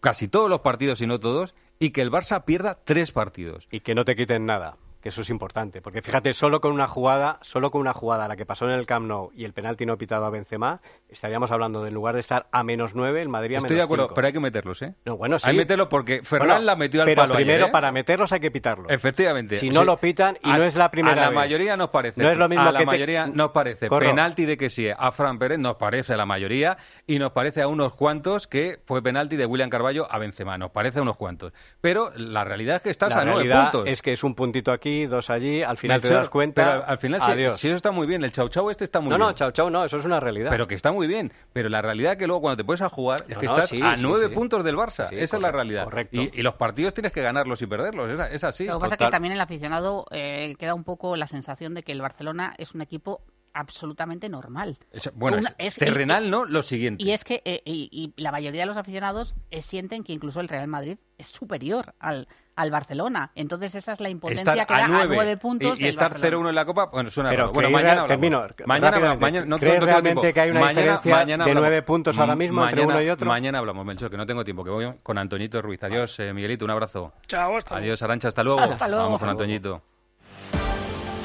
casi 0.00 0.28
todos 0.28 0.50
los 0.50 0.60
partidos 0.60 1.00
y 1.00 1.06
no 1.06 1.18
todos, 1.18 1.54
y 1.78 1.90
que 1.90 2.02
el 2.02 2.10
Barça 2.10 2.44
pierda 2.44 2.78
tres 2.84 3.10
partidos. 3.10 3.66
y 3.70 3.80
que 3.80 3.94
no 3.94 4.04
te 4.04 4.14
quiten 4.14 4.44
nada, 4.46 4.76
que 5.04 5.10
eso 5.10 5.20
es 5.20 5.28
importante, 5.28 5.82
porque 5.82 6.00
fíjate, 6.00 6.32
solo 6.32 6.62
con 6.62 6.72
una 6.72 6.88
jugada, 6.88 7.36
solo 7.42 7.70
con 7.70 7.82
una 7.82 7.92
jugada, 7.92 8.26
la 8.26 8.36
que 8.36 8.46
pasó 8.46 8.64
en 8.64 8.70
el 8.70 8.86
Camp 8.86 9.06
Nou 9.06 9.30
y 9.36 9.44
el 9.44 9.52
penalti 9.52 9.84
no 9.84 9.98
pitado 9.98 10.24
a 10.24 10.30
Benzema, 10.30 10.80
estaríamos 11.10 11.50
hablando 11.50 11.82
de 11.82 11.88
en 11.88 11.94
lugar 11.94 12.14
de 12.14 12.20
estar 12.20 12.46
a 12.50 12.64
menos 12.64 12.94
nueve, 12.94 13.20
el 13.20 13.28
Madrid 13.28 13.56
a 13.56 13.58
Estoy 13.58 13.76
de 13.76 13.82
acuerdo, 13.82 14.08
pero 14.14 14.26
hay 14.28 14.32
que 14.32 14.40
meterlos, 14.40 14.80
¿eh? 14.80 14.94
No, 15.04 15.18
bueno, 15.18 15.38
sí. 15.38 15.46
Hay 15.46 15.54
que 15.54 15.58
meterlos 15.58 15.88
porque 15.88 16.22
Ferran 16.22 16.48
Bueno, 16.48 16.62
la 16.64 16.74
metió 16.76 17.02
al 17.02 17.06
pero 17.06 17.20
palo 17.20 17.34
ayer, 17.34 17.46
primero 17.46 17.66
¿eh? 17.66 17.70
para 17.70 17.92
meterlos 17.92 18.32
hay 18.32 18.40
que 18.40 18.50
pitarlos. 18.50 18.90
Efectivamente. 18.90 19.58
Si 19.58 19.68
no 19.68 19.84
lo 19.84 19.98
pitan 19.98 20.38
y 20.42 20.48
a- 20.50 20.56
no 20.56 20.64
es 20.64 20.74
la 20.74 20.90
primera 20.90 21.12
A 21.12 21.20
la 21.24 21.28
vez. 21.28 21.36
mayoría 21.36 21.76
nos 21.76 21.90
parece. 21.90 22.22
No 22.22 22.30
es 22.30 22.38
lo 22.38 22.48
mismo 22.48 22.62
a 22.66 22.72
la 22.72 22.78
que 22.78 22.84
te- 22.86 22.90
mayoría 22.90 23.26
nos 23.26 23.50
parece. 23.50 23.88
Corro. 23.90 24.06
Penalti 24.06 24.46
de 24.46 24.56
que 24.56 24.70
sí. 24.70 24.88
A 24.88 25.12
Fran 25.12 25.38
Pérez 25.38 25.58
nos 25.58 25.76
parece 25.76 26.14
a 26.14 26.16
la 26.16 26.24
mayoría 26.24 26.78
y 27.06 27.18
nos 27.18 27.32
parece 27.32 27.60
a 27.60 27.68
unos 27.68 27.94
cuantos 27.94 28.46
que 28.46 28.80
fue 28.86 29.02
penalti 29.02 29.36
de 29.36 29.44
William 29.44 29.68
Carballo 29.68 30.10
a 30.10 30.18
Benzema. 30.18 30.56
Nos 30.56 30.70
parece 30.70 31.00
a 31.00 31.02
unos 31.02 31.18
cuantos. 31.18 31.52
Pero 31.82 32.10
la 32.16 32.42
realidad 32.44 32.76
es 32.76 32.82
que 32.82 32.88
estás 32.90 33.14
la 33.14 33.20
a 33.20 33.24
nueve 33.26 33.42
realidad 33.42 33.70
puntos. 33.70 33.90
es 33.92 34.00
que 34.00 34.14
es 34.14 34.24
un 34.24 34.34
puntito 34.34 34.72
aquí, 34.72 34.93
dos 35.04 35.28
allí, 35.30 35.62
al 35.62 35.76
final 35.76 36.00
te 36.00 36.12
das 36.14 36.28
cuenta. 36.28 36.64
pero 36.64 36.84
al 36.86 36.98
final, 36.98 37.20
sí, 37.56 37.68
eso 37.68 37.76
está 37.76 37.90
muy 37.90 38.06
bien. 38.06 38.22
El 38.24 38.32
chau 38.32 38.48
chau 38.48 38.70
este 38.70 38.84
está 38.84 39.00
muy 39.00 39.10
no, 39.10 39.16
bien. 39.16 39.28
no, 39.28 39.32
chao, 39.34 39.50
chao, 39.50 39.68
no, 39.70 39.84
eso 39.84 39.98
es 39.98 40.04
una 40.04 40.20
realidad. 40.20 40.50
Pero 40.50 40.66
que 40.66 40.74
está 40.74 40.92
muy 40.92 41.06
bien. 41.06 41.32
Pero 41.52 41.68
la 41.68 41.82
realidad 41.82 42.12
es 42.12 42.18
que 42.18 42.26
luego 42.26 42.40
cuando 42.42 42.56
te 42.56 42.64
pones 42.64 42.80
a 42.82 42.88
jugar 42.88 43.24
es 43.28 43.34
No, 43.34 43.40
que 43.40 43.46
no, 43.46 43.54
estás 43.54 43.70
sí, 43.70 43.82
a 43.82 43.96
nueve 43.96 44.28
sí. 44.28 44.34
puntos 44.34 44.64
del 44.64 44.76
Barça. 44.76 45.08
Sí, 45.08 45.16
Esa 45.18 45.36
es 45.36 45.42
la 45.42 45.52
realidad. 45.52 45.84
correcto. 45.84 46.20
Y, 46.20 46.30
y 46.32 46.42
los 46.42 46.54
partidos 46.54 46.94
tienes 46.94 47.12
que 47.12 47.20
ganarlos 47.22 47.60
y 47.62 47.66
perderlos. 47.66 48.08
Es, 48.10 48.32
es 48.32 48.44
así. 48.44 48.64
Lo 48.64 48.74
que 48.78 48.80
pasa 48.80 48.94
es 48.94 48.98
que 48.98 49.08
también 49.10 49.32
el 49.34 49.40
aficionado 49.40 50.06
eh, 50.10 50.54
queda 50.58 50.74
un 50.74 50.84
poco 50.84 51.16
la 51.16 51.26
sensación 51.26 51.74
de 51.74 51.82
que 51.82 51.92
el 51.92 52.00
Barcelona 52.00 52.54
es 52.58 52.74
un 52.74 52.80
equipo 52.82 53.22
absolutamente 53.56 54.28
normal. 54.28 54.78
Es- 54.90 55.10
bueno, 55.14 55.38
Una- 55.38 55.54
es 55.58 55.74
es- 55.74 55.78
terrenal, 55.78 56.28
¿no? 56.30 56.44
Lo 56.44 56.62
siguiente. 56.62 57.02
Y 57.04 57.12
es 57.12 57.22
que 57.24 57.40
eh, 57.44 57.62
y, 57.64 57.88
y 57.92 58.20
la 58.20 58.32
mayoría 58.32 58.62
de 58.62 58.66
los 58.66 58.76
aficionados 58.76 59.34
eh, 59.50 59.62
sienten 59.62 60.02
que 60.02 60.12
incluso 60.12 60.40
el 60.40 60.48
Real 60.48 60.66
Madrid 60.68 60.98
es 61.18 61.28
superior 61.28 61.94
al, 62.00 62.26
al 62.56 62.70
Barcelona. 62.70 63.30
Entonces 63.34 63.74
esa 63.74 63.92
es 63.92 64.00
la 64.00 64.08
impotencia 64.10 64.52
estar 64.52 64.66
que 64.66 64.72
da 64.74 64.80
a 64.80 64.84
a 64.84 64.88
nueve, 64.88 65.14
nueve 65.16 65.36
puntos 65.36 65.78
y, 65.78 65.82
y 65.82 65.84
del 65.84 65.90
estar 65.90 66.10
Barcelona. 66.12 66.44
0-1 66.44 66.48
en 66.50 66.54
la 66.54 66.64
Copa, 66.64 66.86
bueno, 66.86 67.10
suena 67.10 67.30
Pero. 67.30 67.52
Bueno, 67.52 67.68
¿creéis 67.68 67.84
mañana 67.84 68.06
termino, 68.06 68.46
mañana 68.66 68.96
hablamos. 68.96 69.20
Mañana, 69.20 69.46
no, 69.46 69.58
¿Crees 69.58 69.74
no 69.74 69.80
tengo 69.80 69.86
realmente 69.86 70.20
tiempo. 70.20 70.34
que 70.34 70.40
hay 70.40 70.50
una 70.50 70.60
Mañana- 70.60 70.80
diferencia 70.80 71.14
mañana 71.16 71.44
de 71.44 71.50
hablamos. 71.50 71.68
nueve 71.68 71.82
puntos 71.82 72.18
ahora 72.18 72.36
mismo 72.36 72.62
entre 72.64 72.80
Mañana- 72.82 72.94
uno 72.98 73.02
y 73.06 73.10
otro? 73.10 73.26
Mañana 73.28 73.58
hablamos, 73.58 73.84
Melchor, 73.86 74.10
que 74.10 74.16
no 74.16 74.26
tengo 74.26 74.44
tiempo, 74.44 74.64
que 74.64 74.70
voy 74.70 74.92
con 75.02 75.18
Antoñito 75.18 75.60
Ruiz. 75.62 75.82
Adiós, 75.82 76.18
eh, 76.20 76.32
Miguelito, 76.32 76.64
un 76.64 76.70
abrazo. 76.70 77.12
Chao, 77.26 77.56
hasta 77.56 77.76
Adiós, 77.76 78.02
Arancha, 78.02 78.28
hasta 78.28 78.42
luego. 78.42 78.60
Hasta 78.60 78.88
luego. 78.88 79.04
Vamos 79.04 79.20
con. 79.20 79.28
Antoñito. 79.28 79.82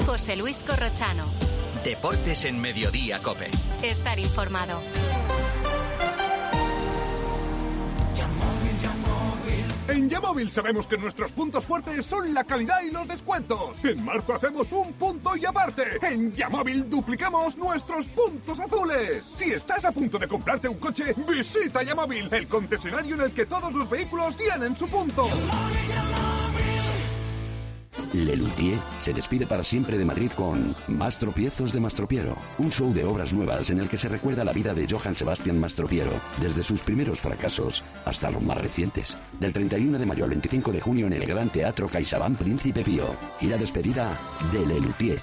José 0.06 0.36
Luis 0.36 0.62
Corrochano. 0.62 1.24
Deportes 1.84 2.44
en 2.44 2.60
Mediodía, 2.60 3.18
Cope. 3.22 3.48
Estar 3.82 4.18
informado. 4.18 4.80
En 9.90 10.08
Yamóvil 10.08 10.48
sabemos 10.48 10.86
que 10.86 10.96
nuestros 10.96 11.32
puntos 11.32 11.64
fuertes 11.64 12.06
son 12.06 12.32
la 12.32 12.44
calidad 12.44 12.80
y 12.86 12.92
los 12.92 13.08
descuentos. 13.08 13.76
En 13.82 14.04
marzo 14.04 14.34
hacemos 14.36 14.70
un 14.70 14.92
punto 14.92 15.36
y 15.36 15.44
aparte. 15.44 15.82
En 16.02 16.32
Yamóvil 16.32 16.88
duplicamos 16.88 17.56
nuestros 17.56 18.06
puntos 18.08 18.60
azules. 18.60 19.24
Si 19.34 19.50
estás 19.50 19.84
a 19.84 19.90
punto 19.90 20.16
de 20.16 20.28
comprarte 20.28 20.68
un 20.68 20.76
coche, 20.76 21.12
visita 21.28 21.82
Yamóvil, 21.82 22.28
el 22.30 22.46
concesionario 22.46 23.16
en 23.16 23.22
el 23.22 23.32
que 23.32 23.46
todos 23.46 23.72
los 23.72 23.90
vehículos 23.90 24.36
tienen 24.36 24.76
su 24.76 24.86
punto. 24.86 25.28
Lelutier 28.12 28.78
se 28.98 29.12
despide 29.12 29.46
para 29.46 29.62
siempre 29.62 29.98
de 29.98 30.04
Madrid 30.04 30.30
con 30.34 30.74
Más 30.88 31.18
tropiezos 31.18 31.72
de 31.72 31.80
Mastropiero, 31.80 32.36
un 32.58 32.70
show 32.70 32.92
de 32.92 33.04
obras 33.04 33.32
nuevas 33.32 33.70
en 33.70 33.78
el 33.78 33.88
que 33.88 33.98
se 33.98 34.08
recuerda 34.08 34.44
la 34.44 34.52
vida 34.52 34.74
de 34.74 34.86
Johann 34.88 35.14
Sebastian 35.14 35.58
Mastropiero, 35.58 36.12
desde 36.40 36.62
sus 36.62 36.80
primeros 36.80 37.20
fracasos 37.20 37.82
hasta 38.04 38.30
los 38.30 38.42
más 38.42 38.58
recientes. 38.58 39.16
Del 39.38 39.52
31 39.52 39.98
de 39.98 40.06
mayo 40.06 40.24
al 40.24 40.30
25 40.30 40.72
de 40.72 40.80
junio 40.80 41.06
en 41.06 41.12
el 41.12 41.26
Gran 41.26 41.50
Teatro 41.50 41.88
CaixaBank 41.88 42.38
Príncipe 42.38 42.82
Pío. 42.82 43.14
Y 43.40 43.46
la 43.46 43.56
despedida 43.56 44.18
de 44.52 44.66
Lelutier. 44.66 45.20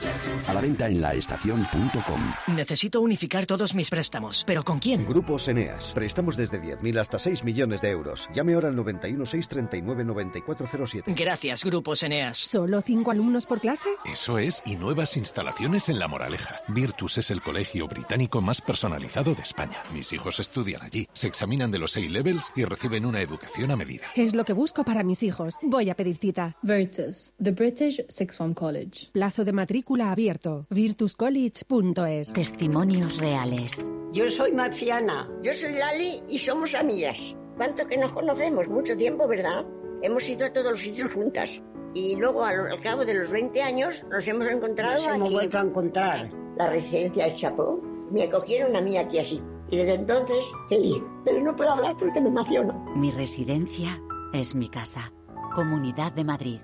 A 0.48 0.54
la 0.54 0.62
venta 0.62 0.88
en 0.88 1.02
laestacion.com. 1.02 2.56
Necesito 2.56 3.02
unificar 3.02 3.46
todos 3.46 3.76
mis 3.76 3.90
préstamos. 3.90 4.44
¿Pero 4.46 4.64
con 4.64 4.80
quién? 4.80 5.06
Grupos 5.06 5.48
Eneas. 5.48 5.92
Prestamos 5.94 6.38
desde 6.38 6.62
10.000 6.62 7.00
hasta 7.00 7.20
6 7.20 7.44
millones 7.44 7.82
de 7.82 7.90
euros. 7.90 8.30
Llame 8.34 8.54
ahora 8.54 8.70
al 8.70 8.76
91 8.76 9.26
639 9.26 10.04
9407. 10.06 11.14
Gracias, 11.16 11.64
Grupos 11.64 12.04
Eneas. 12.04 12.38
¿Solo 12.38 12.76
cinco 12.82 13.11
alumnos 13.11 13.45
por 13.45 13.59
clase? 13.59 13.89
Eso 14.05 14.38
es, 14.38 14.61
y 14.65 14.75
nuevas 14.75 15.17
instalaciones 15.17 15.89
en 15.89 15.99
La 15.99 16.07
Moraleja. 16.07 16.61
Virtus 16.67 17.17
es 17.17 17.32
el 17.32 17.41
colegio 17.41 17.88
británico 17.88 18.41
más 18.41 18.61
personalizado 18.61 19.36
de 19.36 19.41
España. 19.41 19.84
Mis 19.93 20.11
hijos 20.13 20.39
estudian 20.39 20.82
allí, 20.82 21.07
se 21.13 21.28
examinan 21.28 21.71
de 21.71 21.80
los 21.80 21.95
A-levels 21.97 22.51
y 22.55 22.63
reciben 22.65 23.05
una 23.05 23.21
educación 23.21 23.71
a 23.71 23.75
medida. 23.75 24.05
Es 24.15 24.34
lo 24.34 24.45
que 24.45 24.53
busco 24.53 24.84
para 24.84 25.03
mis 25.03 25.23
hijos. 25.23 25.55
Voy 25.61 25.89
a 25.89 25.95
pedir 25.95 26.17
cita. 26.17 26.57
Virtus, 26.61 27.34
the 27.41 27.51
British 27.51 28.01
Sixth 28.09 28.38
Form 28.38 28.53
College. 28.53 29.09
Plazo 29.11 29.43
de 29.45 29.53
matrícula 29.53 30.11
abierto. 30.11 30.65
virtuscollege.es. 30.69 32.34
Testimonios 32.34 33.17
reales. 33.17 33.89
Yo 34.13 34.30
soy 34.32 34.51
Marciana. 34.53 35.28
Yo 35.43 35.53
soy 35.53 35.73
Lali 35.73 36.23
y 36.30 36.39
somos 36.39 36.73
amigas. 36.73 37.36
¿Cuánto 37.57 37.88
que 37.88 37.97
nos 37.97 38.13
conocemos? 38.13 38.67
Mucho 38.67 38.95
tiempo, 38.95 39.28
¿verdad? 39.28 39.65
Hemos 40.01 40.28
ido 40.30 40.45
a 40.45 40.53
todos 40.53 40.71
los 40.71 40.82
sitios 40.82 41.11
juntas. 41.13 41.61
Y 41.94 42.16
luego, 42.16 42.44
al, 42.46 42.72
al 42.72 42.80
cabo 42.82 43.06
de 43.06 43.14
los 43.14 43.32
20 43.32 43.62
años, 43.62 44.04
nos 44.10 44.28
hemos 44.28 44.48
encontrado 44.48 45.04
Nos 45.04 45.16
hemos 45.16 45.26
aquí. 45.28 45.34
vuelto 45.36 45.58
a 45.58 45.62
encontrar. 45.62 46.30
La 46.58 46.70
residencia 46.70 47.26
de 47.26 47.34
Chapó. 47.36 47.80
Me 48.12 48.24
acogieron 48.24 48.76
a 48.76 48.82
mí 48.82 48.98
aquí 48.98 49.20
así. 49.20 49.42
Y 49.70 49.78
desde 49.78 49.96
entonces, 49.96 50.46
feliz. 50.70 51.02
Pero 51.26 51.42
no 51.44 51.56
puedo 51.56 51.72
hablar 51.72 51.96
porque 51.98 52.22
me 52.22 52.30
emociono. 52.30 52.74
Mi 52.96 53.12
residencia 53.12 54.02
es 54.34 54.56
mi 54.56 54.70
casa. 54.70 55.12
Comunidad 55.56 56.12
de 56.14 56.24
Madrid. 56.24 56.60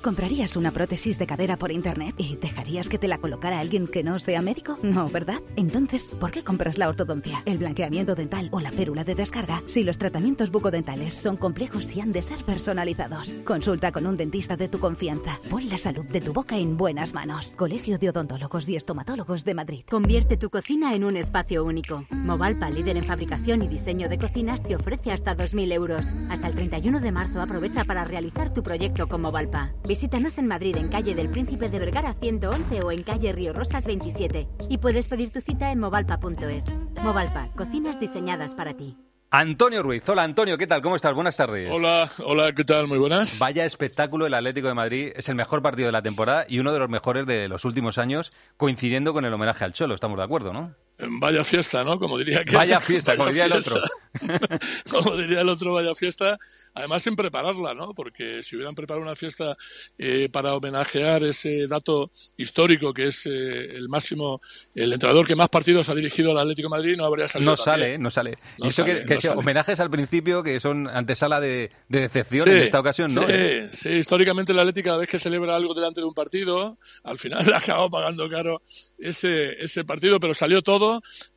¿Comprarías 0.00 0.54
una 0.54 0.70
prótesis 0.70 1.18
de 1.18 1.26
cadera 1.26 1.56
por 1.56 1.72
internet 1.72 2.14
y 2.18 2.36
dejarías 2.36 2.88
que 2.88 2.98
te 2.98 3.08
la 3.08 3.18
colocara 3.18 3.58
alguien 3.58 3.88
que 3.88 4.04
no 4.04 4.20
sea 4.20 4.40
médico? 4.42 4.78
No, 4.80 5.08
¿verdad? 5.08 5.40
Entonces, 5.56 6.10
¿por 6.20 6.30
qué 6.30 6.44
compras 6.44 6.78
la 6.78 6.88
ortodoncia, 6.88 7.42
el 7.46 7.58
blanqueamiento 7.58 8.14
dental 8.14 8.48
o 8.52 8.60
la 8.60 8.70
férula 8.70 9.02
de 9.02 9.16
descarga 9.16 9.60
si 9.66 9.82
los 9.82 9.98
tratamientos 9.98 10.52
bucodentales 10.52 11.14
son 11.14 11.36
complejos 11.36 11.96
y 11.96 12.00
han 12.00 12.12
de 12.12 12.22
ser 12.22 12.44
personalizados? 12.44 13.32
Consulta 13.44 13.90
con 13.90 14.06
un 14.06 14.14
dentista 14.14 14.56
de 14.56 14.68
tu 14.68 14.78
confianza. 14.78 15.40
Pon 15.50 15.68
la 15.68 15.78
salud 15.78 16.06
de 16.06 16.20
tu 16.20 16.32
boca 16.32 16.56
en 16.56 16.76
buenas 16.76 17.12
manos. 17.12 17.56
Colegio 17.56 17.98
de 17.98 18.10
Odontólogos 18.10 18.68
y 18.68 18.76
Estomatólogos 18.76 19.44
de 19.44 19.54
Madrid. 19.54 19.84
Convierte 19.90 20.36
tu 20.36 20.48
cocina 20.48 20.94
en 20.94 21.02
un 21.02 21.16
espacio 21.16 21.64
único. 21.64 22.06
Movalpa, 22.10 22.70
líder 22.70 22.98
en 22.98 23.04
fabricación 23.04 23.62
y 23.62 23.68
diseño 23.68 24.08
de 24.08 24.18
cocinas, 24.18 24.62
te 24.62 24.76
ofrece 24.76 25.10
hasta 25.10 25.36
2.000 25.36 25.72
euros. 25.72 26.14
Hasta 26.30 26.46
el 26.46 26.54
31 26.54 27.00
de 27.00 27.10
marzo 27.10 27.42
aprovecha 27.42 27.84
para 27.84 28.04
realizar 28.04 28.54
tu 28.54 28.62
proyecto 28.62 29.08
con 29.08 29.22
Movalpa. 29.22 29.72
Visítanos 29.88 30.36
en 30.36 30.46
Madrid 30.46 30.76
en 30.76 30.88
calle 30.88 31.14
del 31.14 31.30
Príncipe 31.30 31.70
de 31.70 31.78
Vergara 31.78 32.12
111 32.12 32.80
o 32.84 32.92
en 32.92 33.02
calle 33.02 33.32
Río 33.32 33.54
Rosas 33.54 33.86
27 33.86 34.46
y 34.68 34.76
puedes 34.76 35.08
pedir 35.08 35.32
tu 35.32 35.40
cita 35.40 35.72
en 35.72 35.80
movalpa.es. 35.80 36.66
Movalpa, 37.02 37.48
cocinas 37.56 37.98
diseñadas 37.98 38.54
para 38.54 38.74
ti. 38.74 38.98
Antonio 39.30 39.82
Ruiz. 39.82 40.06
Hola 40.06 40.24
Antonio, 40.24 40.58
¿qué 40.58 40.66
tal? 40.66 40.82
¿Cómo 40.82 40.94
estás? 40.94 41.14
Buenas 41.14 41.38
tardes. 41.38 41.70
Hola, 41.72 42.06
hola, 42.22 42.52
¿qué 42.52 42.64
tal? 42.64 42.86
Muy 42.86 42.98
buenas. 42.98 43.38
Vaya 43.38 43.64
espectáculo 43.64 44.26
el 44.26 44.34
Atlético 44.34 44.68
de 44.68 44.74
Madrid. 44.74 45.12
Es 45.16 45.30
el 45.30 45.36
mejor 45.36 45.62
partido 45.62 45.86
de 45.86 45.92
la 45.92 46.02
temporada 46.02 46.44
y 46.46 46.58
uno 46.58 46.74
de 46.74 46.80
los 46.80 46.90
mejores 46.90 47.24
de 47.24 47.48
los 47.48 47.64
últimos 47.64 47.96
años, 47.96 48.30
coincidiendo 48.58 49.14
con 49.14 49.24
el 49.24 49.32
homenaje 49.32 49.64
al 49.64 49.72
Cholo. 49.72 49.94
Estamos 49.94 50.18
de 50.18 50.24
acuerdo, 50.24 50.52
¿no? 50.52 50.74
Vaya 50.98 51.44
fiesta, 51.44 51.84
¿no? 51.84 51.98
Como 51.98 52.18
diría 52.18 52.44
que 52.44 52.56
Vaya 52.56 52.80
fiesta, 52.80 53.16
como 53.16 53.28
diría 53.28 53.44
el 53.44 53.52
otro. 53.52 53.80
como 54.90 55.16
diría 55.16 55.42
el 55.42 55.48
otro, 55.48 55.72
vaya 55.72 55.94
fiesta. 55.94 56.38
Además, 56.74 57.06
en 57.06 57.14
prepararla, 57.14 57.72
¿no? 57.74 57.94
Porque 57.94 58.42
si 58.42 58.56
hubieran 58.56 58.74
preparado 58.74 59.06
una 59.06 59.14
fiesta 59.14 59.56
eh, 59.96 60.28
para 60.32 60.54
homenajear 60.54 61.22
ese 61.22 61.68
dato 61.68 62.10
histórico 62.36 62.92
que 62.92 63.08
es 63.08 63.26
eh, 63.26 63.76
el 63.76 63.88
máximo, 63.88 64.40
el 64.74 64.92
entrenador 64.92 65.26
que 65.26 65.36
más 65.36 65.48
partidos 65.48 65.88
ha 65.88 65.94
dirigido 65.94 66.32
al 66.32 66.38
Atlético 66.38 66.68
de 66.68 66.76
Madrid, 66.76 66.96
no 66.96 67.04
habría 67.04 67.28
salido. 67.28 67.52
No 67.52 67.56
sale, 67.56 67.96
no 67.96 68.10
sale. 68.10 68.38
No 68.58 68.66
y 68.66 68.68
eso 68.70 68.82
sale, 68.82 68.94
que, 68.94 69.00
no 69.02 69.06
que 69.06 69.20
sale. 69.20 69.38
homenajes 69.38 69.78
al 69.78 69.90
principio 69.90 70.42
que 70.42 70.58
son 70.58 70.88
antesala 70.88 71.40
de, 71.40 71.70
de 71.88 72.00
decepción 72.00 72.44
Sí, 72.44 72.50
en 72.50 72.62
esta 72.62 72.80
ocasión, 72.80 73.14
¿no? 73.14 73.24
Sí, 73.26 73.68
sí, 73.70 73.88
históricamente 73.90 74.52
el 74.52 74.58
Atlético 74.58 74.86
cada 74.86 74.98
vez 74.98 75.08
que 75.08 75.20
celebra 75.20 75.54
algo 75.54 75.74
delante 75.74 76.00
de 76.00 76.06
un 76.06 76.14
partido, 76.14 76.78
al 77.04 77.18
final 77.18 77.38
ha 77.54 77.58
acabado 77.58 77.90
pagando 77.90 78.28
caro 78.28 78.62
ese, 78.98 79.62
ese 79.62 79.84
partido, 79.84 80.18
pero 80.18 80.34
salió 80.34 80.62
todo. 80.62 80.87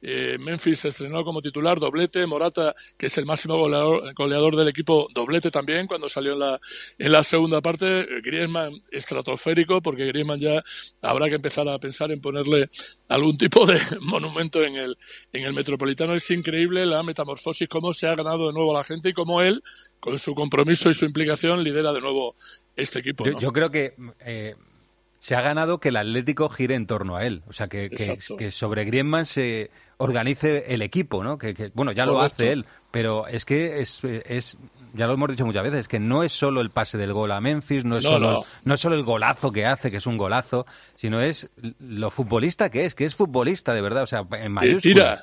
Eh, 0.02 0.38
Memphis 0.40 0.80
se 0.80 0.90
estrenó 0.90 1.24
como 1.24 1.42
titular, 1.42 1.80
doblete, 1.80 2.26
Morata, 2.26 2.76
que 2.98 3.08
es 3.08 3.18
el 3.18 3.26
máximo 3.26 3.58
goleador, 3.58 4.14
goleador 4.14 4.56
del 4.56 4.68
equipo, 4.68 5.08
doblete 5.14 5.52
también 5.52 5.88
cuando 5.88 6.10
salió 6.10 6.34
en 6.34 6.40
la, 6.40 6.60
en 6.98 7.12
la 7.12 7.24
segunda 7.24 7.62
parte. 7.62 8.08
Griezmann 8.24 8.74
estratosférico, 8.92 9.82
porque 9.82 10.06
Griezmann 10.06 10.40
ya 10.40 10.64
habrá 11.02 11.30
que 11.30 11.36
empezar 11.36 11.68
a 11.70 11.80
pensar 11.80 12.12
en 12.12 12.22
ponerle 12.22 12.70
algún 13.08 13.38
tipo 13.38 13.66
de 13.66 13.80
monumento 14.02 14.64
en 14.64 14.76
el, 14.76 14.98
en 15.34 15.46
el 15.46 15.54
Metropolitano. 15.54 16.14
Es 16.14 16.30
increíble 16.32 16.86
la 16.86 17.04
metamorfosis, 17.04 17.68
cómo 17.68 17.94
se 17.94 18.08
ha 18.08 18.16
ganado 18.16 18.48
de 18.48 18.54
nuevo 18.54 18.74
la 18.74 18.84
gente 18.84 19.10
y 19.10 19.14
cómo 19.14 19.42
él, 19.42 19.64
con 20.00 20.18
su 20.20 20.34
compromiso 20.36 20.90
y 20.90 20.94
su 20.94 21.06
implicación, 21.06 21.64
lidera 21.64 21.94
de 21.94 22.02
nuevo 22.02 22.36
este 22.76 23.00
equipo. 23.00 23.24
Yo 23.40 23.52
creo 23.52 23.70
que 23.70 23.94
eh, 24.26 24.56
se 25.22 25.36
ha 25.36 25.42
ganado 25.42 25.80
que 25.80 25.90
el 25.90 25.98
Atlético 25.98 26.50
gire 26.50 26.74
en 26.74 26.88
torno 26.88 27.16
a 27.16 27.24
él. 27.28 27.44
O 27.48 27.54
sea, 27.54 27.68
que, 27.68 27.92
que, 27.92 28.50
sobre 28.50 28.86
Griezmann 28.86 29.28
se 29.28 29.70
organice 29.98 30.74
el 30.74 30.82
equipo, 30.82 31.24
¿no? 31.24 31.38
Que, 31.38 31.54
que, 31.54 31.70
bueno, 31.76 31.92
ya 31.92 32.08
lo 32.08 32.20
hace 32.22 32.52
él, 32.52 32.66
pero 32.90 33.28
es 33.28 33.46
que 33.46 33.82
es, 33.82 34.00
es, 34.04 34.58
ya 34.96 35.06
lo 35.06 35.14
hemos 35.14 35.30
dicho 35.30 35.46
muchas 35.46 35.62
veces, 35.62 35.88
que 35.88 36.00
no 36.00 36.24
es 36.24 36.32
solo 36.34 36.60
el 36.62 36.72
pase 36.72 36.98
del 36.98 37.14
gol 37.14 37.32
a 37.34 37.40
Memphis, 37.40 37.86
no 37.86 37.98
es, 37.98 38.04
No, 38.04 38.10
solo, 38.14 38.32
no. 38.32 38.46
no 38.66 38.74
es 38.74 38.80
solo 38.80 38.96
el 38.96 39.04
golazo 39.04 39.52
que 39.52 39.68
hace, 39.68 39.92
que 39.92 39.98
es 39.98 40.08
un 40.08 40.18
golazo, 40.18 40.66
sino 40.96 41.22
es 41.22 41.52
lo 41.80 42.10
futbolista 42.10 42.72
que 42.72 42.86
es, 42.86 42.96
que 42.96 43.06
es 43.06 43.14
futbolista 43.14 43.76
de 43.76 43.82
verdad, 43.82 44.02
o 44.02 44.08
sea, 44.08 44.26
en 44.32 44.44
Eh, 44.46 44.50
mayúsculas. 44.50 44.82
tira, 44.82 45.22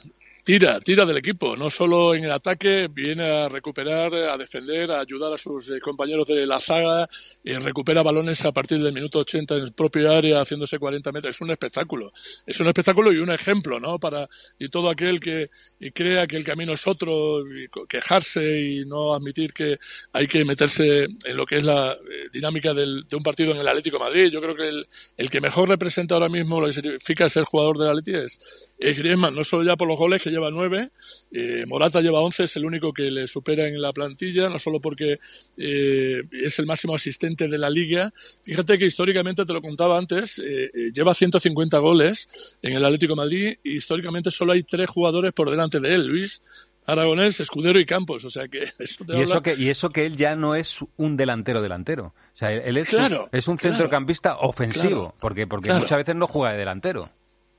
tira, 0.49 0.81
tira 0.81 1.05
del 1.05 1.19
equipo, 1.19 1.57
no 1.57 1.69
solo 1.71 2.15
en 2.15 2.25
el 2.25 2.33
ataque, 2.33 2.89
viene 2.91 3.23
a 3.25 3.49
recuperar, 3.51 4.15
a 4.15 4.39
defender, 4.39 4.91
a 4.91 5.01
ayudar 5.01 5.35
a 5.35 5.37
sus 5.37 5.69
eh, 5.69 5.79
compañeros 5.79 6.27
de 6.27 6.47
la 6.47 6.59
zaga, 6.59 7.07
eh, 7.45 7.59
recupera 7.59 8.03
balones 8.03 8.43
a 8.47 8.53
partir 8.53 8.83
del 8.83 8.95
minuto 8.95 9.19
80 9.19 9.57
en 9.57 9.65
el 9.65 9.73
propio 9.75 10.11
área, 10.11 10.41
haciéndose 10.41 10.79
40 10.79 11.13
metros. 11.13 11.37
Es 11.37 11.41
un 11.43 11.51
espectáculo, 11.51 12.13
es 12.47 12.59
un 12.61 12.67
espectáculo 12.67 13.13
y 13.13 13.19
un 13.19 13.31
ejemplo, 13.31 13.79
¿no? 13.79 13.99
Para 13.99 14.27
y 14.59 14.71
todo 14.71 14.89
aquel 14.89 15.21
que 15.21 15.51
y 15.81 15.91
crea 15.91 16.27
que 16.27 16.39
el 16.39 16.45
camino 16.45 16.73
es 16.73 16.87
otro, 16.87 17.41
y 17.47 17.67
quejarse 17.87 18.59
y 18.63 18.85
no 18.87 19.13
admitir 19.15 19.53
que 19.53 19.79
hay 20.13 20.27
que 20.29 20.47
meterse 20.47 21.05
en 21.25 21.37
lo 21.37 21.45
que 21.45 21.59
es 21.59 21.65
la 21.65 21.93
eh, 21.93 22.29
dinámica 22.33 22.73
del- 22.73 23.05
de 23.07 23.17
un 23.17 23.23
partido 23.23 23.53
en 23.53 23.59
el 23.59 23.69
Atlético 23.69 23.99
Madrid. 23.99 24.31
Yo 24.33 24.41
creo 24.41 24.57
que 24.57 24.69
el, 24.69 24.87
el 25.19 25.29
que 25.31 25.43
mejor 25.43 25.69
representa 25.69 26.15
ahora 26.15 26.29
mismo 26.31 26.59
lo 26.61 26.69
que 26.69 26.73
significa 26.73 27.29
ser 27.29 27.45
jugador 27.45 27.77
del 27.79 27.89
Atlético 27.91 28.19
es, 28.19 28.73
es 28.79 28.97
Griezmann, 28.99 29.35
no 29.35 29.45
solo 29.45 29.65
ya 29.65 29.77
por 29.77 29.89
los 29.89 29.99
goles 29.99 30.23
que 30.23 30.31
lleva 30.39 30.51
nueve, 30.51 30.91
eh, 31.33 31.65
Morata 31.67 32.01
lleva 32.01 32.21
once, 32.21 32.45
es 32.45 32.57
el 32.57 32.65
único 32.65 32.93
que 32.93 33.11
le 33.11 33.27
supera 33.27 33.67
en 33.69 33.81
la 33.81 33.93
plantilla, 33.93 34.49
no 34.49 34.59
solo 34.59 34.81
porque 34.81 35.19
eh, 35.57 36.23
es 36.33 36.59
el 36.59 36.67
máximo 36.67 36.95
asistente 36.95 37.49
de 37.49 37.59
la 37.59 37.71
liga. 37.71 38.13
Fíjate 38.45 38.79
que 38.79 38.87
históricamente, 38.87 39.45
te 39.45 39.53
lo 39.53 39.61
contaba 39.61 39.99
antes, 39.99 40.39
eh, 40.39 40.71
eh, 40.73 40.91
lleva 40.95 41.15
150 41.15 41.79
goles 41.79 42.59
en 42.63 42.73
el 42.75 42.85
Atlético 42.85 43.13
de 43.13 43.17
Madrid 43.17 43.55
y 43.63 43.77
históricamente 43.77 44.31
solo 44.31 44.53
hay 44.53 44.63
tres 44.63 44.89
jugadores 44.89 45.33
por 45.33 45.51
delante 45.51 45.81
de 45.81 45.95
él, 45.95 46.07
Luis. 46.07 46.41
Aragonés, 46.87 47.39
Escudero 47.41 47.79
y 47.79 47.85
Campos, 47.85 48.25
o 48.25 48.31
sea 48.31 48.49
que 48.49 48.63
eso 48.79 49.05
te 49.05 49.13
Y 49.13 49.17
habla- 49.17 49.25
eso, 49.25 49.43
que, 49.43 49.55
y 49.59 49.69
eso 49.69 49.91
que 49.91 50.07
él 50.07 50.17
ya 50.17 50.37
no 50.37 50.55
es 50.55 50.79
un 50.97 51.19
delantero 51.19 51.61
delantero. 51.61 52.15
O 52.35 52.39
sea, 52.39 52.51
él, 52.51 52.79
es, 52.79 52.89
Claro, 52.89 53.25
un, 53.25 53.39
es 53.39 53.47
un 53.47 53.59
claro. 53.59 53.77
centrocampista 53.77 54.39
ofensivo, 54.39 54.89
Claro, 54.89 55.15
porque, 55.21 55.47
porque 55.47 55.71
muchas 55.75 55.99
veces 55.99 56.15
no 56.17 56.27
juega 56.27 56.53
de 56.53 56.59
delantero. 56.61 57.11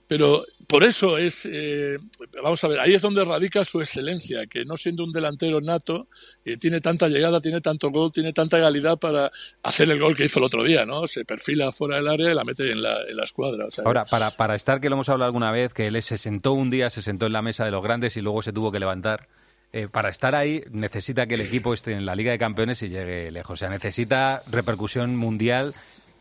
Pero 0.10 0.44
por 0.68 0.84
eso 0.84 1.20
es, 1.20 1.48
eh, 1.52 2.00
vamos 2.42 2.64
a 2.64 2.68
ver, 2.68 2.80
ahí 2.80 2.96
es 2.96 3.02
donde 3.04 3.24
radica 3.24 3.64
su 3.64 3.80
excelencia, 3.80 4.48
que 4.48 4.66
no 4.66 4.76
siendo 4.76 5.04
un 5.04 5.12
delantero 5.12 5.62
nato, 5.62 6.08
eh, 6.44 6.58
tiene 6.58 6.82
tanta 6.82 7.08
llegada, 7.10 7.40
tiene 7.40 7.62
tanto 7.62 7.92
gol, 7.92 8.12
tiene 8.12 8.34
tanta 8.34 8.60
calidad 8.60 8.98
para 8.98 9.32
hacer 9.62 9.92
el 9.92 10.00
gol 10.00 10.16
que 10.18 10.26
hizo 10.26 10.40
el 10.40 10.46
otro 10.46 10.64
día, 10.64 10.84
¿no? 10.84 11.06
Se 11.06 11.26
perfila 11.26 11.72
fuera 11.72 11.98
del 11.98 12.08
área 12.08 12.32
y 12.32 12.34
la 12.34 12.44
mete 12.44 12.72
en 12.72 12.82
la, 12.82 13.04
en 13.08 13.18
la 13.18 13.24
escuadra. 13.24 13.68
o 13.68 13.72
sea, 13.72 13.84
Ahora, 13.86 14.04
para, 14.06 14.32
para 14.32 14.56
estar, 14.56 14.82
que 14.82 14.90
lo 14.90 14.96
hemos 14.96 15.10
hablado 15.10 15.28
alguna 15.28 15.52
vez, 15.52 15.74
que 15.74 15.86
él 15.86 16.02
se 16.02 16.18
sentó 16.18 16.54
un 16.54 16.72
día, 16.72 16.90
se 16.90 17.04
sentó 17.04 17.28
en 17.28 17.34
la 17.34 17.44
mesa 17.44 17.64
de 17.66 17.72
los 17.72 17.84
grandes 17.84 18.18
y 18.18 18.22
luego 18.22 18.42
se 18.42 18.52
tuvo 18.52 18.72
que 18.72 18.80
levantar. 18.80 19.28
eh, 19.72 19.88
para 19.92 20.10
estar 20.10 20.34
ahí 20.34 20.64
necesita 20.72 21.28
que 21.28 21.36
el 21.36 21.42
equipo 21.42 21.76
esté 21.76 21.92
en 21.94 22.06
la 22.08 22.16
Liga 22.16 22.32
de 22.32 22.40
Campeones 22.40 22.82
y 22.82 22.90
llegue 22.90 23.30
lejos. 23.32 23.54
O 23.54 23.58
sea, 23.58 23.70
necesita 23.70 24.42
repercusión 24.50 25.16
mundial 25.16 25.76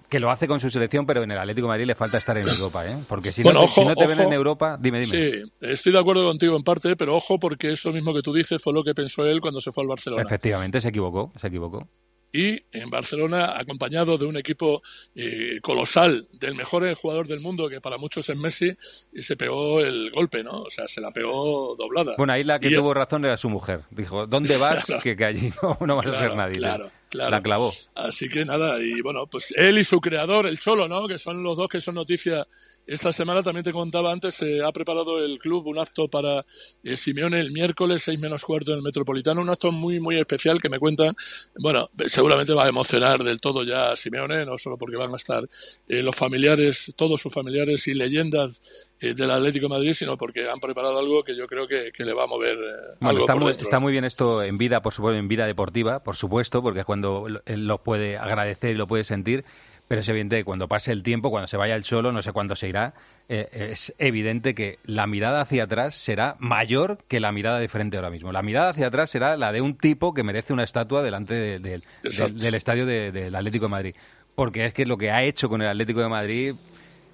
que 0.08 0.20
lo 0.20 0.30
hace 0.30 0.48
con 0.48 0.58
su 0.60 0.70
selección, 0.70 1.04
pero 1.06 1.22
en 1.22 1.30
el 1.30 1.38
Atlético 1.38 1.66
de 1.66 1.72
Madrid 1.72 1.86
le 1.86 1.94
falta 1.94 2.18
estar 2.18 2.36
en 2.38 2.48
Europa, 2.48 2.86
¿eh? 2.86 2.96
Porque 3.08 3.32
si 3.32 3.42
Bueno, 3.42 3.62
no, 3.62 3.68
si 3.68 3.84
no 3.84 3.94
te 3.94 4.06
ven 4.06 4.18
ojo. 4.18 4.28
en 4.28 4.32
Europa, 4.32 4.78
dime, 4.80 5.00
dime. 5.00 5.30
Sí, 5.30 5.42
estoy 5.60 5.92
de 5.92 5.98
acuerdo 5.98 6.26
contigo 6.26 6.56
en 6.56 6.62
parte, 6.62 6.96
pero 6.96 7.14
ojo 7.16 7.38
porque 7.38 7.72
eso 7.72 7.92
mismo 7.92 8.14
que 8.14 8.22
tú 8.22 8.32
dices 8.32 8.62
fue 8.62 8.72
lo 8.72 8.82
que 8.84 8.94
pensó 8.94 9.26
él 9.26 9.40
cuando 9.40 9.60
se 9.60 9.70
fue 9.72 9.82
al 9.84 9.88
Barcelona. 9.88 10.22
Efectivamente, 10.22 10.80
se 10.80 10.88
equivocó, 10.88 11.32
se 11.40 11.46
equivocó. 11.48 11.88
y 12.30 12.60
en 12.72 12.90
Barcelona 12.90 13.54
acompañado 13.58 14.18
de 14.18 14.26
un 14.26 14.36
equipo 14.36 14.82
eh, 15.14 15.60
colosal 15.62 16.28
del 16.32 16.54
mejor 16.54 16.92
jugador 16.94 17.26
del 17.26 17.40
mundo 17.40 17.70
que 17.70 17.80
para 17.80 17.96
muchos 17.96 18.28
es 18.28 18.36
Messi 18.36 18.70
y 19.14 19.22
se 19.22 19.34
pegó 19.36 19.80
el 19.80 20.10
golpe, 20.10 20.44
¿no? 20.44 20.52
O 20.62 20.70
sea, 20.70 20.86
se 20.88 21.00
la 21.00 21.10
pegó 21.10 21.74
doblada. 21.76 22.14
Bueno, 22.18 22.34
ahí 22.34 22.44
la 22.44 22.58
que 22.60 22.68
Y- 22.68 22.74
tuvo 22.74 22.92
razón 22.92 23.24
era 23.24 23.38
su 23.38 23.48
mujer. 23.48 23.80
Dijo, 23.90 24.26
¿dónde 24.26 24.56
vas? 24.58 24.84
Claro. 24.84 25.02
que, 25.02 25.16
que 25.16 25.24
allí 25.24 25.52
no, 25.62 25.78
no 25.86 25.96
vas 25.96 26.06
a 26.06 26.18
ser 26.18 26.34
nadie. 26.36 26.56
claro, 26.58 26.90
claro. 27.08 27.30
La 27.30 27.42
clavó. 27.42 27.72
Así 27.94 28.28
que 28.28 28.44
nada, 28.44 28.80
y 28.82 29.00
bueno, 29.00 29.26
pues 29.26 29.52
él 29.56 29.78
y 29.78 29.84
su 29.84 30.00
creador, 30.00 30.46
el 30.46 30.58
Cholo, 30.58 30.88
¿no? 30.88 31.06
Que 31.06 31.18
son 31.18 31.42
los 31.42 31.56
dos 31.56 31.68
que 31.68 31.80
son 31.80 31.94
noticia 31.94 32.46
esta 32.88 33.12
semana. 33.12 33.42
También 33.42 33.62
te 33.62 33.72
contaba 33.72 34.10
antes, 34.10 34.34
se 34.34 34.64
ha 34.64 34.72
preparado 34.72 35.24
el 35.24 35.38
club 35.38 35.66
un 35.66 35.78
acto 35.78 36.08
para 36.08 36.44
eh, 36.82 36.96
Simeone 36.96 37.38
el 37.38 37.52
miércoles, 37.52 38.02
seis 38.02 38.18
menos 38.18 38.44
cuarto 38.44 38.72
en 38.72 38.78
el 38.78 38.82
Metropolitano. 38.82 39.40
Un 39.40 39.50
acto 39.50 39.70
muy, 39.70 40.00
muy 40.00 40.16
especial 40.16 40.60
que 40.60 40.68
me 40.68 40.78
cuentan. 40.78 41.14
Bueno, 41.60 41.90
seguramente 42.06 42.54
va 42.54 42.64
a 42.64 42.68
emocionar 42.68 43.22
del 43.22 43.40
todo 43.40 43.62
ya 43.62 43.92
a 43.92 43.96
Simeone, 43.96 44.44
no 44.46 44.56
solo 44.58 44.78
porque 44.78 44.96
van 44.96 45.12
a 45.12 45.16
estar 45.16 45.44
eh, 45.88 46.02
los 46.02 46.16
familiares, 46.16 46.94
todos 46.96 47.20
sus 47.20 47.32
familiares 47.32 47.86
y 47.88 47.94
leyendas 47.94 48.90
eh, 49.00 49.14
del 49.14 49.30
Atlético 49.30 49.66
de 49.66 49.74
Madrid, 49.74 49.92
sino 49.92 50.16
porque 50.16 50.48
han 50.48 50.58
preparado 50.58 50.98
algo 50.98 51.22
que 51.22 51.36
yo 51.36 51.46
creo 51.46 51.68
que, 51.68 51.92
que 51.92 52.04
le 52.04 52.14
va 52.14 52.24
a 52.24 52.26
mover 52.26 52.58
eh, 52.58 52.96
Bueno, 53.00 53.10
algo 53.10 53.20
está, 53.20 53.32
por 53.34 53.42
muy, 53.42 53.52
está 53.52 53.80
muy 53.80 53.92
bien 53.92 54.04
esto 54.04 54.42
en 54.42 54.56
vida, 54.56 54.80
por 54.80 54.94
supuesto, 54.94 55.18
en 55.18 55.28
vida 55.28 55.46
deportiva, 55.46 56.02
por 56.02 56.16
supuesto, 56.16 56.62
porque 56.62 56.80
es 56.80 56.86
cuando 56.86 57.26
lo 57.46 57.82
puede 57.82 58.16
agradecer 58.16 58.70
y 58.70 58.74
lo 58.74 58.86
puede 58.86 59.04
sentir, 59.04 59.44
pero 59.88 60.00
es 60.02 60.08
evidente 60.08 60.36
que 60.36 60.44
cuando 60.44 60.68
pase 60.68 60.92
el 60.92 61.02
tiempo, 61.02 61.30
cuando 61.30 61.48
se 61.48 61.56
vaya 61.56 61.74
el 61.74 61.82
solo, 61.84 62.12
no 62.12 62.22
sé 62.22 62.32
cuándo 62.32 62.54
se 62.54 62.68
irá, 62.68 62.94
eh, 63.28 63.48
es 63.72 63.94
evidente 63.98 64.54
que 64.54 64.78
la 64.84 65.06
mirada 65.06 65.40
hacia 65.40 65.64
atrás 65.64 65.94
será 65.96 66.36
mayor 66.38 66.98
que 67.08 67.20
la 67.20 67.32
mirada 67.32 67.58
de 67.58 67.68
frente 67.68 67.96
ahora 67.96 68.10
mismo. 68.10 68.30
La 68.32 68.42
mirada 68.42 68.68
hacia 68.70 68.86
atrás 68.88 69.10
será 69.10 69.36
la 69.36 69.50
de 69.52 69.60
un 69.62 69.76
tipo 69.76 70.14
que 70.14 70.22
merece 70.22 70.52
una 70.52 70.64
estatua 70.64 71.02
delante 71.02 71.34
de- 71.34 71.58
de- 71.58 71.82
del- 72.02 72.54
estadio 72.54 72.86
de- 72.86 73.10
del 73.12 73.34
Atlético 73.34 73.64
de 73.66 73.70
Madrid. 73.70 73.94
Porque 74.34 74.66
es 74.66 74.74
que 74.74 74.86
lo 74.86 74.96
que 74.96 75.10
ha 75.10 75.22
hecho 75.24 75.48
con 75.48 75.62
el 75.62 75.68
Atlético 75.68 76.00
de 76.00 76.08
Madrid 76.08 76.52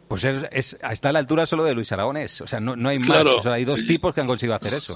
Pues 0.06 0.22
es, 0.24 0.44
es- 0.52 0.78
está 0.90 1.08
a 1.08 1.12
la 1.12 1.18
altura 1.18 1.46
solo 1.46 1.64
de 1.64 1.72
Luis 1.74 1.90
Aragonés. 1.90 2.42
O 2.42 2.46
sea, 2.46 2.60
no, 2.60 2.76
no 2.76 2.90
hay 2.90 2.98
más. 2.98 3.08
Claro. 3.08 3.38
O 3.38 3.42
sea, 3.42 3.54
hay 3.54 3.64
dos 3.64 3.86
tipos 3.86 4.12
que 4.14 4.20
han 4.20 4.26
conseguido 4.26 4.54
hacer 4.54 4.74
eso. 4.74 4.94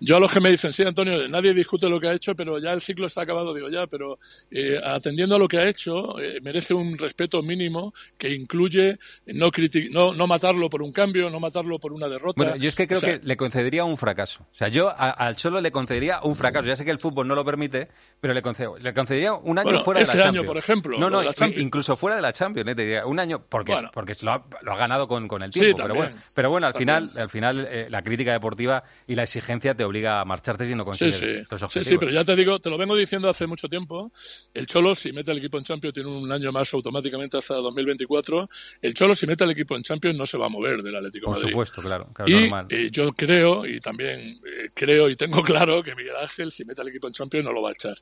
Yo 0.00 0.16
a 0.16 0.20
los 0.20 0.32
que 0.32 0.40
me 0.40 0.50
dicen, 0.50 0.72
sí, 0.72 0.82
Antonio, 0.82 1.28
nadie 1.28 1.52
discute 1.54 1.88
lo 1.88 2.00
que 2.00 2.08
ha 2.08 2.14
hecho, 2.14 2.34
pero 2.34 2.58
ya 2.58 2.72
el 2.72 2.80
ciclo 2.80 3.06
está 3.06 3.22
acabado, 3.22 3.52
digo 3.54 3.68
ya, 3.68 3.86
pero 3.86 4.18
eh, 4.50 4.80
atendiendo 4.82 5.36
a 5.36 5.38
lo 5.38 5.46
que 5.46 5.58
ha 5.58 5.68
hecho, 5.68 6.18
eh, 6.20 6.38
merece 6.42 6.72
un 6.74 6.96
respeto 6.96 7.42
mínimo 7.42 7.92
que 8.16 8.32
incluye 8.34 8.98
no, 9.26 9.50
no, 9.90 10.14
no 10.14 10.26
matarlo 10.26 10.70
por 10.70 10.82
un 10.82 10.92
cambio, 10.92 11.28
no 11.30 11.38
matarlo 11.38 11.78
por 11.78 11.92
una 11.92 12.08
derrota. 12.08 12.42
Bueno, 12.42 12.56
yo 12.56 12.68
es 12.68 12.74
que 12.74 12.86
creo 12.86 12.98
O 12.98 13.00
sea, 13.00 13.18
que 13.20 13.26
le 13.26 13.36
concedería 13.36 13.84
un 13.84 13.96
fracaso. 13.96 14.42
O 14.50 14.54
sea, 14.54 14.68
yo 14.68 14.88
a- 14.88 15.10
al 15.10 15.36
Cholo 15.36 15.60
le 15.60 15.70
concedería 15.70 16.20
un 16.22 16.34
fracaso. 16.36 16.66
Ya 16.66 16.76
sé 16.76 16.84
que 16.84 16.90
el 16.90 16.98
fútbol 16.98 17.28
no 17.28 17.34
lo 17.34 17.44
permite, 17.44 17.88
pero 18.20 18.32
le, 18.34 18.42
concedo- 18.42 18.78
le 18.78 18.94
concedería 18.94 19.34
un 19.34 19.58
año 19.58 19.64
Bueno, 19.70 19.84
fuera 19.84 20.00
este 20.00 20.16
de 20.16 20.18
la 20.18 20.24
año, 20.24 20.32
Champions. 20.40 20.46
por 20.46 20.58
ejemplo, 20.58 20.98
No, 20.98 21.10
no, 21.10 21.22
incluso 21.56 21.96
fuera 21.96 22.16
de 22.16 22.22
la 22.22 22.32
Champions. 22.32 22.70
¿eh? 22.70 22.74
Te 22.74 22.82
diría, 22.82 23.06
un 23.06 23.18
año, 23.20 23.44
porque, 23.48 23.72
Bueno. 23.72 23.90
porque 23.92 24.14
lo, 24.22 24.32
ha, 24.32 24.44
lo 24.62 24.72
ha 24.72 24.76
ganado 24.76 25.06
con, 25.08 25.28
con 25.28 25.42
el 25.42 25.52
Sí, 25.52 25.60
tiempo. 25.60 25.76
pero, 25.82 25.88
también. 25.88 26.12
bueno, 26.12 26.22
pero 26.34 26.50
bueno, 26.50 26.66
al 26.68 26.72
También. 26.72 27.08
final, 27.10 27.22
al 27.22 27.28
final 27.28 27.68
eh, 27.70 27.86
la 27.90 28.02
crítica 28.02 28.32
deportiva 28.32 28.82
y 29.06 29.14
la 29.14 29.24
exigencia 29.24 29.74
te 29.74 29.84
obliga 29.90 30.20
a 30.20 30.24
marcharte 30.24 30.66
si 30.66 30.74
no 30.74 30.82
Sí, 30.82 30.86
consigues 30.86 31.14
sí. 31.18 31.26
los 31.50 31.60
sí, 31.60 31.64
objetivos. 31.66 31.86
sí, 31.88 31.98
pero 31.98 32.10
ya 32.10 32.24
te 32.24 32.34
digo, 32.34 32.58
te 32.58 32.70
lo 32.70 32.78
vengo 32.78 32.96
diciendo 32.96 33.28
hace 33.28 33.46
mucho 33.46 33.68
tiempo. 33.68 34.10
El 34.54 34.66
Cholo, 34.66 34.94
si 34.94 35.12
mete 35.12 35.30
al 35.30 35.38
equipo 35.38 35.58
en 35.58 35.64
Champions, 35.64 35.94
tiene 35.94 36.08
un 36.08 36.30
año 36.32 36.50
más 36.52 36.72
automáticamente 36.74 37.36
hasta 37.38 37.54
2024. 37.56 38.48
El 38.82 38.94
Cholo, 38.94 39.14
si 39.14 39.26
mete 39.26 39.44
al 39.44 39.50
equipo 39.50 39.76
en 39.76 39.82
Champions, 39.82 40.16
no 40.16 40.26
se 40.26 40.38
va 40.38 40.46
a 40.46 40.48
mover 40.48 40.82
del 40.82 40.96
Atlético 40.96 41.26
Por 41.26 41.34
Madrid. 41.36 41.50
supuesto, 41.50 41.82
claro. 41.82 42.08
claro, 42.14 42.30
Y 42.30 42.34
normal. 42.40 42.66
eh, 42.70 42.88
yo 42.90 43.12
creo, 43.12 43.66
y 43.66 43.80
también 43.80 44.18
eh, 44.20 44.70
creo 44.74 45.08
y 45.10 45.16
tengo 45.16 45.42
claro 45.44 45.82
que 45.82 45.94
Miguel 45.94 46.16
Ángel, 46.20 46.50
si 46.50 46.64
mete 46.64 46.80
al 46.80 46.88
equipo 46.88 47.06
en 47.06 47.12
Champions, 47.12 47.46
no 47.46 47.52
lo 47.52 47.62
va 47.62 47.70
a 47.70 47.72
echar. 47.72 47.96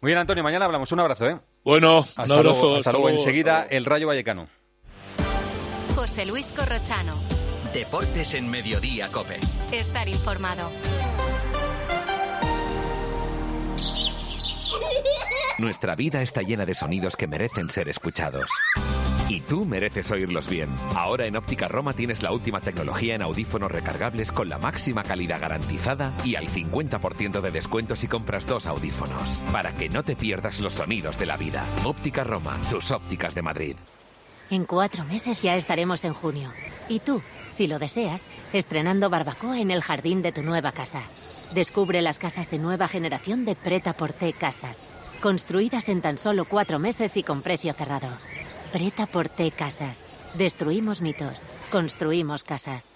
Muy 0.00 0.10
bien, 0.10 0.18
Antonio, 0.18 0.42
mañana 0.42 0.64
hablamos. 0.64 0.90
Un 0.92 1.00
abrazo, 1.00 1.26
¿eh? 1.28 1.36
Bueno, 1.62 1.98
Hasta 1.98 2.24
un 2.24 2.32
abrazo. 2.32 2.60
luego, 2.62 2.76
hasta 2.78 2.92
luego. 2.92 3.08
luego, 3.08 3.18
Enseguida, 3.22 3.66
el 3.68 3.84
Rayo 3.84 4.06
Vallecano. 4.06 4.48
José 5.94 6.24
Luis 6.24 6.52
Corrochano. 6.56 7.39
Deportes 7.72 8.34
en 8.34 8.50
Mediodía, 8.50 9.08
Cope. 9.12 9.38
Estar 9.70 10.08
informado. 10.08 10.68
Nuestra 15.58 15.94
vida 15.94 16.20
está 16.22 16.42
llena 16.42 16.66
de 16.66 16.74
sonidos 16.74 17.16
que 17.16 17.28
merecen 17.28 17.70
ser 17.70 17.88
escuchados. 17.88 18.50
Y 19.28 19.40
tú 19.42 19.64
mereces 19.66 20.10
oírlos 20.10 20.48
bien. 20.48 20.74
Ahora 20.96 21.26
en 21.26 21.36
Óptica 21.36 21.68
Roma 21.68 21.92
tienes 21.92 22.24
la 22.24 22.32
última 22.32 22.60
tecnología 22.60 23.14
en 23.14 23.22
audífonos 23.22 23.70
recargables 23.70 24.32
con 24.32 24.48
la 24.48 24.58
máxima 24.58 25.04
calidad 25.04 25.40
garantizada 25.40 26.12
y 26.24 26.34
al 26.34 26.48
50% 26.48 27.40
de 27.40 27.50
descuento 27.52 27.94
si 27.94 28.08
compras 28.08 28.46
dos 28.48 28.66
audífonos. 28.66 29.44
Para 29.52 29.72
que 29.72 29.88
no 29.88 30.02
te 30.02 30.16
pierdas 30.16 30.58
los 30.58 30.74
sonidos 30.74 31.18
de 31.18 31.26
la 31.26 31.36
vida. 31.36 31.64
Óptica 31.84 32.24
Roma, 32.24 32.60
tus 32.68 32.90
ópticas 32.90 33.36
de 33.36 33.42
Madrid. 33.42 33.76
En 34.50 34.64
cuatro 34.64 35.04
meses 35.04 35.40
ya 35.40 35.54
estaremos 35.54 36.04
en 36.04 36.12
junio. 36.12 36.50
Y 36.88 36.98
tú, 36.98 37.22
si 37.50 37.66
lo 37.66 37.78
deseas, 37.78 38.28
estrenando 38.52 39.10
barbacoa 39.10 39.60
en 39.60 39.70
el 39.70 39.82
jardín 39.82 40.22
de 40.22 40.32
tu 40.32 40.42
nueva 40.42 40.72
casa. 40.72 41.02
Descubre 41.54 42.00
las 42.00 42.18
casas 42.18 42.50
de 42.50 42.58
nueva 42.58 42.88
generación 42.88 43.44
de 43.44 43.56
Preta 43.56 43.92
Porté 43.92 44.32
Casas. 44.32 44.78
Construidas 45.20 45.88
en 45.88 46.00
tan 46.00 46.16
solo 46.16 46.44
cuatro 46.44 46.78
meses 46.78 47.16
y 47.16 47.22
con 47.22 47.42
precio 47.42 47.74
cerrado. 47.74 48.08
Preta 48.72 49.06
Porté 49.06 49.50
Casas. 49.50 50.08
Destruimos 50.34 51.02
mitos. 51.02 51.42
Construimos 51.70 52.44
casas. 52.44 52.92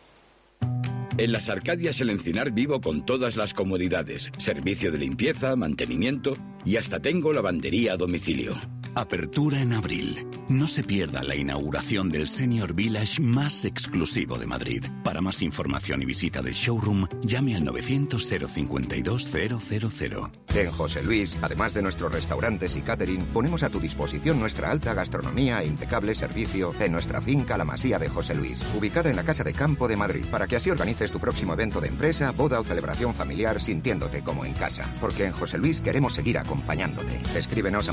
En 1.17 1.33
las 1.33 1.49
Arcadias 1.49 2.01
el 2.01 2.11
Encinar 2.11 2.51
vivo 2.51 2.81
con 2.81 3.07
todas 3.07 3.37
las 3.37 3.55
comodidades, 3.55 4.33
servicio 4.39 4.91
de 4.91 4.99
limpieza, 4.99 5.55
mantenimiento 5.55 6.37
y 6.65 6.77
hasta 6.77 7.01
tengo 7.01 7.33
lavandería 7.33 7.93
a 7.93 7.97
domicilio. 7.97 8.57
Apertura 8.97 9.61
en 9.61 9.73
abril. 9.73 10.25
No 10.49 10.69
se 10.69 10.85
pierda 10.85 11.25
la 11.25 11.35
inauguración 11.35 12.11
del 12.11 12.29
Senior 12.29 12.75
Village 12.75 13.21
más 13.21 13.65
exclusivo 13.65 14.39
de 14.39 14.47
Madrid. 14.47 14.85
Para 15.03 15.21
más 15.21 15.43
información 15.43 16.01
y 16.03 16.05
visita 16.05 16.43
del 16.43 16.55
showroom, 16.55 17.09
llame 17.23 17.57
al 17.57 17.65
900-052-000. 17.65 20.31
En 20.55 20.71
José 20.71 21.03
Luis, 21.03 21.37
además 21.43 21.75
de 21.75 21.83
nuestros 21.83 22.13
restaurantes 22.13 22.77
y 22.77 22.83
catering, 22.83 23.25
ponemos 23.27 23.65
a 23.65 23.71
tu 23.71 23.81
disposición 23.81 24.39
nuestra 24.39 24.71
alta 24.71 24.95
gastronomía 24.95 25.61
e 25.61 25.67
impecable 25.67 26.15
servicio 26.15 26.73
en 26.79 26.93
nuestra 26.93 27.21
finca 27.21 27.59
La 27.59 27.65
Masía 27.65 27.99
de 27.99 28.09
José 28.09 28.37
Luis, 28.37 28.65
ubicada 28.77 29.11
en 29.11 29.17
la 29.17 29.25
Casa 29.25 29.43
de 29.43 29.53
Campo 29.53 29.89
de 29.89 29.97
Madrid, 29.97 30.25
para 30.31 30.47
que 30.47 30.55
así 30.55 30.71
organices 30.71 31.11
tu 31.11 31.19
próximo 31.19 31.55
evento 31.55 31.81
de 31.81 31.89
empresa, 31.89 32.31
boda 32.31 32.61
o 32.61 32.65
celebración 32.65 33.13
familiar 33.15 33.61
sintiéndote 33.61 34.23
como 34.23 34.45
en 34.45 34.53
casa. 34.53 34.89
Porque 35.01 35.25
en 35.25 35.33
José 35.33 35.59
Luis 35.59 35.81
queremos 35.81 36.15
seguir 36.15 36.39
acompañándote. 36.39 37.21
Escríbenos 37.37 37.89
a 37.89 37.93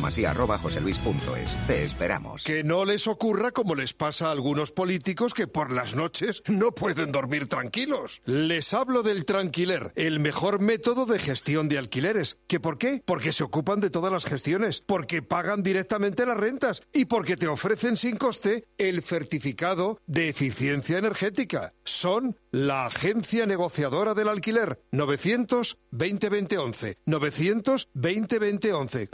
masía.joseluis.es. 0.91 1.67
Te 1.67 1.85
esperamos. 1.85 2.43
Que 2.43 2.63
no 2.63 2.85
les 2.85 3.07
ocurra 3.07 3.51
como 3.51 3.75
les 3.75 3.93
pasa 3.93 4.27
a 4.27 4.31
algunos 4.31 4.71
políticos 4.71 5.33
que 5.33 5.47
por 5.47 5.71
las 5.71 5.95
noches 5.95 6.43
no 6.47 6.71
pueden 6.73 7.11
dormir 7.11 7.47
tranquilos. 7.47 8.21
Les 8.25 8.73
hablo 8.73 9.03
del 9.03 9.25
tranquiler, 9.25 9.91
el 9.95 10.19
mejor 10.19 10.59
método 10.59 11.05
de 11.05 11.19
gestión 11.19 11.67
de 11.67 11.77
alquileres. 11.77 12.39
¿Que 12.47 12.59
por 12.59 12.77
qué? 12.77 13.01
Porque 13.05 13.33
se 13.33 13.43
ocupan 13.43 13.79
de 13.79 13.89
todas 13.89 14.11
las 14.11 14.25
gestiones, 14.25 14.83
porque 14.85 15.21
pagan 15.21 15.63
directamente 15.63 16.25
las 16.25 16.37
rentas 16.37 16.81
y 16.93 17.05
porque 17.05 17.37
te 17.37 17.47
ofrecen 17.47 17.97
sin 17.97 18.17
coste 18.17 18.65
el 18.77 19.01
certificado 19.01 19.99
de 20.05 20.29
eficiencia 20.29 20.97
energética. 20.97 21.69
Son 21.83 22.37
la 22.51 22.85
agencia 22.85 23.45
negociadora 23.45 24.13
del 24.13 24.27
alquiler 24.27 24.81
900 24.91 25.77
2020 25.91 26.97
900 27.05 27.89
2020 27.93 29.09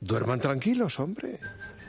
Duerman 0.00 0.40
tranquilos, 0.40 0.98
hombre. 0.98 1.38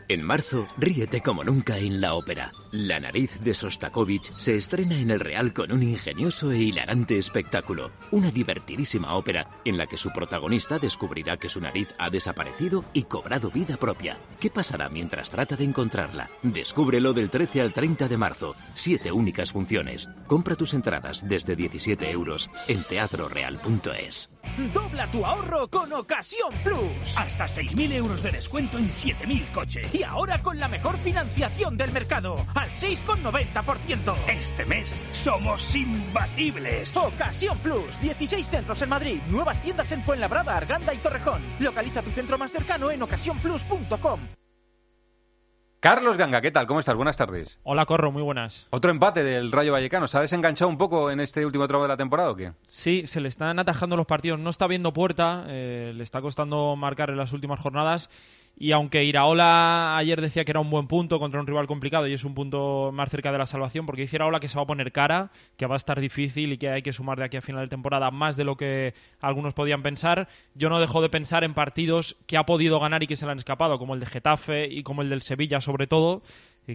En 0.09 0.24
marzo, 0.24 0.68
ríete 0.78 1.22
como 1.22 1.43
nunca 1.43 1.78
en 1.78 2.01
la 2.01 2.13
ópera. 2.15 2.51
La 2.72 2.99
nariz 2.99 3.39
de 3.39 3.53
Sostakovich 3.53 4.34
se 4.36 4.57
estrena 4.57 4.99
en 4.99 5.09
el 5.09 5.22
Real 5.22 5.53
con 5.53 5.72
un 5.72 5.84
ingenioso 5.84 6.51
e 6.51 6.57
hilarante 6.57 7.18
espectáculo. 7.18 7.91
Una 8.11 8.30
divertidísima 8.30 9.13
ópera 9.15 9.49
en 9.63 9.78
la 9.78 9.88
que 9.88 9.95
su 9.95 10.11
protagonista 10.11 10.78
descubrirá 10.78 11.38
que 11.38 11.47
su 11.47 11.61
nariz 11.61 11.95
ha 11.97 12.09
desaparecido 12.09 12.84
y 12.91 13.03
cobrado 13.03 13.51
vida 13.51 13.78
propia. 13.78 14.18
¿Qué 14.41 14.49
pasará 14.49 14.89
mientras 14.89 15.30
trata 15.30 15.55
de 15.55 15.63
encontrarla? 15.63 16.30
Descúbrelo 16.43 17.13
del 17.13 17.30
13 17.30 17.61
al 17.61 17.72
30 17.72 18.09
de 18.09 18.18
marzo. 18.18 18.55
Siete 18.74 19.13
únicas 19.13 19.53
funciones. 19.53 20.09
Compra 20.28 20.55
tus 20.55 20.74
entradas 20.74 21.26
desde 21.26 21.55
17 21.55 22.11
euros 22.11 22.49
en 22.68 22.84
teatroreal.es. 22.84 24.30
Dobla 24.74 25.09
tu 25.11 25.26
ahorro 25.26 25.70
con 25.70 25.91
Ocasión 25.93 26.51
Plus. 26.63 27.15
Hasta 27.15 27.45
6.000 27.45 27.93
euros 27.93 28.24
de 28.24 28.32
descuento 28.32 28.78
en 28.78 28.88
7.000 28.88 29.51
coches. 29.51 29.93
Y 29.93 30.03
ahora 30.03 30.41
con 30.41 30.59
la 30.59 30.68
mejor 30.68 30.97
financiación 30.97 31.78
del 31.78 31.91
mercado, 31.91 32.38
al 32.58 32.70
6,90%. 32.70 34.16
Este 34.28 34.66
mes 34.66 34.99
somos 35.12 35.76
imbatibles. 35.76 36.97
Ocasión 36.97 37.58
Plus. 37.60 37.99
16 38.01 38.47
centros 38.47 38.82
en 38.82 38.89
Madrid. 38.89 39.22
Nuevas 39.30 39.62
tiendas 39.62 39.91
en 39.91 40.03
Fuenlabrada, 40.03 40.58
Arganda 40.58 40.93
y 40.93 40.97
Torrejón. 40.97 41.41
Localiza 41.60 42.01
tu 42.01 42.12
centro 42.12 42.38
más 42.38 42.51
cercano 42.51 42.91
en 42.91 43.01
ocasiónplus.com. 43.01 44.20
Carlos 45.80 46.18
Ganga, 46.18 46.41
¿qué 46.41 46.49
tal? 46.49 46.66
¿Cómo 46.66 46.80
estás? 46.80 46.95
Buenas 46.95 47.18
tardes. 47.18 47.60
Hola, 47.62 47.86
Corro, 47.86 48.12
muy 48.12 48.24
buenas. 48.24 48.66
Otro 48.72 48.89
empate 48.89 49.24
del 49.24 49.51
Rayo 49.51 49.72
Vallecano. 49.72 50.08
¿Sabes 50.08 50.34
enganchado 50.34 50.70
un 50.70 50.78
poco 50.78 51.12
en 51.12 51.20
este 51.20 51.45
último 51.45 51.68
tramo 51.68 51.84
de 51.84 51.89
la 51.89 51.97
temporada 51.97 52.32
o 52.32 52.36
qué? 52.36 52.53
Sí, 52.66 53.05
se 53.05 53.22
le 53.22 53.28
están 53.28 53.60
atajando 53.60 53.95
los 53.95 54.08
partidos. 54.08 54.39
No 54.39 54.49
está 54.49 54.66
viendo 54.66 54.91
puerta, 54.91 55.45
eh, 55.47 55.93
le 55.95 56.03
está 56.03 56.20
costando 56.20 56.76
marcar 56.76 57.12
en 57.12 57.18
las 57.18 57.32
últimas 57.32 57.60
jornadas. 57.60 58.10
Y 58.60 58.72
aunque 58.72 59.03
Iraola 59.03 59.97
ayer 59.97 60.20
decía 60.20 60.43
que 60.43 60.51
era 60.51 60.60
un 60.60 60.72
buen 60.72 60.88
punto 60.88 61.20
contra 61.20 61.39
un 61.39 61.45
rival 61.45 61.68
complicado 61.68 62.08
y 62.08 62.14
es 62.14 62.24
un 62.24 62.34
punto 62.34 62.89
más 62.91 63.10
cerca 63.10 63.32
de 63.32 63.38
la 63.38 63.45
salvación, 63.45 63.86
porque 63.86 64.01
dice 64.01 64.16
Iraola 64.16 64.39
que 64.39 64.47
se 64.47 64.58
va 64.58 64.64
a 64.64 64.68
poner 64.68 64.91
cara, 64.91 65.30
que 65.58 65.68
va 65.68 65.76
a 65.76 65.78
estar 65.78 65.99
difícil 65.99 66.53
y 66.53 66.58
que 66.58 66.70
hay 66.70 66.82
que 66.82 66.91
sumar 66.91 67.20
de 67.20 67.26
aquí 67.26 67.38
a 67.38 67.41
final 67.41 67.62
de 67.66 67.70
temporada 67.70 68.10
más 68.10 68.36
de 68.36 68.45
lo 68.45 68.58
que 68.58 68.95
algunos 69.20 69.53
podían 69.53 69.84
pensar, 69.84 70.28
yo 70.55 70.70
no 70.70 70.80
dejo 70.80 71.03
de 71.03 71.10
pensar 71.10 71.43
en 71.43 71.53
partidos 71.53 72.18
que 72.26 72.36
ha 72.36 72.47
podido 72.47 72.80
ganar 72.80 73.03
y 73.03 73.08
que 73.08 73.16
se 73.16 73.28
le 73.28 73.32
han 73.34 73.38
escapado, 73.38 73.78
como 73.78 73.93
el 73.93 73.99
de 73.99 74.08
Getafe 74.08 74.66
y 74.66 74.82
como 74.82 75.03
el 75.03 75.10
del 75.10 75.22
Sevilla 75.22 75.62
sobre 75.62 75.86
todo, 75.86 76.24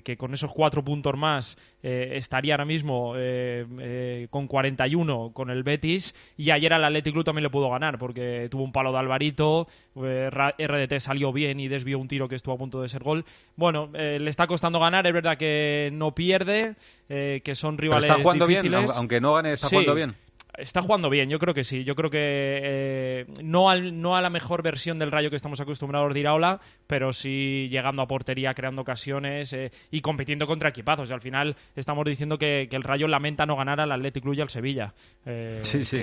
que 0.01 0.17
con 0.17 0.33
esos 0.33 0.51
cuatro 0.53 0.83
puntos 0.83 1.15
más 1.19 1.59
eh, 1.83 2.13
estaría 2.15 2.55
ahora 2.55 2.65
mismo 2.65 3.13
eh, 3.17 3.67
eh, 3.79 4.27
con 4.31 4.47
41 4.47 5.33
con 5.35 5.51
el 5.51 5.63
Betis 5.63 6.15
y 6.39 6.51
ayer 6.51 6.73
al 6.73 6.83
Athletic 6.85 7.13
Club 7.13 7.25
también 7.25 7.43
le 7.43 7.51
pudo 7.51 7.69
ganar 7.69 7.99
porque 7.99 8.49
tuvo 8.51 8.63
un 8.65 8.73
palo 8.73 8.91
de 8.93 8.99
Alvarito, 8.99 9.69
eh, 9.97 10.31
RDT 10.33 10.99
salió 11.01 11.31
bien 11.33 11.61
y 11.61 11.69
desvió 11.69 11.99
un 11.99 12.09
tiro 12.09 12.27
que 12.29 12.37
estuvo 12.37 12.55
a 12.55 12.59
punto 12.59 12.81
de 12.81 12.89
ser 12.89 13.03
gol. 13.03 13.25
Bueno, 13.57 13.91
eh, 13.93 14.19
le 14.19 14.31
está 14.31 14.47
costando 14.47 14.81
ganar, 14.81 15.07
es 15.07 15.13
verdad 15.13 15.37
que 15.37 15.91
no 15.93 16.15
pierde, 16.15 16.75
que 17.09 17.55
son 17.55 17.77
Pero 17.77 17.83
rivales 17.83 18.05
está 18.07 18.23
jugando 18.23 18.47
bien, 18.47 18.63
difíciles. 18.63 18.79
aunque- 18.91 18.99
aunque 18.99 19.21
no 19.21 19.35
gane, 19.35 19.53
está 19.53 19.69
Sí. 19.69 19.75
jugando 19.75 19.95
bien. 19.95 20.15
Está 20.59 20.83
jugando 20.83 21.09
bien, 21.09 21.31
yo 21.31 21.39
creo 21.39 21.55
que 21.55 21.65
sí. 21.65 21.83
Yo 21.83 21.95
creo 21.95 22.11
que 22.11 22.19
eh, 22.21 23.27
no, 23.43 23.71
al, 23.71 24.01
no 24.03 24.17
a 24.17 24.21
la 24.21 24.29
mejor 24.29 24.63
versión 24.63 24.99
del 24.99 25.11
Rayo 25.11 25.31
que 25.31 25.37
estamos 25.37 25.61
acostumbrados 25.61 26.13
de 26.13 26.21
Iraola, 26.21 26.61
pero 26.87 27.15
sí 27.15 27.69
llegando 27.71 28.03
a 28.03 28.07
portería, 28.07 28.53
creando 28.53 28.83
ocasiones 28.83 29.53
eh, 29.55 29.73
y 29.91 30.03
compitiendo 30.03 30.47
contra 30.47 30.69
equipazos. 30.69 31.11
Y 31.11 31.15
al 31.15 31.23
final 31.23 31.57
estamos 31.75 32.05
diciendo 32.05 32.37
que, 32.37 32.67
que 32.71 32.77
el 32.77 32.83
Rayo 32.83 33.09
lamenta 33.09 33.47
no 33.47 33.57
ganar 33.57 33.81
al 33.81 33.93
Atlético 33.93 34.25
Club 34.25 34.35
y 34.37 34.41
al 34.43 34.51
Sevilla. 34.51 34.93
Eh, 35.25 35.61
Sí, 35.63 35.85
sí. 35.85 35.97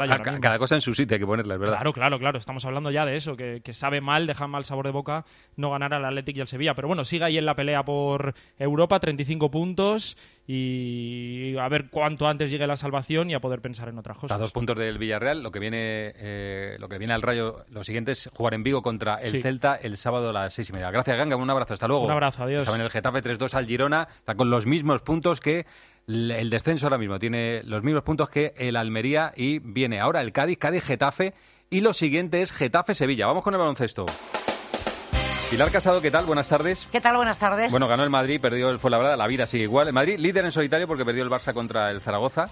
a- 0.00 0.04
a- 0.14 0.40
cada 0.40 0.58
cosa 0.58 0.74
en 0.76 0.80
su 0.80 0.94
sitio, 0.94 1.14
hay 1.16 1.20
que 1.20 1.26
ponerla, 1.26 1.54
es 1.54 1.60
verdad. 1.60 1.74
Claro, 1.76 1.92
claro, 1.92 2.18
claro. 2.18 2.38
Estamos 2.38 2.64
hablando 2.64 2.90
ya 2.90 3.04
de 3.04 3.16
eso, 3.16 3.36
que, 3.36 3.60
que 3.62 3.74
sabe 3.74 4.00
mal, 4.00 4.26
deja 4.26 4.46
mal 4.46 4.64
sabor 4.64 4.86
de 4.86 4.92
boca 4.92 5.26
no 5.56 5.70
ganar 5.70 5.92
al 5.92 6.06
Athletic 6.06 6.38
y 6.38 6.40
al 6.40 6.48
Sevilla. 6.48 6.74
Pero 6.74 6.88
bueno, 6.88 7.04
sigue 7.04 7.24
ahí 7.24 7.36
en 7.36 7.44
la 7.44 7.54
pelea 7.54 7.84
por 7.84 8.34
Europa, 8.58 8.98
35 8.98 9.50
puntos 9.50 10.16
y 10.46 11.56
a 11.58 11.68
ver 11.68 11.86
cuánto 11.90 12.26
antes 12.28 12.50
llegue 12.50 12.66
la 12.66 12.76
salvación 12.76 13.30
y 13.30 13.34
a 13.34 13.40
poder 13.40 13.60
pensar 13.60 13.88
en 13.88 13.98
otras 13.98 14.16
A 14.18 14.20
cosas. 14.20 14.38
dos 14.38 14.52
puntos 14.52 14.76
del 14.76 14.98
Villarreal, 14.98 15.42
lo 15.42 15.50
que 15.50 15.58
viene 15.58 16.12
eh, 16.16 16.76
lo 16.78 16.88
que 16.88 16.98
viene 16.98 17.14
al 17.14 17.22
Rayo, 17.22 17.64
lo 17.70 17.82
siguiente 17.84 18.12
es 18.12 18.30
jugar 18.32 18.54
en 18.54 18.62
Vigo 18.62 18.82
contra 18.82 19.16
el 19.16 19.30
Sí. 19.30 19.42
Celta 19.42 19.76
el 19.76 19.96
sábado 19.96 20.30
a 20.30 20.32
las 20.32 20.52
seis 20.54 20.68
y 20.70 20.72
media. 20.72 20.90
Gracias, 20.90 21.16
Ganga, 21.16 21.36
un 21.36 21.48
abrazo, 21.50 21.74
hasta 21.74 21.88
luego. 21.88 22.04
Un 22.04 22.10
abrazo, 22.10 22.44
adiós. 22.44 22.64
Saben 22.64 22.80
el 22.80 22.90
Getafe 22.90 23.22
3-2 23.22 23.54
al 23.54 23.66
Girona, 23.66 24.08
está 24.18 24.34
con 24.34 24.50
los 24.50 24.66
mismos 24.66 25.00
puntos 25.02 25.40
que 25.40 25.66
el 26.06 26.30
el 26.30 26.50
descenso 26.50 26.86
ahora 26.86 26.98
mismo, 26.98 27.18
tiene 27.18 27.62
los 27.64 27.82
mismos 27.82 28.02
puntos 28.02 28.28
que 28.28 28.52
el 28.58 28.76
Almería 28.76 29.32
y 29.36 29.58
viene 29.60 30.00
ahora 30.00 30.20
el 30.20 30.32
Cádiz, 30.32 30.58
Cádiz-Getafe 30.58 31.32
y 31.70 31.80
lo 31.80 31.94
siguiente 31.94 32.42
es 32.42 32.52
Getafe-Sevilla. 32.52 33.26
Vamos 33.26 33.42
con 33.42 33.54
el 33.54 33.58
baloncesto. 33.58 34.04
Pilar 35.54 35.70
Casado, 35.70 36.00
¿qué 36.02 36.10
tal? 36.10 36.24
Buenas 36.24 36.48
tardes. 36.48 36.88
¿Qué 36.90 37.00
tal? 37.00 37.14
Buenas 37.16 37.38
tardes. 37.38 37.70
Bueno, 37.70 37.86
ganó 37.86 38.02
el 38.02 38.10
Madrid, 38.10 38.40
perdió 38.40 38.70
el 38.70 38.80
Fuenlabrada, 38.80 39.16
la 39.16 39.28
vida 39.28 39.46
sigue 39.46 39.62
igual. 39.62 39.86
El 39.86 39.92
Madrid 39.92 40.18
líder 40.18 40.44
en 40.44 40.50
solitario 40.50 40.88
porque 40.88 41.04
perdió 41.04 41.22
el 41.22 41.30
Barça 41.30 41.54
contra 41.54 41.92
el 41.92 42.00
Zaragoza 42.00 42.46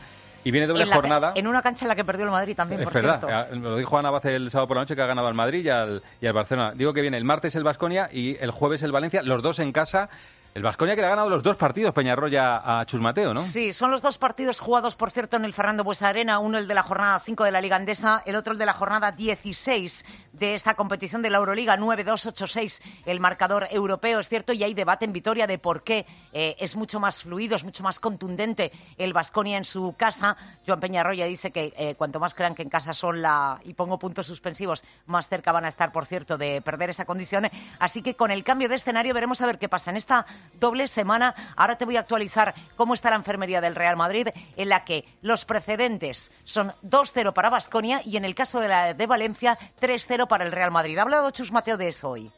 y 0.45 0.53
viene 0.53 0.69
doble 0.69 0.85
en, 0.85 0.91
la- 0.91 0.95
jornada. 0.95 1.33
en 1.35 1.49
una 1.49 1.63
cancha 1.63 1.85
en 1.85 1.89
la 1.89 1.97
que 1.97 2.05
perdió 2.05 2.27
el 2.27 2.31
Madrid 2.31 2.55
también, 2.55 2.81
Es 2.81 2.85
por 2.85 2.95
verdad, 2.95 3.19
cierto. 3.21 3.55
eh, 3.57 3.59
lo 3.59 3.77
dijo 3.77 3.99
Ana 3.99 4.13
Baz 4.13 4.25
el 4.27 4.49
sábado 4.53 4.69
por 4.69 4.77
la 4.77 4.83
noche 4.85 4.95
que 4.95 5.03
ha 5.03 5.07
ganado 5.07 5.27
al 5.27 5.35
Madrid 5.35 5.65
y 5.65 5.69
al, 5.69 6.01
y 6.21 6.27
al 6.29 6.33
Barcelona. 6.33 6.75
Digo 6.77 6.93
que 6.93 7.01
viene 7.01 7.17
el 7.17 7.25
martes 7.25 7.57
el 7.57 7.65
Vasconia 7.65 8.09
y 8.13 8.37
el 8.41 8.53
jueves 8.53 8.85
el 8.85 8.93
Valencia, 8.93 9.21
los 9.23 9.43
dos 9.43 9.59
en 9.59 9.73
casa. 9.73 10.09
El 10.55 10.63
Vasconia 10.63 10.95
que 10.95 11.01
le 11.01 11.07
ha 11.07 11.11
ganado 11.11 11.31
los 11.31 11.43
dos 11.43 11.57
partidos, 11.57 11.95
Peñarroya 11.95 12.81
a 12.81 12.85
Chus 12.85 13.01
Mateo, 13.01 13.33
¿no? 13.33 13.41
Sí, 13.41 13.73
son 13.73 13.91
los 13.91 14.03
dos 14.03 14.19
partidos 14.19 14.61
jugados, 14.61 14.97
por 14.97 15.11
cierto, 15.11 15.39
en 15.39 15.47
el 15.47 15.55
Fernando 15.55 15.83
Buesa 15.83 16.09
Arena. 16.09 16.41
Uno 16.41 16.59
el 16.59 16.69
de 16.69 16.75
la 16.75 16.83
jornada 16.83 17.19
5 17.19 17.45
de 17.45 17.51
la 17.51 17.63
Liga 17.63 17.77
Andesa, 17.77 18.23
el 18.27 18.37
otro 18.37 18.53
el 18.53 18.59
de 18.59 18.67
la 18.67 18.75
jornada 18.75 19.13
16 19.13 20.05
de 20.35 20.55
esta 20.55 20.75
competición 20.75 21.23
de 21.23 21.31
la 21.31 21.39
Euroliga 21.39 21.79
9-2-8-6, 21.79 22.83
el 23.07 23.19
marcador 23.19 23.67
europeo, 23.71 24.21
es 24.21 24.29
cierto, 24.29 24.53
y 24.53 24.63
hay 24.63 24.75
debate 24.75 25.07
en 25.07 25.15
Vitoria 25.15 25.47
de 25.47 25.57
por 25.57 25.85
qué 25.85 26.05
eh, 26.35 26.55
es 26.59 26.77
mucho 26.77 27.01
más 27.01 27.23
fluido, 27.23 27.57
es 27.57 27.65
mucho 27.65 27.83
más 27.83 27.99
contundente 27.99 28.73
el 28.99 29.15
Vasconia 29.15 29.57
en 29.57 29.65
su 29.65 29.95
casa. 29.97 30.37
Joan 30.67 30.81
Peñarroya 30.81 31.25
dice 31.25 31.51
que 31.51 31.73
eh, 31.79 31.95
cuanto 31.95 32.21
más 32.21 32.35
crean 32.35 32.55
que 32.55 32.63
en 32.63 32.69
casa 32.69 32.93
son 32.93 33.23
la, 33.23 33.59
y 33.65 33.73
pongo 33.73 33.99
puntos 33.99 34.27
suspensivos, 34.27 34.85
más 35.07 35.31
cerca 35.31 35.51
van 35.51 35.65
a 35.65 35.69
estar, 35.69 35.93
por 35.93 36.05
cierto, 36.05 36.37
de 36.37 36.61
perder 36.61 36.91
esa 36.91 37.07
condición. 37.07 37.49
Así 37.79 38.03
que 38.03 38.17
con 38.17 38.31
el 38.31 38.45
cambio 38.45 38.69
de 38.69 38.75
escenario 38.75 39.15
veremos 39.15 39.41
a 39.41 39.47
ver 39.47 39.59
qué 39.59 39.71
pasa 39.71 39.91
en 39.91 39.97
esta 39.97 40.27
doble 40.59 40.88
semana. 40.88 41.34
Ahora 41.57 41.76
te 41.76 41.84
voy 41.84 41.97
a 41.97 42.01
actualizar 42.01 42.55
cómo 42.76 42.95
está 42.95 43.11
la 43.11 43.16
enfermería 43.16 43.61
del 43.61 43.74
Real 43.74 43.97
Madrid, 43.97 44.28
en 44.57 44.68
la 44.68 44.84
que 44.84 45.05
los 45.20 45.45
precedentes 45.45 46.32
son 46.45 46.72
2-0 46.84 47.32
para 47.32 47.51
Vasconia 47.51 48.01
y 48.05 48.16
en 48.16 48.24
el 48.24 48.34
caso 48.34 48.61
de 48.61 48.68
la 48.68 48.95
de 48.95 49.07
Valencia 49.07 49.59
3-0 49.80 50.28
para 50.28 50.45
el 50.45 50.53
Real 50.53 50.70
Madrid. 50.70 50.99
Ha 50.99 51.03
hablado 51.03 51.30
Chus 51.30 51.53
Mateo 51.53 51.76
de 51.76 51.88
eso 51.88 52.11
hoy. 52.11 52.30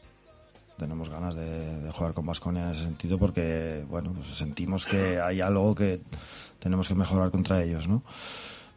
tenemos 0.77 1.09
ganas 1.09 1.35
de, 1.35 1.81
de 1.81 1.91
jugar 1.91 2.13
con 2.13 2.25
Vasconia 2.25 2.63
en 2.63 2.71
ese 2.71 2.83
sentido 2.83 3.17
porque 3.17 3.85
bueno 3.89 4.11
pues 4.13 4.27
sentimos 4.27 4.85
que 4.85 5.21
hay 5.21 5.39
algo 5.39 5.73
que 5.73 6.01
tenemos 6.59 6.87
que 6.89 6.95
mejorar 6.95 7.31
contra 7.31 7.63
ellos 7.63 7.87
no 7.87 8.03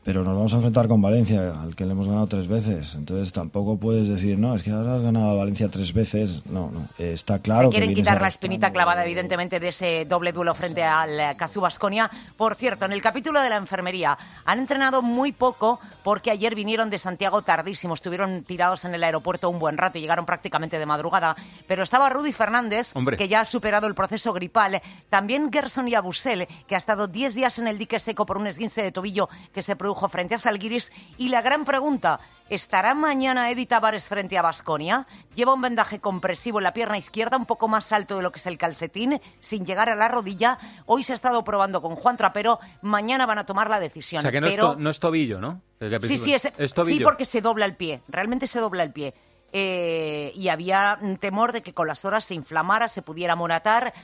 pero 0.04 0.24
nos 0.24 0.34
vamos 0.34 0.52
a 0.52 0.56
enfrentar 0.56 0.88
con 0.88 1.02
Valencia 1.02 1.52
al 1.60 1.74
que 1.76 1.84
le 1.84 1.92
hemos 1.92 2.06
ganado 2.06 2.26
tres 2.26 2.48
veces 2.48 2.94
entonces 2.94 3.32
tampoco 3.32 3.78
puedes 3.78 4.08
decir 4.08 4.38
no 4.38 4.54
es 4.54 4.62
que 4.62 4.70
ahora 4.70 4.96
has 4.96 5.02
ganado 5.02 5.30
a 5.30 5.34
Valencia 5.34 5.68
tres 5.68 5.92
veces 5.92 6.44
no 6.46 6.70
no 6.70 6.88
Eh, 6.98 7.12
está 7.12 7.40
claro 7.40 7.68
Se 7.68 7.70
que 7.70 7.78
quieren 7.78 7.88
vienes 7.88 8.04
quitar 8.04 8.20
la 8.22 8.28
espinita 8.28 8.72
clavada, 8.72 9.04
evidentemente, 9.04 9.60
de 9.60 9.68
ese 9.68 10.04
doble 10.04 10.32
duelo 10.32 10.54
frente 10.54 10.82
al 10.82 11.36
Casu 11.36 11.60
Basconia. 11.60 12.10
Por 12.36 12.54
cierto, 12.54 12.84
en 12.84 12.92
el 12.92 13.00
capítulo 13.02 13.40
de 13.40 13.50
la 13.50 13.56
enfermería 13.56 14.16
han 14.44 14.58
entrenado 14.58 15.02
muy 15.02 15.32
poco 15.32 15.78
porque 16.02 16.30
ayer 16.30 16.54
vinieron 16.54 16.90
de 16.90 16.98
Santiago 16.98 17.42
tardísimo. 17.42 17.94
Estuvieron 17.94 18.44
tirados 18.44 18.84
en 18.84 18.94
el 18.94 19.04
aeropuerto 19.04 19.48
un 19.50 19.58
buen 19.58 19.76
rato 19.76 19.98
y 19.98 20.00
llegaron 20.00 20.26
prácticamente 20.26 20.78
de 20.78 20.86
madrugada. 20.86 21.36
Pero 21.66 21.82
estaba 21.82 22.08
Rudy 22.08 22.32
Fernández, 22.32 22.92
Hombre. 22.94 23.16
que 23.16 23.28
ya 23.28 23.40
ha 23.40 23.44
superado 23.44 23.86
el 23.86 23.94
proceso 23.94 24.32
gripal. 24.32 24.80
También 25.08 25.50
Gerson 25.52 25.86
Yabusel, 25.86 26.46
que 26.66 26.74
ha 26.74 26.78
estado 26.78 27.06
10 27.08 27.34
días 27.34 27.58
en 27.58 27.68
el 27.68 27.78
dique 27.78 27.98
seco 28.00 28.26
por 28.26 28.38
un 28.38 28.46
esguince 28.46 28.82
de 28.82 28.92
tobillo 28.92 29.28
que 29.52 29.62
se 29.62 29.76
produjo 29.76 29.87
frente 29.94 30.34
a 30.34 30.38
Salguiris. 30.38 30.90
Y 31.16 31.28
la 31.28 31.42
gran 31.42 31.64
pregunta, 31.64 32.20
¿estará 32.48 32.94
mañana 32.94 33.50
Edith 33.50 33.68
Tavares 33.70 34.06
frente 34.06 34.36
a 34.38 34.42
Basconia? 34.42 35.06
Lleva 35.34 35.54
un 35.54 35.60
vendaje 35.62 36.00
compresivo 36.00 36.58
en 36.58 36.64
la 36.64 36.72
pierna 36.72 36.98
izquierda, 36.98 37.36
un 37.36 37.46
poco 37.46 37.68
más 37.68 37.92
alto 37.92 38.16
de 38.16 38.22
lo 38.22 38.32
que 38.32 38.38
es 38.38 38.46
el 38.46 38.58
calcetín, 38.58 39.20
sin 39.40 39.64
llegar 39.66 39.88
a 39.90 39.94
la 39.94 40.08
rodilla. 40.08 40.58
Hoy 40.86 41.02
se 41.02 41.12
ha 41.12 41.14
estado 41.14 41.44
probando 41.44 41.80
con 41.82 41.94
Juan 41.96 42.16
Trapero, 42.16 42.58
mañana 42.82 43.26
van 43.26 43.38
a 43.38 43.46
tomar 43.46 43.68
la 43.70 43.80
decisión. 43.80 44.20
O 44.20 44.22
sea 44.22 44.32
que 44.32 44.40
no, 44.40 44.46
es 44.48 44.56
to- 44.56 44.76
no 44.76 44.90
es 44.90 45.00
tobillo, 45.00 45.40
¿no? 45.40 45.60
Sí, 46.02 46.16
sí, 46.18 46.34
es, 46.34 46.42
tobillo. 46.74 46.96
sí, 46.98 47.04
porque 47.04 47.24
se 47.24 47.40
dobla 47.40 47.64
el 47.64 47.76
pie, 47.76 48.02
realmente 48.08 48.46
se 48.46 48.60
dobla 48.60 48.82
el 48.82 48.92
pie. 48.92 49.14
Eh, 49.52 50.30
y 50.34 50.48
había 50.48 50.98
un 51.00 51.16
temor 51.16 51.52
de 51.52 51.62
que 51.62 51.72
con 51.72 51.86
las 51.88 52.04
horas 52.04 52.24
se 52.24 52.34
inflamara, 52.34 52.86
se 52.88 53.00
pudiera 53.02 53.34
moratar. 53.34 53.94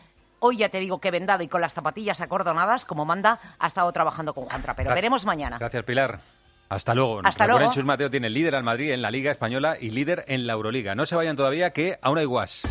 Hoy 0.40 0.58
ya 0.58 0.68
te 0.68 0.78
digo 0.80 0.98
que 1.00 1.10
vendado 1.10 1.42
y 1.42 1.48
con 1.48 1.60
las 1.60 1.72
zapatillas 1.74 2.20
acordonadas, 2.20 2.84
como 2.84 3.04
manda, 3.04 3.40
ha 3.58 3.66
estado 3.66 3.90
trabajando 3.92 4.34
con 4.34 4.44
Juan 4.44 4.62
Trapero. 4.62 4.90
Gra- 4.90 4.94
Veremos 4.94 5.24
mañana. 5.24 5.58
Gracias, 5.58 5.84
Pilar. 5.84 6.20
Hasta 6.68 6.94
luego. 6.94 7.20
Hasta 7.22 7.44
Recuerden, 7.44 7.58
luego. 7.66 7.72
Chus 7.72 7.84
Mateo 7.84 8.10
tiene 8.10 8.30
líder 8.30 8.54
al 8.54 8.62
Madrid 8.64 8.92
en 8.92 9.02
la 9.02 9.10
Liga 9.10 9.30
Española 9.30 9.76
y 9.80 9.90
líder 9.90 10.24
en 10.28 10.46
la 10.46 10.54
Euroliga. 10.54 10.94
No 10.94 11.06
se 11.06 11.14
vayan 11.16 11.36
todavía, 11.36 11.70
que 11.70 11.98
aún 12.02 12.18
hay 12.18 12.24
guas. 12.24 12.62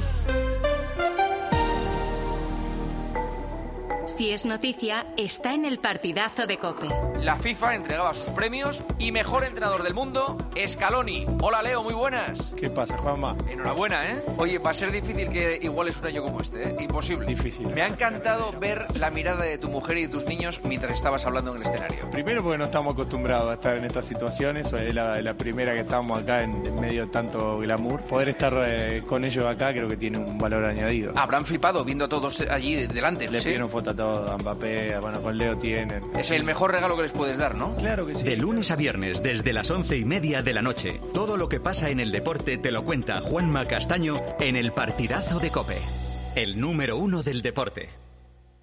Si 4.16 4.30
es 4.30 4.46
noticia, 4.46 5.08
está 5.18 5.56
en 5.56 5.66
el 5.66 5.80
partidazo 5.80 6.46
de 6.46 6.60
Cope. 6.60 6.88
La 7.20 7.36
FIFA 7.36 7.74
entregaba 7.74 8.14
sus 8.14 8.30
premios 8.30 8.84
y 9.00 9.12
mejor 9.12 9.44
entrenador 9.44 9.82
del 9.82 9.96
mundo, 9.96 10.38
Scaloni. 10.68 11.26
Hola 11.42 11.64
Leo, 11.64 11.82
muy 11.82 11.96
buenas. 11.96 12.54
¿Qué 12.56 12.70
pasa, 12.70 12.96
Juanma? 12.96 13.36
Enhorabuena, 13.50 14.12
¿eh? 14.12 14.24
Oye, 14.38 14.60
va 14.60 14.70
a 14.70 14.74
ser 14.76 14.92
difícil 14.92 15.30
que 15.30 15.58
iguales 15.60 15.98
un 16.00 16.06
año 16.06 16.22
como 16.22 16.42
este, 16.42 16.70
¿eh? 16.70 16.76
Imposible. 16.80 17.26
Difícil. 17.26 17.68
Me 17.70 17.82
ha 17.82 17.88
encantado 17.88 18.52
ver 18.60 18.86
la 18.96 19.10
mirada 19.10 19.46
de 19.46 19.58
tu 19.58 19.70
mujer 19.70 19.98
y 19.98 20.02
de 20.04 20.08
tus 20.10 20.26
niños 20.26 20.62
mientras 20.64 20.94
estabas 20.94 21.26
hablando 21.26 21.50
en 21.52 21.58
el 21.58 21.64
escenario. 21.64 22.12
Primero 22.12 22.44
porque 22.44 22.60
no 22.60 22.66
estamos 22.66 22.94
acostumbrados 22.94 23.50
a 23.50 23.54
estar 23.56 23.78
en 23.78 23.86
estas 23.86 24.06
situaciones, 24.06 24.72
es 24.74 24.94
la, 24.94 25.20
la 25.24 25.34
primera 25.34 25.74
que 25.74 25.80
estamos 25.80 26.20
acá 26.20 26.44
en, 26.44 26.64
en 26.64 26.80
medio 26.80 27.06
de 27.06 27.12
tanto 27.12 27.58
glamour. 27.58 28.02
Poder 28.02 28.30
estar 28.30 28.54
eh, 28.64 29.02
con 29.08 29.26
ellos 29.26 29.46
acá 29.46 29.72
creo 29.72 29.88
que 29.88 29.98
tiene 29.98 30.20
un 30.20 30.38
valor 30.38 30.66
añadido. 30.66 31.14
Habrán 31.16 31.46
flipado 31.46 31.84
viendo 31.84 32.06
a 32.06 32.10
todos 32.10 32.42
allí 32.42 32.86
delante. 32.86 33.28
Le 33.28 33.40
¿sí? 33.40 33.46
pidieron 33.46 33.70
foto 33.70 33.90
a 33.90 33.96
a 34.12 34.38
Mbappé, 34.38 34.98
bueno, 35.00 35.22
con 35.22 35.38
Leo 35.38 35.58
tienen. 35.58 36.04
Es 36.18 36.32
el 36.32 36.44
mejor 36.44 36.72
regalo 36.72 36.96
que 36.96 37.04
les 37.04 37.12
puedes 37.12 37.38
dar, 37.38 37.56
¿no? 37.56 37.76
Claro 37.76 38.06
que 38.06 38.16
sí. 38.16 38.24
De 38.24 38.38
lunes 38.38 38.72
a 38.72 38.76
viernes, 38.76 39.24
desde 39.24 39.54
las 39.54 39.70
once 39.72 39.98
y 39.98 40.06
media 40.06 40.42
de 40.42 40.54
la 40.54 40.62
noche, 40.62 41.00
todo 41.14 41.38
lo 41.38 41.50
que 41.50 41.60
pasa 41.60 41.90
en 41.90 42.00
el 42.00 42.12
deporte 42.12 42.58
te 42.58 42.72
lo 42.72 42.84
cuenta 42.84 43.22
Juanma 43.22 43.66
Castaño 43.66 44.22
en 44.40 44.56
el 44.56 44.72
partidazo 44.74 45.40
de 45.40 45.50
Cope. 45.50 45.78
El 46.36 46.60
número 46.60 46.98
uno 46.98 47.24
del 47.24 47.42
deporte. 47.42 48.03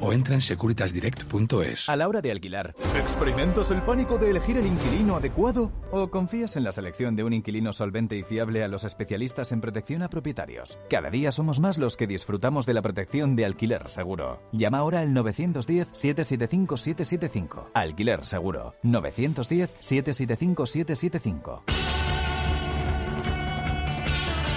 o 0.00 0.12
entra 0.12 0.34
en 0.34 0.40
securitasdirect.es. 0.40 1.88
A 1.88 1.96
la 1.96 2.08
hora 2.08 2.20
de 2.20 2.30
alquilar, 2.30 2.74
¿experimentas 2.96 3.70
el 3.70 3.82
pánico 3.82 4.18
de 4.18 4.30
elegir 4.30 4.56
el 4.56 4.66
inquilino 4.66 5.16
adecuado? 5.16 5.70
¿O 5.90 6.10
confías 6.10 6.56
en 6.56 6.64
la 6.64 6.72
selección 6.72 7.16
de 7.16 7.24
un 7.24 7.32
inquilino 7.32 7.72
solvente 7.72 8.16
y 8.16 8.22
fiable 8.22 8.62
a 8.64 8.68
los 8.68 8.84
especialistas 8.84 9.52
en 9.52 9.60
protección 9.60 10.02
a 10.02 10.08
propietarios? 10.08 10.78
Cada 10.90 11.10
día 11.10 11.32
somos 11.32 11.60
más 11.60 11.78
los 11.78 11.96
que 11.96 12.06
disfrutamos 12.06 12.66
de 12.66 12.74
la 12.74 12.82
protección 12.82 13.34
de 13.36 13.46
alquiler 13.46 13.88
seguro. 13.88 14.42
Llama 14.52 14.78
ahora 14.78 15.00
al 15.00 15.08
910-775-775. 15.10 17.70
Alquiler 17.74 18.24
seguro. 18.24 18.74
910-775-775. 18.82 21.62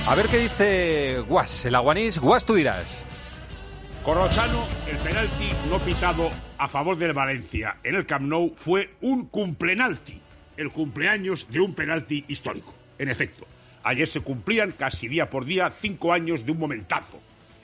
A 0.07 0.15
ver 0.15 0.27
qué 0.27 0.37
dice 0.39 1.23
Guas, 1.27 1.65
el 1.65 1.75
aguanís. 1.75 2.17
Guas, 2.17 2.43
tú 2.43 2.55
dirás. 2.55 3.05
Corrochano, 4.04 4.66
el 4.88 4.97
penalti 5.00 5.52
no 5.70 5.78
pitado 5.80 6.32
a 6.58 6.68
favor 6.70 6.97
del 6.97 7.12
Valencia 7.12 7.78
en 7.84 7.95
el 7.95 8.06
Camp 8.06 8.26
Nou 8.26 8.56
fue 8.56 8.95
un 9.02 9.28
cumplenalti, 9.28 10.22
el 10.56 10.72
cumpleaños 10.72 11.52
de 11.52 11.60
un 11.60 11.76
penalti 11.76 12.24
histórico. 12.30 12.74
En 12.97 13.10
efecto, 13.10 13.45
ayer 13.84 14.08
se 14.08 14.22
cumplían 14.22 14.72
casi 14.72 15.10
día 15.10 15.30
por 15.30 15.43
día 15.43 15.70
cinco 15.70 16.14
años 16.14 16.45
de 16.45 16.54
un 16.54 16.60
momentazo. 16.60 17.20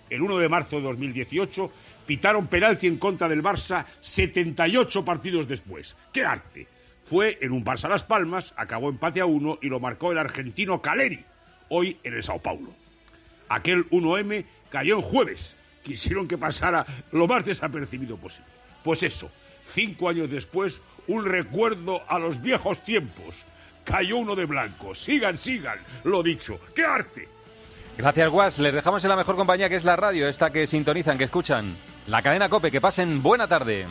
El 0.10 0.22
1 0.22 0.38
de 0.38 0.50
marzo 0.50 0.76
de 0.76 0.84
2018 0.84 1.72
pitaron 2.06 2.48
penalti 2.48 2.88
en 2.88 2.98
contra 2.98 3.30
del 3.30 3.42
Barça 3.42 3.86
78 4.02 5.06
partidos 5.06 5.48
después. 5.48 5.96
¡Qué 6.12 6.26
arte! 6.26 6.68
Fue 7.06 7.38
en 7.42 7.54
un 7.54 7.64
Barça 7.64 7.88
Las 7.88 8.04
Palmas, 8.04 8.54
acabó 8.58 8.90
empate 8.90 9.22
a 9.22 9.26
uno 9.26 9.58
y 9.62 9.70
lo 9.70 9.80
marcó 9.80 10.12
el 10.12 10.18
argentino 10.18 10.82
Caleri, 10.82 11.24
hoy 11.70 11.98
en 12.04 12.14
el 12.14 12.24
Sao 12.24 12.40
Paulo. 12.40 12.74
Aquel 13.48 13.90
1M 13.90 14.44
cayó 14.70 14.98
en 14.98 15.02
jueves 15.02 15.56
quisieron 15.86 16.28
que 16.28 16.38
pasara 16.38 16.86
lo 17.12 17.28
más 17.28 17.46
desapercibido 17.46 18.18
posible. 18.18 18.50
Pues 18.84 19.04
eso, 19.04 19.30
cinco 19.74 20.10
años 20.10 20.30
después, 20.30 20.82
un 21.08 21.24
recuerdo 21.26 22.02
a 22.08 22.20
los 22.20 22.42
viejos 22.42 22.84
tiempos. 22.84 23.36
Cayó 23.84 24.18
uno 24.18 24.36
de 24.36 24.46
blanco. 24.46 24.96
Sigan, 24.96 25.38
sigan. 25.38 25.78
Lo 26.04 26.24
dicho. 26.24 26.60
¡Qué 26.74 26.84
arte! 26.84 27.30
Gracias, 27.98 28.30
Guas. 28.30 28.60
Les 28.60 28.74
dejamos 28.74 29.04
en 29.04 29.10
la 29.10 29.16
mejor 29.16 29.36
compañía 29.36 29.70
que 29.70 29.76
es 29.76 29.84
la 29.84 29.96
radio, 29.96 30.28
esta 30.28 30.52
que 30.52 30.66
sintonizan, 30.66 31.20
que 31.20 31.26
escuchan. 31.26 31.78
La 32.08 32.24
cadena 32.24 32.50
Cope. 32.50 32.72
Que 32.72 32.82
pasen 32.82 33.22
buena 33.22 33.48
tarde. 33.48 33.86